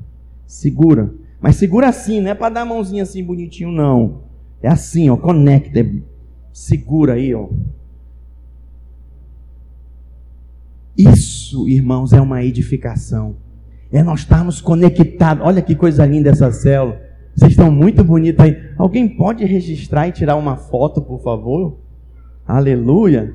segura. 0.47 1.13
Mas 1.39 1.57
segura 1.57 1.89
assim, 1.89 2.19
não 2.21 2.31
é 2.31 2.33
para 2.33 2.55
dar 2.55 2.61
a 2.61 2.65
mãozinha 2.65 3.03
assim 3.03 3.23
bonitinho, 3.23 3.71
não. 3.71 4.23
É 4.63 4.67
assim, 4.67 5.11
ó, 5.11 5.15
conecta, 5.15 5.87
segura 6.51 7.13
aí, 7.13 7.35
ó. 7.35 7.49
Isso, 10.97 11.67
irmãos, 11.67 12.13
é 12.13 12.21
uma 12.21 12.43
edificação. 12.43 13.35
É 13.91 14.03
nós 14.03 14.21
estarmos 14.21 14.61
conectados. 14.61 15.45
Olha 15.45 15.61
que 15.61 15.75
coisa 15.75 16.05
linda 16.05 16.29
essa 16.29 16.51
célula. 16.51 16.99
Vocês 17.35 17.51
estão 17.51 17.71
muito 17.71 18.03
bonitos 18.03 18.43
aí. 18.43 18.57
Alguém 18.77 19.07
pode 19.07 19.45
registrar 19.45 20.07
e 20.07 20.11
tirar 20.11 20.35
uma 20.35 20.55
foto, 20.55 21.01
por 21.01 21.21
favor? 21.21 21.77
Aleluia. 22.45 23.33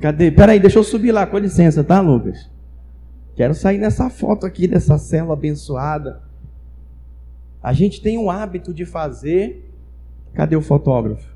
Cadê? 0.00 0.30
Peraí, 0.30 0.58
deixa 0.58 0.78
eu 0.78 0.84
subir 0.84 1.12
lá, 1.12 1.26
com 1.26 1.38
licença, 1.38 1.84
tá, 1.84 2.00
Lucas? 2.00 2.50
Quero 3.36 3.54
sair 3.54 3.78
nessa 3.78 4.10
foto 4.10 4.46
aqui 4.46 4.66
dessa 4.66 4.98
célula 4.98 5.34
abençoada. 5.34 6.22
A 7.62 7.72
gente 7.72 8.00
tem 8.00 8.18
o 8.18 8.30
hábito 8.30 8.72
de 8.72 8.84
fazer. 8.84 9.70
Cadê 10.34 10.56
o 10.56 10.62
fotógrafo? 10.62 11.28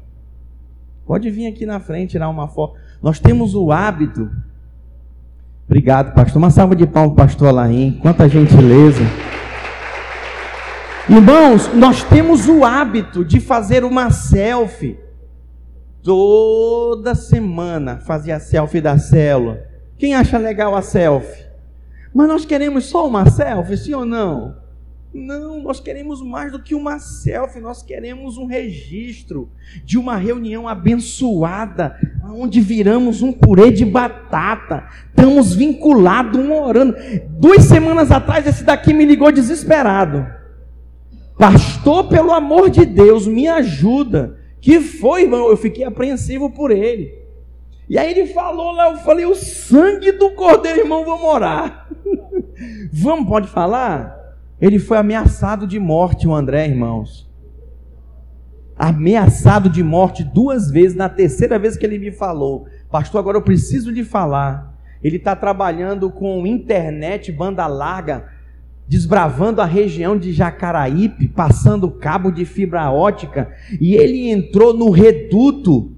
Pode 1.06 1.30
vir 1.30 1.46
aqui 1.46 1.66
na 1.66 1.80
frente 1.80 2.12
tirar 2.12 2.28
uma 2.28 2.48
foto. 2.48 2.78
Nós 3.02 3.20
temos 3.20 3.54
o 3.54 3.70
hábito 3.70 4.30
Obrigado, 5.66 6.14
pastor. 6.14 6.38
Uma 6.38 6.50
salva 6.50 6.76
de 6.76 6.86
palmas, 6.86 7.16
pastor 7.16 7.48
Alain. 7.48 7.98
Quanta 8.02 8.28
gentileza. 8.28 9.02
Irmãos, 11.08 11.72
nós 11.74 12.02
temos 12.04 12.48
o 12.48 12.64
hábito 12.64 13.24
de 13.24 13.40
fazer 13.40 13.84
uma 13.84 14.10
selfie. 14.10 14.98
Toda 16.02 17.14
semana 17.14 17.98
fazia 17.98 18.36
a 18.36 18.40
selfie 18.40 18.80
da 18.80 18.98
célula. 18.98 19.58
Quem 19.98 20.14
acha 20.14 20.36
legal 20.38 20.74
a 20.74 20.82
selfie? 20.82 21.44
Mas 22.14 22.28
nós 22.28 22.44
queremos 22.44 22.84
só 22.84 23.06
uma 23.06 23.28
selfie, 23.30 23.76
sim 23.76 23.94
ou 23.94 24.04
não? 24.04 24.63
Não, 25.14 25.62
nós 25.62 25.78
queremos 25.78 26.20
mais 26.20 26.50
do 26.50 26.60
que 26.60 26.74
uma 26.74 26.98
selfie, 26.98 27.60
nós 27.60 27.84
queremos 27.84 28.36
um 28.36 28.46
registro 28.46 29.48
de 29.84 29.96
uma 29.96 30.16
reunião 30.16 30.66
abençoada, 30.66 31.96
onde 32.24 32.60
viramos 32.60 33.22
um 33.22 33.32
purê 33.32 33.70
de 33.70 33.84
batata, 33.84 34.88
estamos 35.08 35.54
vinculados, 35.54 36.40
um 36.40 36.52
orando. 36.52 36.96
Duas 37.38 37.62
semanas 37.62 38.10
atrás, 38.10 38.44
esse 38.44 38.64
daqui 38.64 38.92
me 38.92 39.04
ligou 39.04 39.30
desesperado. 39.30 40.26
Pastor, 41.38 42.08
pelo 42.08 42.32
amor 42.32 42.68
de 42.68 42.84
Deus, 42.84 43.24
me 43.28 43.46
ajuda. 43.46 44.36
Que 44.60 44.80
foi, 44.80 45.22
irmão? 45.22 45.48
Eu 45.48 45.56
fiquei 45.56 45.84
apreensivo 45.84 46.50
por 46.50 46.72
ele. 46.72 47.22
E 47.88 47.96
aí 47.96 48.10
ele 48.10 48.26
falou 48.26 48.72
lá, 48.72 48.90
eu 48.90 48.96
falei, 48.96 49.26
o 49.26 49.34
sangue 49.36 50.10
do 50.10 50.30
cordeiro, 50.30 50.80
irmão, 50.80 51.04
vamos 51.04 51.24
orar. 51.24 51.88
vamos, 52.92 53.28
pode 53.28 53.46
falar? 53.46 54.23
Ele 54.60 54.78
foi 54.78 54.96
ameaçado 54.96 55.66
de 55.66 55.78
morte, 55.78 56.28
o 56.28 56.34
André, 56.34 56.68
irmãos. 56.68 57.30
Ameaçado 58.76 59.68
de 59.68 59.82
morte 59.82 60.24
duas 60.24 60.70
vezes, 60.70 60.96
na 60.96 61.08
terceira 61.08 61.58
vez 61.58 61.76
que 61.76 61.84
ele 61.84 61.98
me 61.98 62.10
falou. 62.10 62.66
Pastor, 62.90 63.20
agora 63.20 63.38
eu 63.38 63.42
preciso 63.42 63.90
lhe 63.90 64.04
falar. 64.04 64.74
Ele 65.02 65.16
está 65.16 65.36
trabalhando 65.36 66.10
com 66.10 66.46
internet, 66.46 67.30
banda 67.30 67.66
larga, 67.66 68.26
desbravando 68.86 69.60
a 69.60 69.66
região 69.66 70.16
de 70.16 70.32
Jacaraípe, 70.32 71.28
passando 71.28 71.90
cabo 71.90 72.30
de 72.30 72.44
fibra 72.44 72.90
ótica, 72.90 73.52
e 73.80 73.94
ele 73.94 74.30
entrou 74.30 74.74
no 74.74 74.90
reduto, 74.90 75.92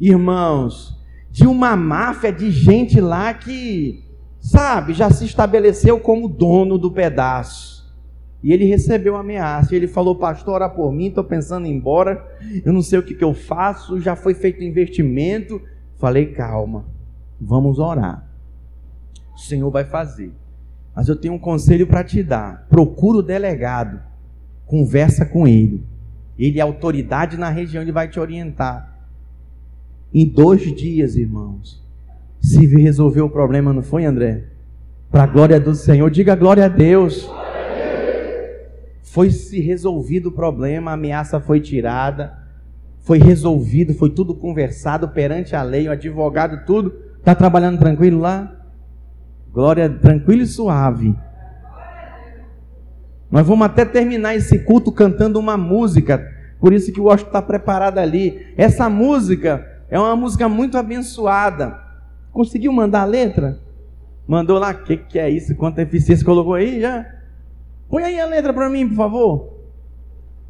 irmãos, 0.00 0.98
de 1.30 1.46
uma 1.46 1.76
máfia 1.76 2.32
de 2.32 2.50
gente 2.50 3.00
lá 3.00 3.32
que, 3.34 4.04
sabe, 4.40 4.94
já 4.94 5.10
se 5.10 5.24
estabeleceu 5.24 6.00
como 6.00 6.28
dono 6.28 6.78
do 6.78 6.90
pedaço. 6.90 7.79
E 8.42 8.52
ele 8.52 8.64
recebeu 8.64 9.16
a 9.16 9.20
ameaça. 9.20 9.74
E 9.74 9.76
ele 9.76 9.86
falou: 9.86 10.16
Pastor, 10.16 10.54
ora 10.54 10.68
por 10.68 10.92
mim, 10.92 11.06
estou 11.06 11.24
pensando 11.24 11.66
em 11.66 11.70
ir 11.70 11.74
embora. 11.74 12.24
Eu 12.64 12.72
não 12.72 12.82
sei 12.82 12.98
o 12.98 13.02
que, 13.02 13.14
que 13.14 13.24
eu 13.24 13.34
faço. 13.34 14.00
Já 14.00 14.16
foi 14.16 14.34
feito 14.34 14.64
investimento. 14.64 15.60
Falei: 15.98 16.26
Calma, 16.26 16.84
vamos 17.40 17.78
orar. 17.78 18.26
O 19.34 19.38
Senhor 19.38 19.70
vai 19.70 19.84
fazer. 19.84 20.32
Mas 20.94 21.08
eu 21.08 21.16
tenho 21.16 21.34
um 21.34 21.38
conselho 21.38 21.86
para 21.86 22.02
te 22.04 22.22
dar: 22.22 22.66
procura 22.68 23.18
o 23.18 23.22
delegado, 23.22 24.00
conversa 24.66 25.24
com 25.24 25.46
ele. 25.46 25.84
Ele 26.38 26.58
é 26.58 26.62
autoridade 26.62 27.36
na 27.36 27.50
região, 27.50 27.82
ele 27.82 27.92
vai 27.92 28.08
te 28.08 28.18
orientar. 28.18 28.98
Em 30.12 30.26
dois 30.26 30.74
dias, 30.74 31.14
irmãos, 31.14 31.82
se 32.40 32.66
resolveu 32.66 33.26
o 33.26 33.30
problema, 33.30 33.72
não 33.72 33.82
foi, 33.82 34.04
André? 34.04 34.44
Para 35.10 35.24
a 35.24 35.26
glória 35.26 35.60
do 35.60 35.74
Senhor, 35.74 36.10
diga 36.10 36.34
glória 36.34 36.64
a 36.64 36.68
Deus. 36.68 37.30
Foi 39.10 39.30
se 39.30 39.60
resolvido 39.60 40.28
o 40.28 40.32
problema, 40.32 40.92
a 40.92 40.94
ameaça 40.94 41.40
foi 41.40 41.60
tirada, 41.60 42.32
foi 43.00 43.18
resolvido, 43.18 43.92
foi 43.92 44.10
tudo 44.10 44.36
conversado 44.36 45.08
perante 45.08 45.56
a 45.56 45.64
lei, 45.64 45.88
o 45.88 45.90
advogado, 45.90 46.64
tudo. 46.64 46.94
Está 47.18 47.34
trabalhando 47.34 47.76
tranquilo 47.76 48.20
lá? 48.20 48.56
Glória, 49.52 49.90
tranquilo 49.90 50.42
e 50.42 50.46
suave. 50.46 51.16
Nós 53.28 53.44
vamos 53.44 53.66
até 53.66 53.84
terminar 53.84 54.36
esse 54.36 54.60
culto 54.60 54.92
cantando 54.92 55.40
uma 55.40 55.56
música, 55.56 56.24
por 56.60 56.72
isso 56.72 56.92
que 56.92 57.00
o 57.00 57.04
Washington 57.04 57.30
está 57.30 57.42
preparado 57.42 57.98
ali. 57.98 58.54
Essa 58.56 58.88
música 58.88 59.66
é 59.88 59.98
uma 59.98 60.14
música 60.14 60.48
muito 60.48 60.78
abençoada. 60.78 61.76
Conseguiu 62.30 62.72
mandar 62.72 63.00
a 63.02 63.06
letra? 63.06 63.58
Mandou 64.24 64.56
lá, 64.56 64.70
o 64.70 64.84
que, 64.84 64.96
que 64.96 65.18
é 65.18 65.28
isso? 65.28 65.56
Quanta 65.56 65.82
eficiência 65.82 66.24
colocou 66.24 66.54
aí 66.54 66.80
já? 66.80 67.19
Põe 67.90 68.04
aí 68.04 68.20
a 68.20 68.26
letra 68.26 68.54
para 68.54 68.70
mim, 68.70 68.88
por 68.88 68.94
favor. 68.94 69.50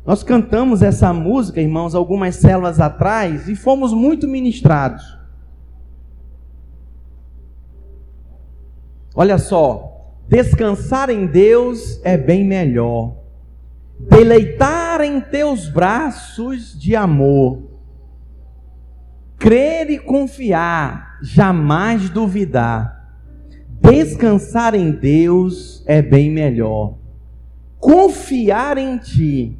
Nós 0.05 0.23
cantamos 0.23 0.83
essa 0.83 1.11
música, 1.13 1.61
irmãos, 1.61 1.95
algumas 1.95 2.37
células 2.37 2.79
atrás 2.79 3.49
e 3.49 3.57
fomos 3.57 3.95
muito 3.95 4.29
ministrados. 4.29 5.19
Olha 9.15 9.39
só, 9.39 10.15
descansar 10.29 11.09
em 11.09 11.27
Deus 11.27 12.01
é 12.05 12.17
bem 12.19 12.45
melhor. 12.45 13.17
Deleitar 13.99 15.01
em 15.01 15.21
teus 15.21 15.69
braços 15.69 16.79
de 16.79 16.95
amor. 16.95 17.71
Crer 19.39 19.91
e 19.91 19.99
confiar, 19.99 21.19
jamais 21.23 22.11
duvidar. 22.11 23.17
Descansar 23.81 24.75
em 24.75 24.91
Deus 24.91 25.83
é 25.87 26.03
bem 26.03 26.31
melhor 26.31 27.00
confiar 27.81 28.79
em 28.79 28.99
ti. 28.99 29.59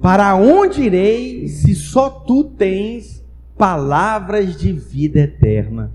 Para 0.00 0.36
onde 0.36 0.82
irei 0.82 1.48
se 1.48 1.74
só 1.74 2.08
tu 2.08 2.44
tens 2.44 3.24
palavras 3.58 4.56
de 4.56 4.72
vida 4.72 5.20
eterna? 5.20 5.92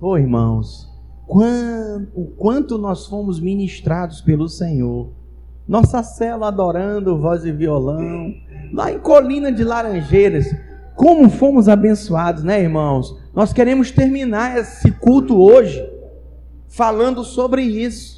Oh, 0.00 0.16
irmãos, 0.16 0.88
o 2.14 2.24
quanto 2.36 2.78
nós 2.78 3.06
fomos 3.06 3.38
ministrados 3.38 4.20
pelo 4.20 4.48
Senhor. 4.48 5.12
Nossa 5.66 6.02
cela 6.02 6.48
adorando 6.48 7.18
voz 7.18 7.44
e 7.44 7.52
violão, 7.52 8.34
lá 8.72 8.90
em 8.90 8.98
Colina 8.98 9.52
de 9.52 9.62
Laranjeiras. 9.62 10.46
Como 10.96 11.28
fomos 11.28 11.68
abençoados, 11.68 12.42
né, 12.42 12.60
irmãos? 12.60 13.16
Nós 13.34 13.52
queremos 13.52 13.90
terminar 13.90 14.58
esse 14.58 14.90
culto 14.90 15.38
hoje 15.38 15.86
falando 16.66 17.22
sobre 17.22 17.62
isso 17.62 18.17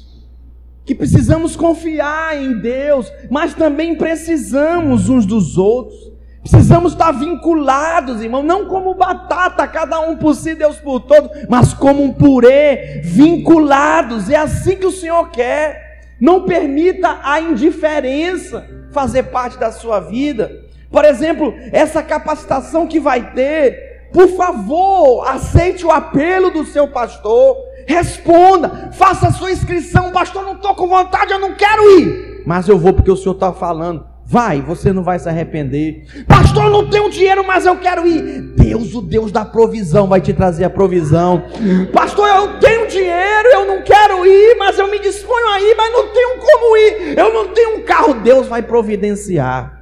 que 0.91 0.95
precisamos 0.95 1.55
confiar 1.55 2.35
em 2.35 2.59
Deus, 2.59 3.09
mas 3.29 3.53
também 3.53 3.95
precisamos 3.95 5.07
uns 5.07 5.25
dos 5.25 5.57
outros. 5.57 6.11
Precisamos 6.41 6.91
estar 6.91 7.13
vinculados, 7.13 8.21
irmão, 8.21 8.43
não 8.43 8.65
como 8.65 8.93
batata, 8.93 9.65
cada 9.69 10.01
um 10.01 10.17
por 10.17 10.35
si, 10.35 10.53
Deus 10.53 10.79
por 10.79 10.99
todo, 10.99 11.29
mas 11.47 11.73
como 11.73 12.03
um 12.03 12.11
purê, 12.11 12.99
vinculados. 13.05 14.29
É 14.29 14.35
assim 14.35 14.75
que 14.75 14.85
o 14.85 14.91
Senhor 14.91 15.29
quer. 15.29 16.09
Não 16.19 16.43
permita 16.43 17.21
a 17.23 17.39
indiferença 17.39 18.67
fazer 18.91 19.23
parte 19.23 19.57
da 19.57 19.71
sua 19.71 20.01
vida. 20.01 20.51
Por 20.89 21.05
exemplo, 21.05 21.53
essa 21.71 22.03
capacitação 22.03 22.85
que 22.85 22.99
vai 22.99 23.31
ter, 23.31 24.09
por 24.11 24.27
favor, 24.35 25.25
aceite 25.25 25.85
o 25.85 25.91
apelo 25.91 26.51
do 26.51 26.65
seu 26.65 26.89
pastor 26.89 27.70
Responda, 27.87 28.89
faça 28.93 29.27
a 29.27 29.31
sua 29.31 29.51
inscrição. 29.51 30.11
Pastor, 30.11 30.43
não 30.43 30.53
estou 30.53 30.75
com 30.75 30.87
vontade, 30.87 31.31
eu 31.31 31.39
não 31.39 31.53
quero 31.53 31.99
ir. 31.99 32.43
Mas 32.45 32.67
eu 32.67 32.77
vou 32.77 32.93
porque 32.93 33.11
o 33.11 33.15
Senhor 33.15 33.33
está 33.33 33.53
falando. 33.53 34.11
Vai, 34.25 34.61
você 34.61 34.93
não 34.93 35.03
vai 35.03 35.19
se 35.19 35.27
arrepender. 35.27 36.05
Pastor, 36.25 36.65
eu 36.65 36.71
não 36.71 36.89
tenho 36.89 37.09
dinheiro, 37.09 37.45
mas 37.45 37.65
eu 37.65 37.77
quero 37.77 38.07
ir. 38.07 38.53
Deus, 38.55 38.95
o 38.95 39.01
Deus 39.01 39.29
da 39.29 39.43
provisão, 39.43 40.07
vai 40.07 40.21
te 40.21 40.31
trazer 40.31 40.63
a 40.63 40.69
provisão. 40.69 41.43
Pastor, 41.91 42.29
eu 42.29 42.59
tenho 42.59 42.87
dinheiro, 42.87 43.49
eu 43.51 43.67
não 43.67 43.81
quero 43.81 44.25
ir, 44.25 44.55
mas 44.57 44.79
eu 44.79 44.89
me 44.89 44.99
disponho 44.99 45.47
a 45.47 45.59
ir, 45.59 45.75
mas 45.75 45.91
não 45.91 46.07
tenho 46.13 46.37
como 46.39 46.77
ir. 46.77 47.17
Eu 47.17 47.33
não 47.33 47.47
tenho 47.49 47.79
um 47.79 47.81
carro. 47.83 48.13
Deus 48.13 48.47
vai 48.47 48.61
providenciar. 48.61 49.81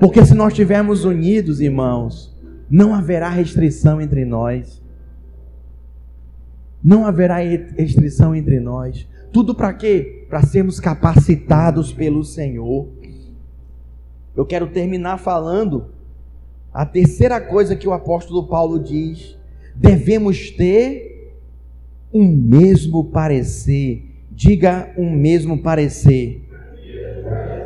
Porque 0.00 0.24
se 0.24 0.34
nós 0.34 0.48
estivermos 0.48 1.04
unidos, 1.04 1.60
irmãos, 1.60 2.34
não 2.68 2.92
haverá 2.92 3.28
restrição 3.28 4.00
entre 4.00 4.24
nós. 4.24 4.79
Não 6.82 7.04
haverá 7.04 7.36
restrição 7.36 8.34
entre 8.34 8.58
nós. 8.58 9.06
Tudo 9.32 9.54
para 9.54 9.72
quê? 9.74 10.26
Para 10.28 10.42
sermos 10.42 10.80
capacitados 10.80 11.92
pelo 11.92 12.24
Senhor. 12.24 12.88
Eu 14.34 14.46
quero 14.46 14.68
terminar 14.68 15.18
falando 15.18 15.86
a 16.72 16.86
terceira 16.86 17.40
coisa 17.40 17.76
que 17.76 17.86
o 17.86 17.92
apóstolo 17.92 18.46
Paulo 18.46 18.78
diz: 18.78 19.36
devemos 19.76 20.50
ter 20.50 21.34
um 22.12 22.26
mesmo 22.26 23.04
parecer. 23.04 24.06
Diga 24.30 24.90
um 24.96 25.10
mesmo 25.10 25.62
parecer. 25.62 26.48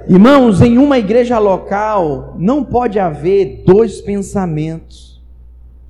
Irmãos, 0.09 0.61
em 0.61 0.77
uma 0.77 0.99
igreja 0.99 1.39
local 1.39 2.35
não 2.39 2.65
pode 2.65 2.99
haver 2.99 3.63
dois 3.65 4.01
pensamentos 4.01 5.23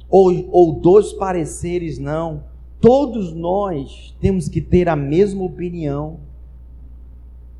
ou, 0.09 0.49
ou 0.53 0.79
dois 0.79 1.13
pareceres, 1.13 1.99
não 1.99 2.54
Todos 2.85 3.33
nós 3.33 4.15
temos 4.21 4.47
que 4.47 4.61
ter 4.61 4.91
a 4.91 4.95
mesma 4.95 5.43
opinião. 5.43 6.21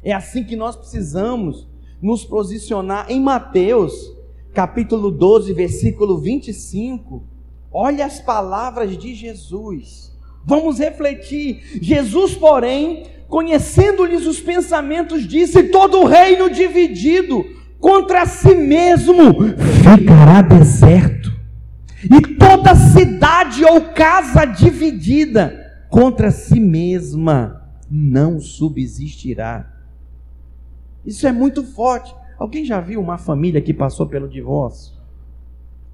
É 0.03 0.13
assim 0.13 0.45
que 0.45 0.55
nós 0.55 0.77
precisamos 0.77 1.67
nos 2.03 2.27
posicionar 2.27 3.07
em 3.09 3.23
Mateus, 3.23 4.13
capítulo 4.53 5.11
12, 5.11 5.55
versículo 5.55 6.19
25. 6.19 7.25
Olha 7.73 8.05
as 8.05 8.21
palavras 8.21 8.99
de 8.99 9.15
Jesus. 9.15 10.15
Vamos 10.45 10.79
refletir. 10.79 11.81
Jesus, 11.81 12.35
porém, 12.35 13.05
conhecendo-lhes 13.27 14.27
os 14.27 14.41
pensamentos, 14.41 15.27
disse: 15.27 15.63
Todo 15.71 16.03
o 16.03 16.05
reino 16.05 16.51
dividido 16.51 17.43
contra 17.81 18.27
si 18.27 18.55
mesmo 18.55 19.33
ficará 19.83 20.43
deserto 20.43 21.34
e 22.11 22.37
toda 22.37 22.75
cidade 22.75 23.65
ou 23.65 23.93
casa 23.93 24.45
dividida 24.45 25.85
contra 25.89 26.31
si 26.31 26.61
mesma 26.61 27.63
não 27.91 28.41
subsistirá. 28.41 29.71
Isso 31.05 31.27
é 31.27 31.33
muito 31.33 31.63
forte. 31.63 32.15
Alguém 32.39 32.65
já 32.65 32.81
viu 32.81 33.01
uma 33.01 33.19
família 33.19 33.61
que 33.61 33.73
passou 33.73 34.07
pelo 34.07 34.29
divórcio? 34.29 34.95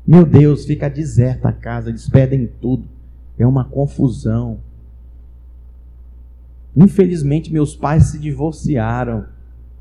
Meu 0.07 0.25
Deus, 0.25 0.65
fica 0.65 0.89
deserta 0.89 1.51
a 1.51 1.53
casa, 1.53 1.91
eles 1.91 2.09
perdem 2.09 2.47
tudo. 2.61 2.89
É 3.39 3.47
uma 3.47 3.65
confusão. 3.65 4.61
Infelizmente, 6.77 7.53
meus 7.53 7.75
pais 7.75 8.05
se 8.05 8.19
divorciaram. 8.19 9.27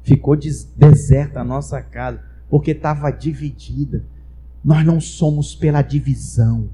Ficou 0.04 0.36
deserta 0.76 1.42
a 1.42 1.44
nossa 1.44 1.82
casa, 1.82 2.22
porque 2.50 2.72
estava 2.72 3.12
dividida. 3.12 4.04
Nós 4.64 4.86
não 4.86 5.00
somos 5.00 5.56
pela 5.56 5.82
divisão, 5.82 6.70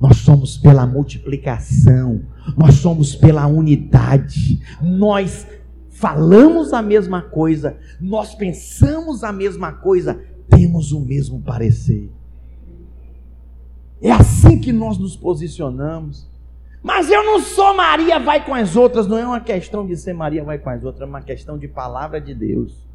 nós 0.00 0.18
somos 0.18 0.56
pela 0.56 0.86
multiplicação, 0.86 2.22
nós 2.56 2.76
somos 2.76 3.14
pela 3.14 3.46
unidade. 3.46 4.60
Nós 4.82 5.46
falamos 5.90 6.72
a 6.72 6.82
mesma 6.82 7.22
coisa, 7.22 7.76
nós 8.00 8.34
pensamos 8.34 9.24
a 9.24 9.32
mesma 9.32 9.72
coisa, 9.72 10.20
temos 10.48 10.92
o 10.92 11.00
mesmo 11.00 11.40
parecer. 11.40 12.10
É 14.00 14.10
assim 14.10 14.58
que 14.58 14.72
nós 14.72 14.98
nos 14.98 15.16
posicionamos. 15.16 16.28
Mas 16.82 17.10
eu 17.10 17.24
não 17.24 17.40
sou 17.40 17.74
Maria, 17.74 18.18
vai 18.20 18.44
com 18.44 18.54
as 18.54 18.76
outras. 18.76 19.06
Não 19.06 19.18
é 19.18 19.26
uma 19.26 19.40
questão 19.40 19.86
de 19.86 19.96
ser 19.96 20.12
Maria, 20.12 20.44
vai 20.44 20.58
com 20.58 20.70
as 20.70 20.84
outras, 20.84 21.02
é 21.02 21.10
uma 21.10 21.22
questão 21.22 21.58
de 21.58 21.66
palavra 21.66 22.20
de 22.20 22.34
Deus. 22.34 22.86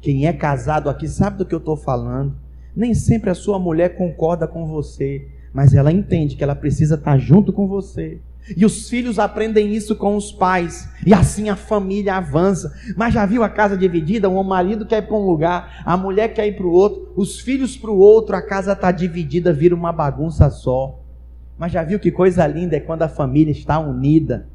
Quem 0.00 0.26
é 0.26 0.32
casado 0.32 0.90
aqui 0.90 1.08
sabe 1.08 1.38
do 1.38 1.46
que 1.46 1.54
eu 1.54 1.58
estou 1.58 1.76
falando. 1.76 2.36
Nem 2.74 2.94
sempre 2.94 3.30
a 3.30 3.34
sua 3.34 3.58
mulher 3.58 3.96
concorda 3.96 4.46
com 4.46 4.66
você, 4.66 5.28
mas 5.52 5.74
ela 5.74 5.92
entende 5.92 6.36
que 6.36 6.42
ela 6.42 6.54
precisa 6.54 6.94
estar 6.94 7.18
junto 7.18 7.52
com 7.52 7.66
você. 7.66 8.18
E 8.56 8.66
os 8.66 8.88
filhos 8.88 9.18
aprendem 9.20 9.72
isso 9.72 9.94
com 9.94 10.16
os 10.16 10.32
pais, 10.32 10.88
e 11.06 11.14
assim 11.14 11.48
a 11.48 11.54
família 11.54 12.16
avança. 12.16 12.72
Mas 12.96 13.14
já 13.14 13.24
viu 13.24 13.44
a 13.44 13.48
casa 13.48 13.76
dividida? 13.76 14.28
O 14.28 14.42
marido 14.42 14.84
quer 14.84 15.02
ir 15.02 15.06
para 15.06 15.16
um 15.16 15.24
lugar, 15.24 15.82
a 15.84 15.96
mulher 15.96 16.34
quer 16.34 16.48
ir 16.48 16.56
para 16.56 16.66
o 16.66 16.72
outro, 16.72 17.12
os 17.14 17.38
filhos 17.38 17.76
para 17.76 17.90
o 17.90 17.98
outro, 17.98 18.34
a 18.34 18.42
casa 18.42 18.72
está 18.72 18.90
dividida, 18.90 19.52
vira 19.52 19.74
uma 19.74 19.92
bagunça 19.92 20.50
só. 20.50 20.98
Mas 21.56 21.70
já 21.70 21.84
viu 21.84 22.00
que 22.00 22.10
coisa 22.10 22.44
linda 22.46 22.76
é 22.76 22.80
quando 22.80 23.02
a 23.02 23.08
família 23.08 23.52
está 23.52 23.78
unida? 23.78 24.48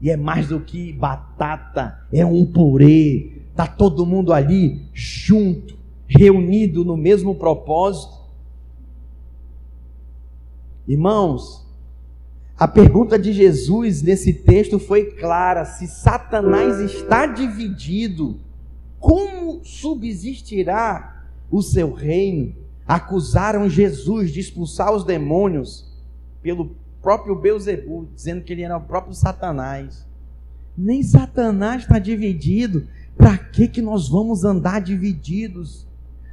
E 0.00 0.10
é 0.10 0.16
mais 0.16 0.48
do 0.48 0.58
que 0.58 0.92
batata, 0.92 2.00
é 2.12 2.26
um 2.26 2.44
purê. 2.44 3.42
Está 3.50 3.66
todo 3.66 4.06
mundo 4.06 4.32
ali 4.32 4.82
junto, 4.92 5.76
reunido 6.10 6.84
no 6.84 6.96
mesmo 6.96 7.36
propósito. 7.36 8.18
Irmãos, 10.88 11.64
a 12.58 12.66
pergunta 12.66 13.16
de 13.16 13.32
Jesus 13.32 14.02
nesse 14.02 14.32
texto 14.32 14.80
foi 14.80 15.12
clara: 15.12 15.64
se 15.64 15.86
Satanás 15.86 16.80
está 16.80 17.26
dividido, 17.26 18.40
como 18.98 19.64
subsistirá 19.64 21.26
o 21.48 21.62
seu 21.62 21.92
reino? 21.92 22.54
Acusaram 22.86 23.70
Jesus 23.70 24.32
de 24.32 24.40
expulsar 24.40 24.92
os 24.92 25.04
demônios 25.04 25.88
pelo 26.42 26.74
próprio 27.00 27.36
Beuzebu, 27.36 28.08
dizendo 28.12 28.42
que 28.42 28.52
ele 28.52 28.62
era 28.62 28.76
o 28.76 28.82
próprio 28.82 29.14
Satanás. 29.14 30.04
Nem 30.76 31.04
Satanás 31.04 31.82
está 31.82 32.00
dividido. 32.00 32.88
Para 33.16 33.38
que, 33.38 33.68
que 33.68 33.80
nós 33.82 34.08
vamos 34.08 34.44
andar 34.44 34.80
divididos? 34.80 35.86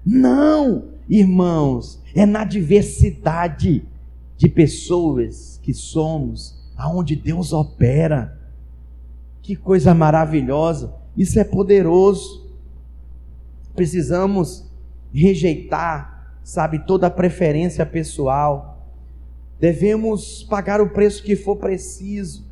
Não, 0.09 0.85
irmãos, 1.09 2.01
é 2.15 2.25
na 2.25 2.45
diversidade 2.45 3.85
de 4.37 4.47
pessoas 4.47 5.59
que 5.61 5.73
somos, 5.73 6.55
aonde 6.77 7.13
Deus 7.13 7.51
opera. 7.51 8.39
Que 9.41 9.53
coisa 9.53 9.93
maravilhosa! 9.93 10.95
Isso 11.17 11.37
é 11.37 11.43
poderoso. 11.43 12.49
Precisamos 13.75 14.71
rejeitar, 15.13 16.39
sabe, 16.41 16.85
toda 16.85 17.09
preferência 17.11 17.85
pessoal. 17.85 18.87
Devemos 19.59 20.41
pagar 20.43 20.79
o 20.79 20.91
preço 20.91 21.21
que 21.21 21.35
for 21.35 21.57
preciso 21.57 22.45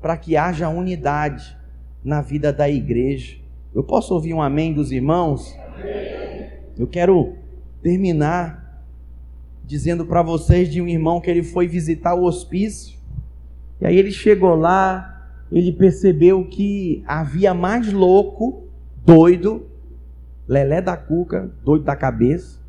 para 0.00 0.16
que 0.16 0.38
haja 0.38 0.70
unidade 0.70 1.54
na 2.02 2.22
vida 2.22 2.50
da 2.50 2.66
igreja. 2.66 3.36
Eu 3.74 3.84
posso 3.84 4.14
ouvir 4.14 4.32
um 4.32 4.40
amém 4.40 4.72
dos 4.72 4.90
irmãos? 4.90 5.54
Eu 6.78 6.86
quero 6.86 7.34
terminar 7.82 8.84
dizendo 9.64 10.06
para 10.06 10.22
vocês 10.22 10.70
de 10.70 10.80
um 10.80 10.86
irmão 10.86 11.20
que 11.20 11.28
ele 11.28 11.42
foi 11.42 11.66
visitar 11.66 12.14
o 12.14 12.22
hospício. 12.22 12.96
E 13.80 13.86
aí 13.86 13.96
ele 13.96 14.12
chegou 14.12 14.54
lá, 14.54 15.34
ele 15.50 15.72
percebeu 15.72 16.44
que 16.44 17.02
havia 17.06 17.52
mais 17.52 17.92
louco, 17.92 18.62
doido, 19.04 19.66
lelé 20.46 20.80
da 20.80 20.96
cuca, 20.96 21.50
doido 21.64 21.84
da 21.84 21.96
cabeça, 21.96 22.60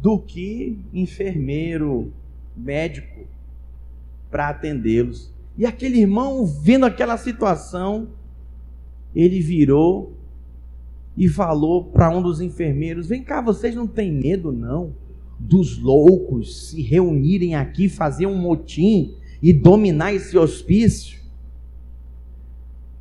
do 0.00 0.18
que 0.18 0.78
enfermeiro, 0.92 2.12
médico 2.56 3.26
para 4.30 4.50
atendê-los. 4.50 5.32
E 5.58 5.66
aquele 5.66 6.00
irmão, 6.00 6.46
vendo 6.46 6.86
aquela 6.86 7.16
situação, 7.16 8.08
ele 9.14 9.40
virou 9.40 10.12
e 11.16 11.28
falou 11.28 11.84
para 11.84 12.10
um 12.10 12.22
dos 12.22 12.40
enfermeiros: 12.40 13.08
Vem 13.08 13.22
cá, 13.22 13.40
vocês 13.40 13.74
não 13.74 13.86
têm 13.86 14.12
medo, 14.12 14.52
não? 14.52 14.92
dos 15.38 15.78
loucos 15.78 16.68
se 16.68 16.80
reunirem 16.82 17.54
aqui, 17.54 17.88
fazer 17.88 18.26
um 18.26 18.36
motim 18.36 19.14
e 19.42 19.52
dominar 19.52 20.12
esse 20.14 20.36
hospício. 20.38 21.22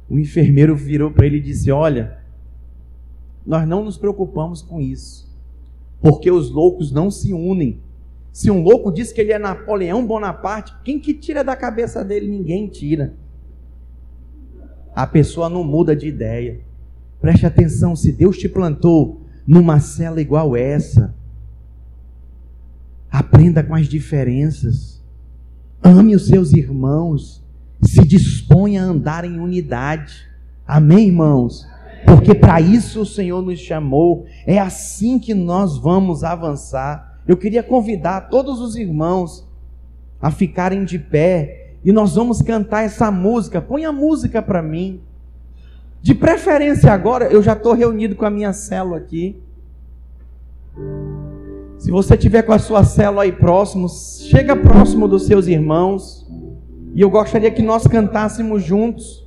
O 0.10 0.20
enfermeiro 0.20 0.76
virou 0.76 1.12
para 1.12 1.26
ele 1.26 1.38
e 1.38 1.42
disse: 1.42 1.72
Olha, 1.72 2.20
nós 3.46 3.68
não 3.68 3.84
nos 3.84 3.98
preocupamos 3.98 4.62
com 4.62 4.82
isso, 4.82 5.32
porque 6.02 6.30
os 6.30 6.52
loucos 6.52 6.92
não 6.92 7.10
se 7.10 7.34
unem. 7.34 7.82
Se 8.32 8.50
um 8.50 8.64
louco 8.64 8.92
diz 8.92 9.12
que 9.12 9.22
ele 9.22 9.32
é 9.32 9.38
Napoleão 9.38 10.06
Bonaparte, 10.06 10.76
quem 10.84 11.00
que 11.00 11.14
tira 11.14 11.44
da 11.44 11.56
cabeça 11.56 12.04
dele? 12.04 12.28
Ninguém 12.28 12.68
tira. 12.68 13.16
A 14.96 15.06
pessoa 15.06 15.50
não 15.50 15.64
muda 15.64 15.96
de 15.96 16.08
ideia. 16.08 16.62
Preste 17.24 17.48
atenção, 17.48 17.96
se 17.96 18.12
Deus 18.12 18.38
te 18.38 18.48
plantou 18.48 19.26
numa 19.48 19.80
cela 19.80 20.22
igual 20.22 20.56
essa, 20.56 21.16
Aprenda 23.14 23.62
com 23.62 23.76
as 23.76 23.88
diferenças. 23.88 25.00
Ame 25.84 26.16
os 26.16 26.26
seus 26.26 26.52
irmãos. 26.52 27.46
Se 27.84 28.04
disponha 28.04 28.82
a 28.82 28.86
andar 28.86 29.24
em 29.24 29.40
unidade. 29.40 30.16
Amém, 30.66 31.10
irmãos? 31.10 31.68
Porque 32.08 32.34
para 32.34 32.60
isso 32.60 33.02
o 33.02 33.06
Senhor 33.06 33.44
nos 33.44 33.60
chamou. 33.60 34.26
É 34.48 34.58
assim 34.58 35.20
que 35.20 35.36
nós 35.36 35.78
vamos 35.78 36.24
avançar. 36.24 37.22
Eu 37.28 37.38
queria 37.38 37.62
convidar 37.62 38.30
todos 38.30 38.60
os 38.60 38.76
irmãos 38.76 39.48
a 40.20 40.32
ficarem 40.32 40.84
de 40.84 40.98
pé 40.98 41.76
e 41.86 41.92
nós 41.92 42.16
vamos 42.16 42.42
cantar 42.42 42.84
essa 42.84 43.12
música. 43.12 43.62
Põe 43.62 43.86
a 43.86 43.92
música 43.92 44.42
para 44.42 44.64
mim. 44.64 45.02
De 46.04 46.14
preferência 46.14 46.92
agora, 46.92 47.28
eu 47.32 47.42
já 47.42 47.54
estou 47.54 47.72
reunido 47.72 48.14
com 48.14 48.26
a 48.26 48.30
minha 48.30 48.52
célula 48.52 48.98
aqui. 48.98 49.42
Se 51.78 51.90
você 51.90 52.18
tiver 52.18 52.42
com 52.42 52.52
a 52.52 52.60
sua 52.60 52.84
célula 52.84 53.24
aí 53.24 53.32
próximo, 53.32 53.88
chega 53.88 54.54
próximo 54.54 55.08
dos 55.08 55.26
seus 55.26 55.48
irmãos. 55.48 56.30
E 56.94 57.00
eu 57.00 57.10
gostaria 57.10 57.50
que 57.50 57.62
nós 57.62 57.88
cantássemos 57.88 58.62
juntos. 58.62 59.26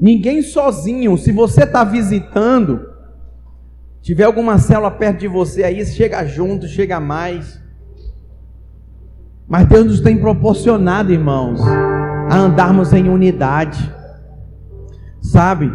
Ninguém 0.00 0.42
sozinho. 0.42 1.16
Se 1.16 1.30
você 1.30 1.62
está 1.62 1.84
visitando, 1.84 2.88
tiver 4.00 4.24
alguma 4.24 4.58
célula 4.58 4.90
perto 4.90 5.20
de 5.20 5.28
você 5.28 5.62
aí, 5.62 5.86
chega 5.86 6.26
junto, 6.26 6.66
chega 6.66 6.98
mais. 6.98 7.62
Mas 9.46 9.68
Deus 9.68 9.86
nos 9.86 10.00
tem 10.00 10.18
proporcionado, 10.18 11.12
irmãos, 11.12 11.60
a 12.32 12.38
andarmos 12.38 12.94
em 12.94 13.10
unidade. 13.10 13.92
Sabe? 15.20 15.70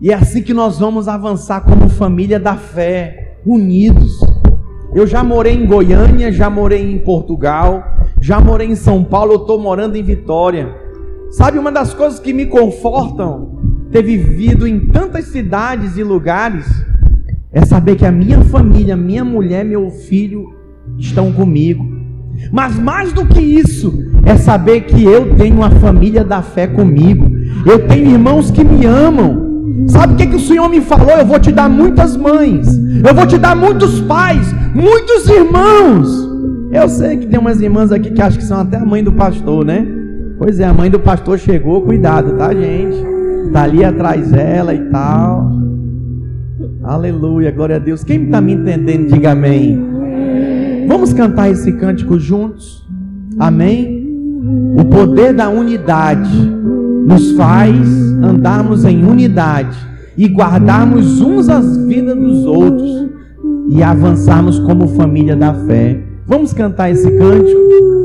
E 0.00 0.10
é 0.10 0.14
assim 0.14 0.42
que 0.42 0.54
nós 0.54 0.78
vamos 0.78 1.08
avançar 1.08 1.60
como 1.60 1.90
família 1.90 2.40
da 2.40 2.56
fé, 2.56 3.36
unidos. 3.44 4.18
Eu 4.94 5.06
já 5.06 5.22
morei 5.22 5.52
em 5.52 5.66
Goiânia, 5.66 6.32
já 6.32 6.48
morei 6.48 6.90
em 6.90 6.98
Portugal, 6.98 7.84
já 8.18 8.40
morei 8.40 8.68
em 8.68 8.74
São 8.74 9.04
Paulo, 9.04 9.32
eu 9.34 9.40
estou 9.42 9.60
morando 9.60 9.96
em 9.96 10.02
Vitória. 10.02 10.74
Sabe, 11.30 11.58
uma 11.58 11.70
das 11.70 11.92
coisas 11.92 12.18
que 12.18 12.32
me 12.32 12.46
confortam 12.46 13.58
ter 13.90 14.02
vivido 14.02 14.66
em 14.66 14.86
tantas 14.86 15.26
cidades 15.26 15.98
e 15.98 16.02
lugares 16.02 16.66
é 17.52 17.62
saber 17.62 17.96
que 17.96 18.06
a 18.06 18.12
minha 18.12 18.40
família, 18.44 18.96
minha 18.96 19.24
mulher, 19.24 19.66
meu 19.66 19.90
filho 19.90 20.54
estão 20.96 21.30
comigo. 21.30 21.93
Mas 22.52 22.78
mais 22.78 23.12
do 23.12 23.26
que 23.26 23.40
isso, 23.40 23.92
é 24.24 24.36
saber 24.36 24.82
que 24.82 25.04
eu 25.04 25.34
tenho 25.36 25.56
uma 25.56 25.70
família 25.70 26.24
da 26.24 26.42
fé 26.42 26.66
comigo. 26.66 27.30
Eu 27.66 27.86
tenho 27.86 28.10
irmãos 28.10 28.50
que 28.50 28.64
me 28.64 28.86
amam. 28.86 29.44
Sabe 29.88 30.14
o 30.14 30.16
que, 30.16 30.26
que 30.26 30.36
o 30.36 30.40
Senhor 30.40 30.68
me 30.68 30.80
falou? 30.80 31.10
Eu 31.10 31.26
vou 31.26 31.38
te 31.38 31.52
dar 31.52 31.68
muitas 31.68 32.16
mães, 32.16 32.66
eu 33.06 33.14
vou 33.14 33.26
te 33.26 33.36
dar 33.36 33.54
muitos 33.54 34.00
pais, 34.00 34.54
muitos 34.74 35.28
irmãos. 35.28 36.08
Eu 36.72 36.88
sei 36.88 37.18
que 37.18 37.26
tem 37.26 37.38
umas 37.38 37.60
irmãs 37.60 37.92
aqui 37.92 38.10
que 38.10 38.22
acham 38.22 38.38
que 38.38 38.44
são 38.44 38.60
até 38.60 38.76
a 38.76 38.84
mãe 38.84 39.04
do 39.04 39.12
pastor, 39.12 39.64
né? 39.64 39.86
Pois 40.38 40.58
é, 40.58 40.64
a 40.64 40.72
mãe 40.72 40.90
do 40.90 40.98
pastor 40.98 41.38
chegou, 41.38 41.82
cuidado, 41.82 42.32
tá, 42.36 42.52
gente? 42.52 42.96
Tá 43.52 43.62
ali 43.62 43.84
atrás 43.84 44.30
dela 44.30 44.74
e 44.74 44.80
tal. 44.90 45.52
Aleluia, 46.82 47.50
glória 47.50 47.76
a 47.76 47.78
Deus. 47.78 48.02
Quem 48.02 48.24
está 48.24 48.40
me 48.40 48.54
entendendo, 48.54 49.08
diga 49.12 49.32
amém. 49.32 49.93
Vamos 50.86 51.12
cantar 51.12 51.50
esse 51.50 51.72
cântico 51.72 52.18
juntos? 52.18 52.86
Amém? 53.38 54.04
O 54.78 54.84
poder 54.84 55.32
da 55.32 55.48
unidade 55.48 56.36
nos 57.06 57.32
faz 57.32 57.76
andarmos 58.22 58.84
em 58.84 59.04
unidade 59.04 59.76
e 60.16 60.26
guardarmos 60.26 61.20
uns 61.20 61.48
as 61.48 61.76
vidas 61.86 62.16
dos 62.16 62.44
outros 62.44 63.08
e 63.68 63.82
avançarmos 63.82 64.58
como 64.60 64.88
família 64.88 65.34
da 65.34 65.54
fé. 65.54 66.02
Vamos 66.26 66.52
cantar 66.52 66.90
esse 66.90 67.10
cântico? 67.10 68.03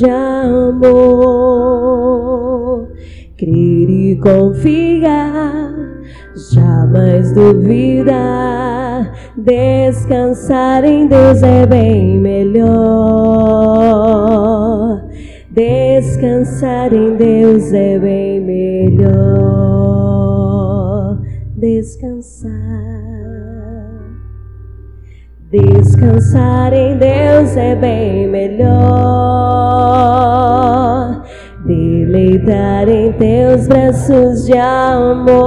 De 0.00 0.08
amor. 0.08 0.88
Crer 3.36 3.90
e 3.90 4.16
confiar, 4.16 5.74
jamais 6.52 7.32
duvidar. 7.34 9.12
Descansar 9.36 10.84
em 10.84 11.06
Deus 11.06 11.42
é 11.42 11.66
bem 11.66 12.18
melhor. 12.18 12.70
Descansar 15.50 16.92
em 16.92 17.16
Deus 17.16 17.72
é 17.72 17.98
bem 17.98 18.40
melhor. 18.40 19.10
Descansar. 21.56 22.79
Descansar 25.52 26.72
em 26.72 26.96
Deus 26.96 27.56
é 27.56 27.74
bem 27.74 28.28
melhor. 28.28 28.70
Deleitar 31.66 32.88
em 32.88 33.10
teus 33.14 33.66
braços 33.66 34.46
de 34.46 34.56
amor. 34.56 35.40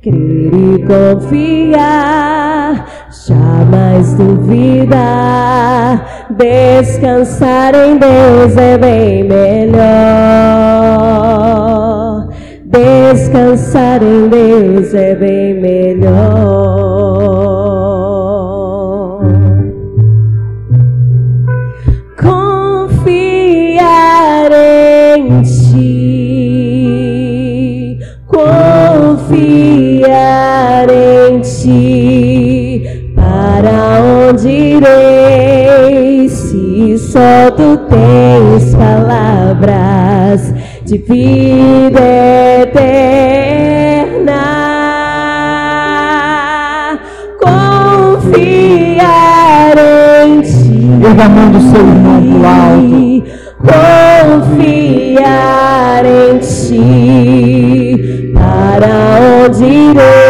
Crer 0.00 0.14
e 0.14 0.82
confiar, 0.86 2.86
jamais 3.26 4.14
duvidar. 4.14 6.30
Descansar 6.30 7.74
em 7.74 7.98
Deus 7.98 8.56
é 8.56 8.78
bem 8.78 9.24
melhor. 9.24 9.80
Descansar 12.64 14.02
em 14.02 14.30
Deus 14.30 14.94
é 14.94 15.14
bem 15.14 15.60
melhor. 15.60 16.59
Confiar 30.80 30.88
em 30.88 31.40
ti, 31.40 33.12
para 33.14 34.00
onde 34.28 34.48
irei 34.48 36.28
se 36.28 36.96
só 36.98 37.50
tu 37.50 37.76
tens 37.88 38.74
palavras 38.74 40.54
de 40.84 40.98
vida 40.98 42.00
eterna. 42.62 43.00
Confiar 47.42 48.56
em 50.24 50.40
ti. 50.40 50.88
Erga 51.04 51.24
a 51.24 51.28
mão 51.28 51.50
do 51.50 51.60
seu 51.60 51.80
irmão 51.80 52.22
pro 52.22 52.46
alto. 52.46 53.24
Confiar 54.40 56.04
em 56.06 56.38
ti, 56.38 58.32
para 58.34 58.88
onde 59.44 59.64
irei 59.64 60.29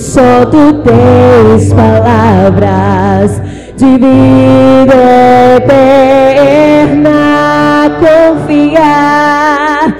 só 0.00 0.44
tu 0.46 0.82
tens 0.82 1.72
palavras 1.72 3.42
de 3.76 3.98
vida 3.98 4.94
eterna? 5.56 7.08
Confiar, 7.98 9.96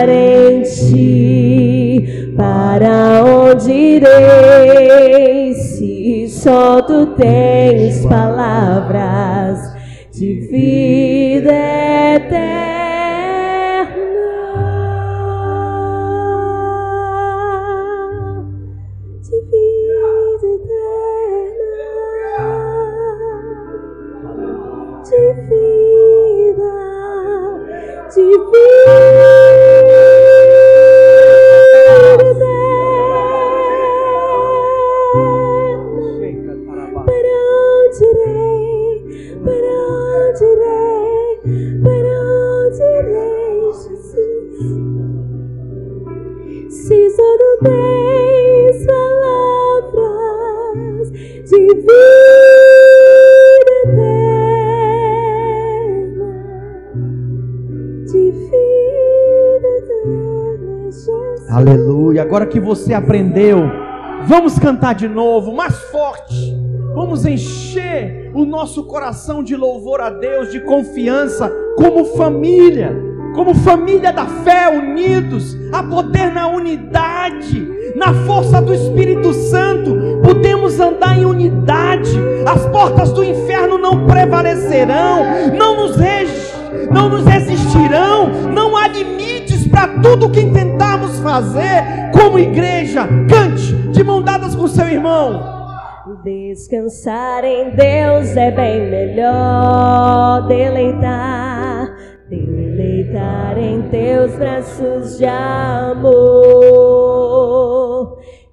em 0.09 0.63
ti, 0.63 2.33
para 2.37 3.25
onde 3.25 3.73
irei 3.73 5.55
se 5.55 6.29
só 6.29 6.83
tu 6.83 7.07
tens 7.17 8.05
palavras 8.07 9.74
de 10.19 10.35
vida 10.47 12.15
eterna? 12.15 12.54
Vida 58.19 59.69
Jesus. 60.87 61.51
Aleluia. 61.51 62.23
Agora 62.23 62.47
que 62.47 62.61
você 62.61 62.95
aprendeu, 62.95 63.59
vamos 64.27 64.59
cantar 64.59 64.95
de 64.95 65.09
novo, 65.09 65.53
mais 65.53 65.75
forte. 65.91 66.55
Vamos 66.95 67.27
encher 67.27 68.31
o 68.35 68.45
nosso 68.45 68.85
coração 68.85 69.43
de 69.43 69.57
louvor 69.57 70.01
a 70.01 70.11
Deus, 70.11 70.51
de 70.53 70.61
confiança, 70.61 71.51
como 71.77 72.05
família, 72.17 72.93
como 73.35 73.53
família 73.55 74.13
da 74.13 74.27
fé, 74.27 74.69
unidos, 74.69 75.57
a 75.73 75.83
poder 75.83 76.33
na 76.33 76.47
unidade, 76.47 77.69
na 77.97 78.15
força 78.27 78.63
do 78.63 78.73
Espírito 78.73 79.33
Santo, 79.33 79.93
podemos 80.23 80.79
andar 80.79 81.19
em 81.19 81.25
unidade, 81.25 82.17
as 82.47 82.65
portas 82.67 83.13
do 83.13 83.25
inferno 83.25 83.77
não 83.77 84.07
prevalecerão, 84.07 85.51
não 85.59 85.77
nos, 85.77 85.97
regi- 85.97 86.44
não 86.91 87.09
nos 87.09 87.25
resistirão, 87.25 88.29
não 88.53 88.77
há 88.77 88.89
limites 88.89 89.67
para 89.69 89.89
tudo 90.01 90.31
que 90.31 90.45
tentarmos 90.51 91.19
fazer 91.19 92.11
como 92.13 92.39
igreja. 92.39 93.09
Cante 93.29 93.73
de 93.93 94.05
mão 94.05 94.23
dadas 94.23 94.55
com 94.55 94.67
seu 94.69 94.89
irmão. 94.89 95.55
Descansar 96.23 97.45
em 97.45 97.71
Deus 97.71 98.37
é 98.37 98.51
bem 98.51 98.89
melhor 98.89 100.47
deleitar, 100.47 101.95
deleitar 102.31 103.59
em 103.59 103.83
teus 103.91 104.35
braços 104.37 105.19
de 105.19 105.27
amor, 105.27 106.13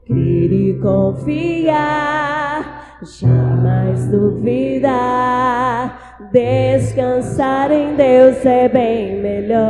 crer 0.06 0.52
e 0.52 0.80
confiar, 0.82 1.40
jamais 3.04 4.08
duvidar. 4.10 6.01
Descansar 6.30 7.72
em 7.72 7.96
Deus 7.96 8.46
é 8.46 8.70
bem 8.70 9.20
melhor. 9.22 9.62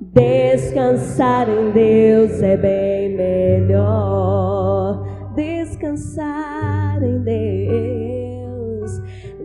Descansar 0.00 1.48
em 1.48 1.70
Deus 1.70 2.42
é 2.42 2.56
bem 2.56 3.14
melhor. 3.14 5.04
Descansar 5.36 7.02
em 7.02 7.18
Deus. 7.20 9.02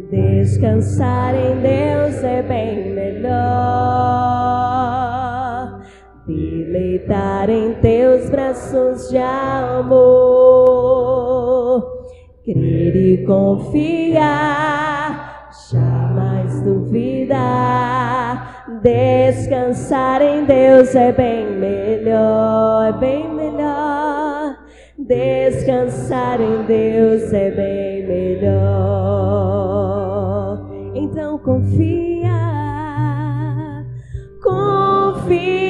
Descansar 0.09 1.35
em 1.35 1.59
Deus 1.61 2.23
é 2.23 2.41
bem 2.41 2.93
melhor. 2.93 3.29
Deleitar 6.25 7.49
em 7.49 7.73
teus 7.75 8.29
braços 8.29 9.09
de 9.09 9.17
amor 9.17 11.08
e 12.99 13.25
confiar, 13.25 14.27
jamais 15.71 16.61
duvidar. 16.63 17.39
Descansar 18.83 20.21
em 20.21 20.45
Deus 20.45 20.93
é 20.95 21.11
bem 21.11 21.49
melhor, 21.51 22.89
é 22.89 22.93
bem 22.93 23.33
melhor. 23.33 24.57
Descansar 24.97 26.39
em 26.41 26.63
Deus 26.63 27.33
é 27.33 27.51
bem 27.51 28.07
melhor. 28.07 28.59
Então 30.93 31.37
confia, 31.39 32.29
confiar 34.43 35.68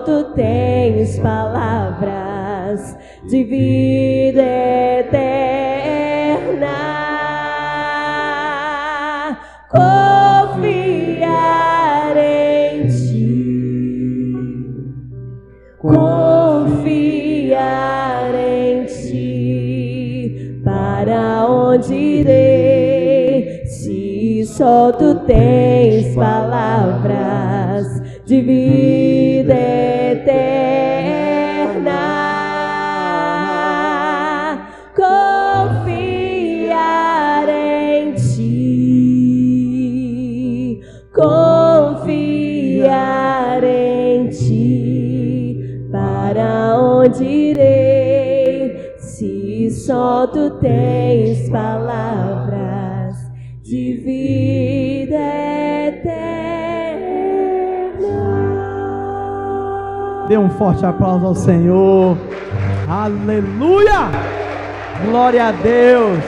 tu 0.00 0.34
tens 0.34 1.18
palavras 1.18 2.96
de 3.28 3.44
vida 3.44 4.77
tu 50.32 50.50
tens 50.60 51.48
palavras 51.50 53.14
de 53.62 53.94
vida 54.04 55.16
eterna. 55.88 57.08
Dê 60.28 60.36
um 60.36 60.50
forte 60.50 60.84
aplauso 60.84 61.26
ao 61.26 61.34
Senhor. 61.34 62.16
Aleluia! 62.88 64.10
Glória 65.04 65.46
a 65.46 65.52
Deus. 65.52 66.18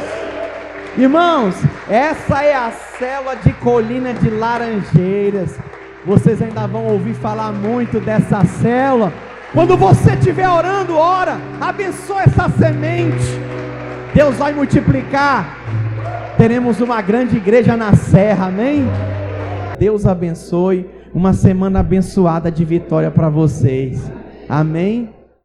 Irmãos, 0.97 1.55
essa 1.89 2.43
é 2.45 2.55
a 2.55 2.71
célula 2.71 3.37
de 3.37 3.53
Colina 3.55 4.13
de 4.13 4.31
Laranjeiras. 4.31 5.59
Vocês 6.07 6.41
ainda 6.41 6.67
vão 6.67 6.87
ouvir 6.87 7.15
falar 7.15 7.53
muito 7.53 8.01
dessa 8.01 8.45
célula. 8.45 9.13
Quando 9.53 9.77
você 9.77 10.13
estiver 10.13 10.49
orando, 10.49 10.97
ora, 10.97 11.39
abençoa 11.61 12.23
essa 12.23 12.49
semente. 12.49 13.50
Deus 14.15 14.37
vai 14.37 14.53
multiplicar. 14.53 15.57
Teremos 16.37 16.81
uma 16.81 17.01
grande 17.01 17.37
igreja 17.37 17.77
na 17.77 17.95
serra, 17.95 18.47
amém? 18.47 18.85
Deus 19.79 20.07
abençoe. 20.07 20.89
Uma 21.13 21.33
semana 21.33 21.81
abençoada 21.81 22.51
de 22.51 22.65
vitória 22.65 23.11
para 23.11 23.29
vocês. 23.29 24.11
Amém? 24.49 25.11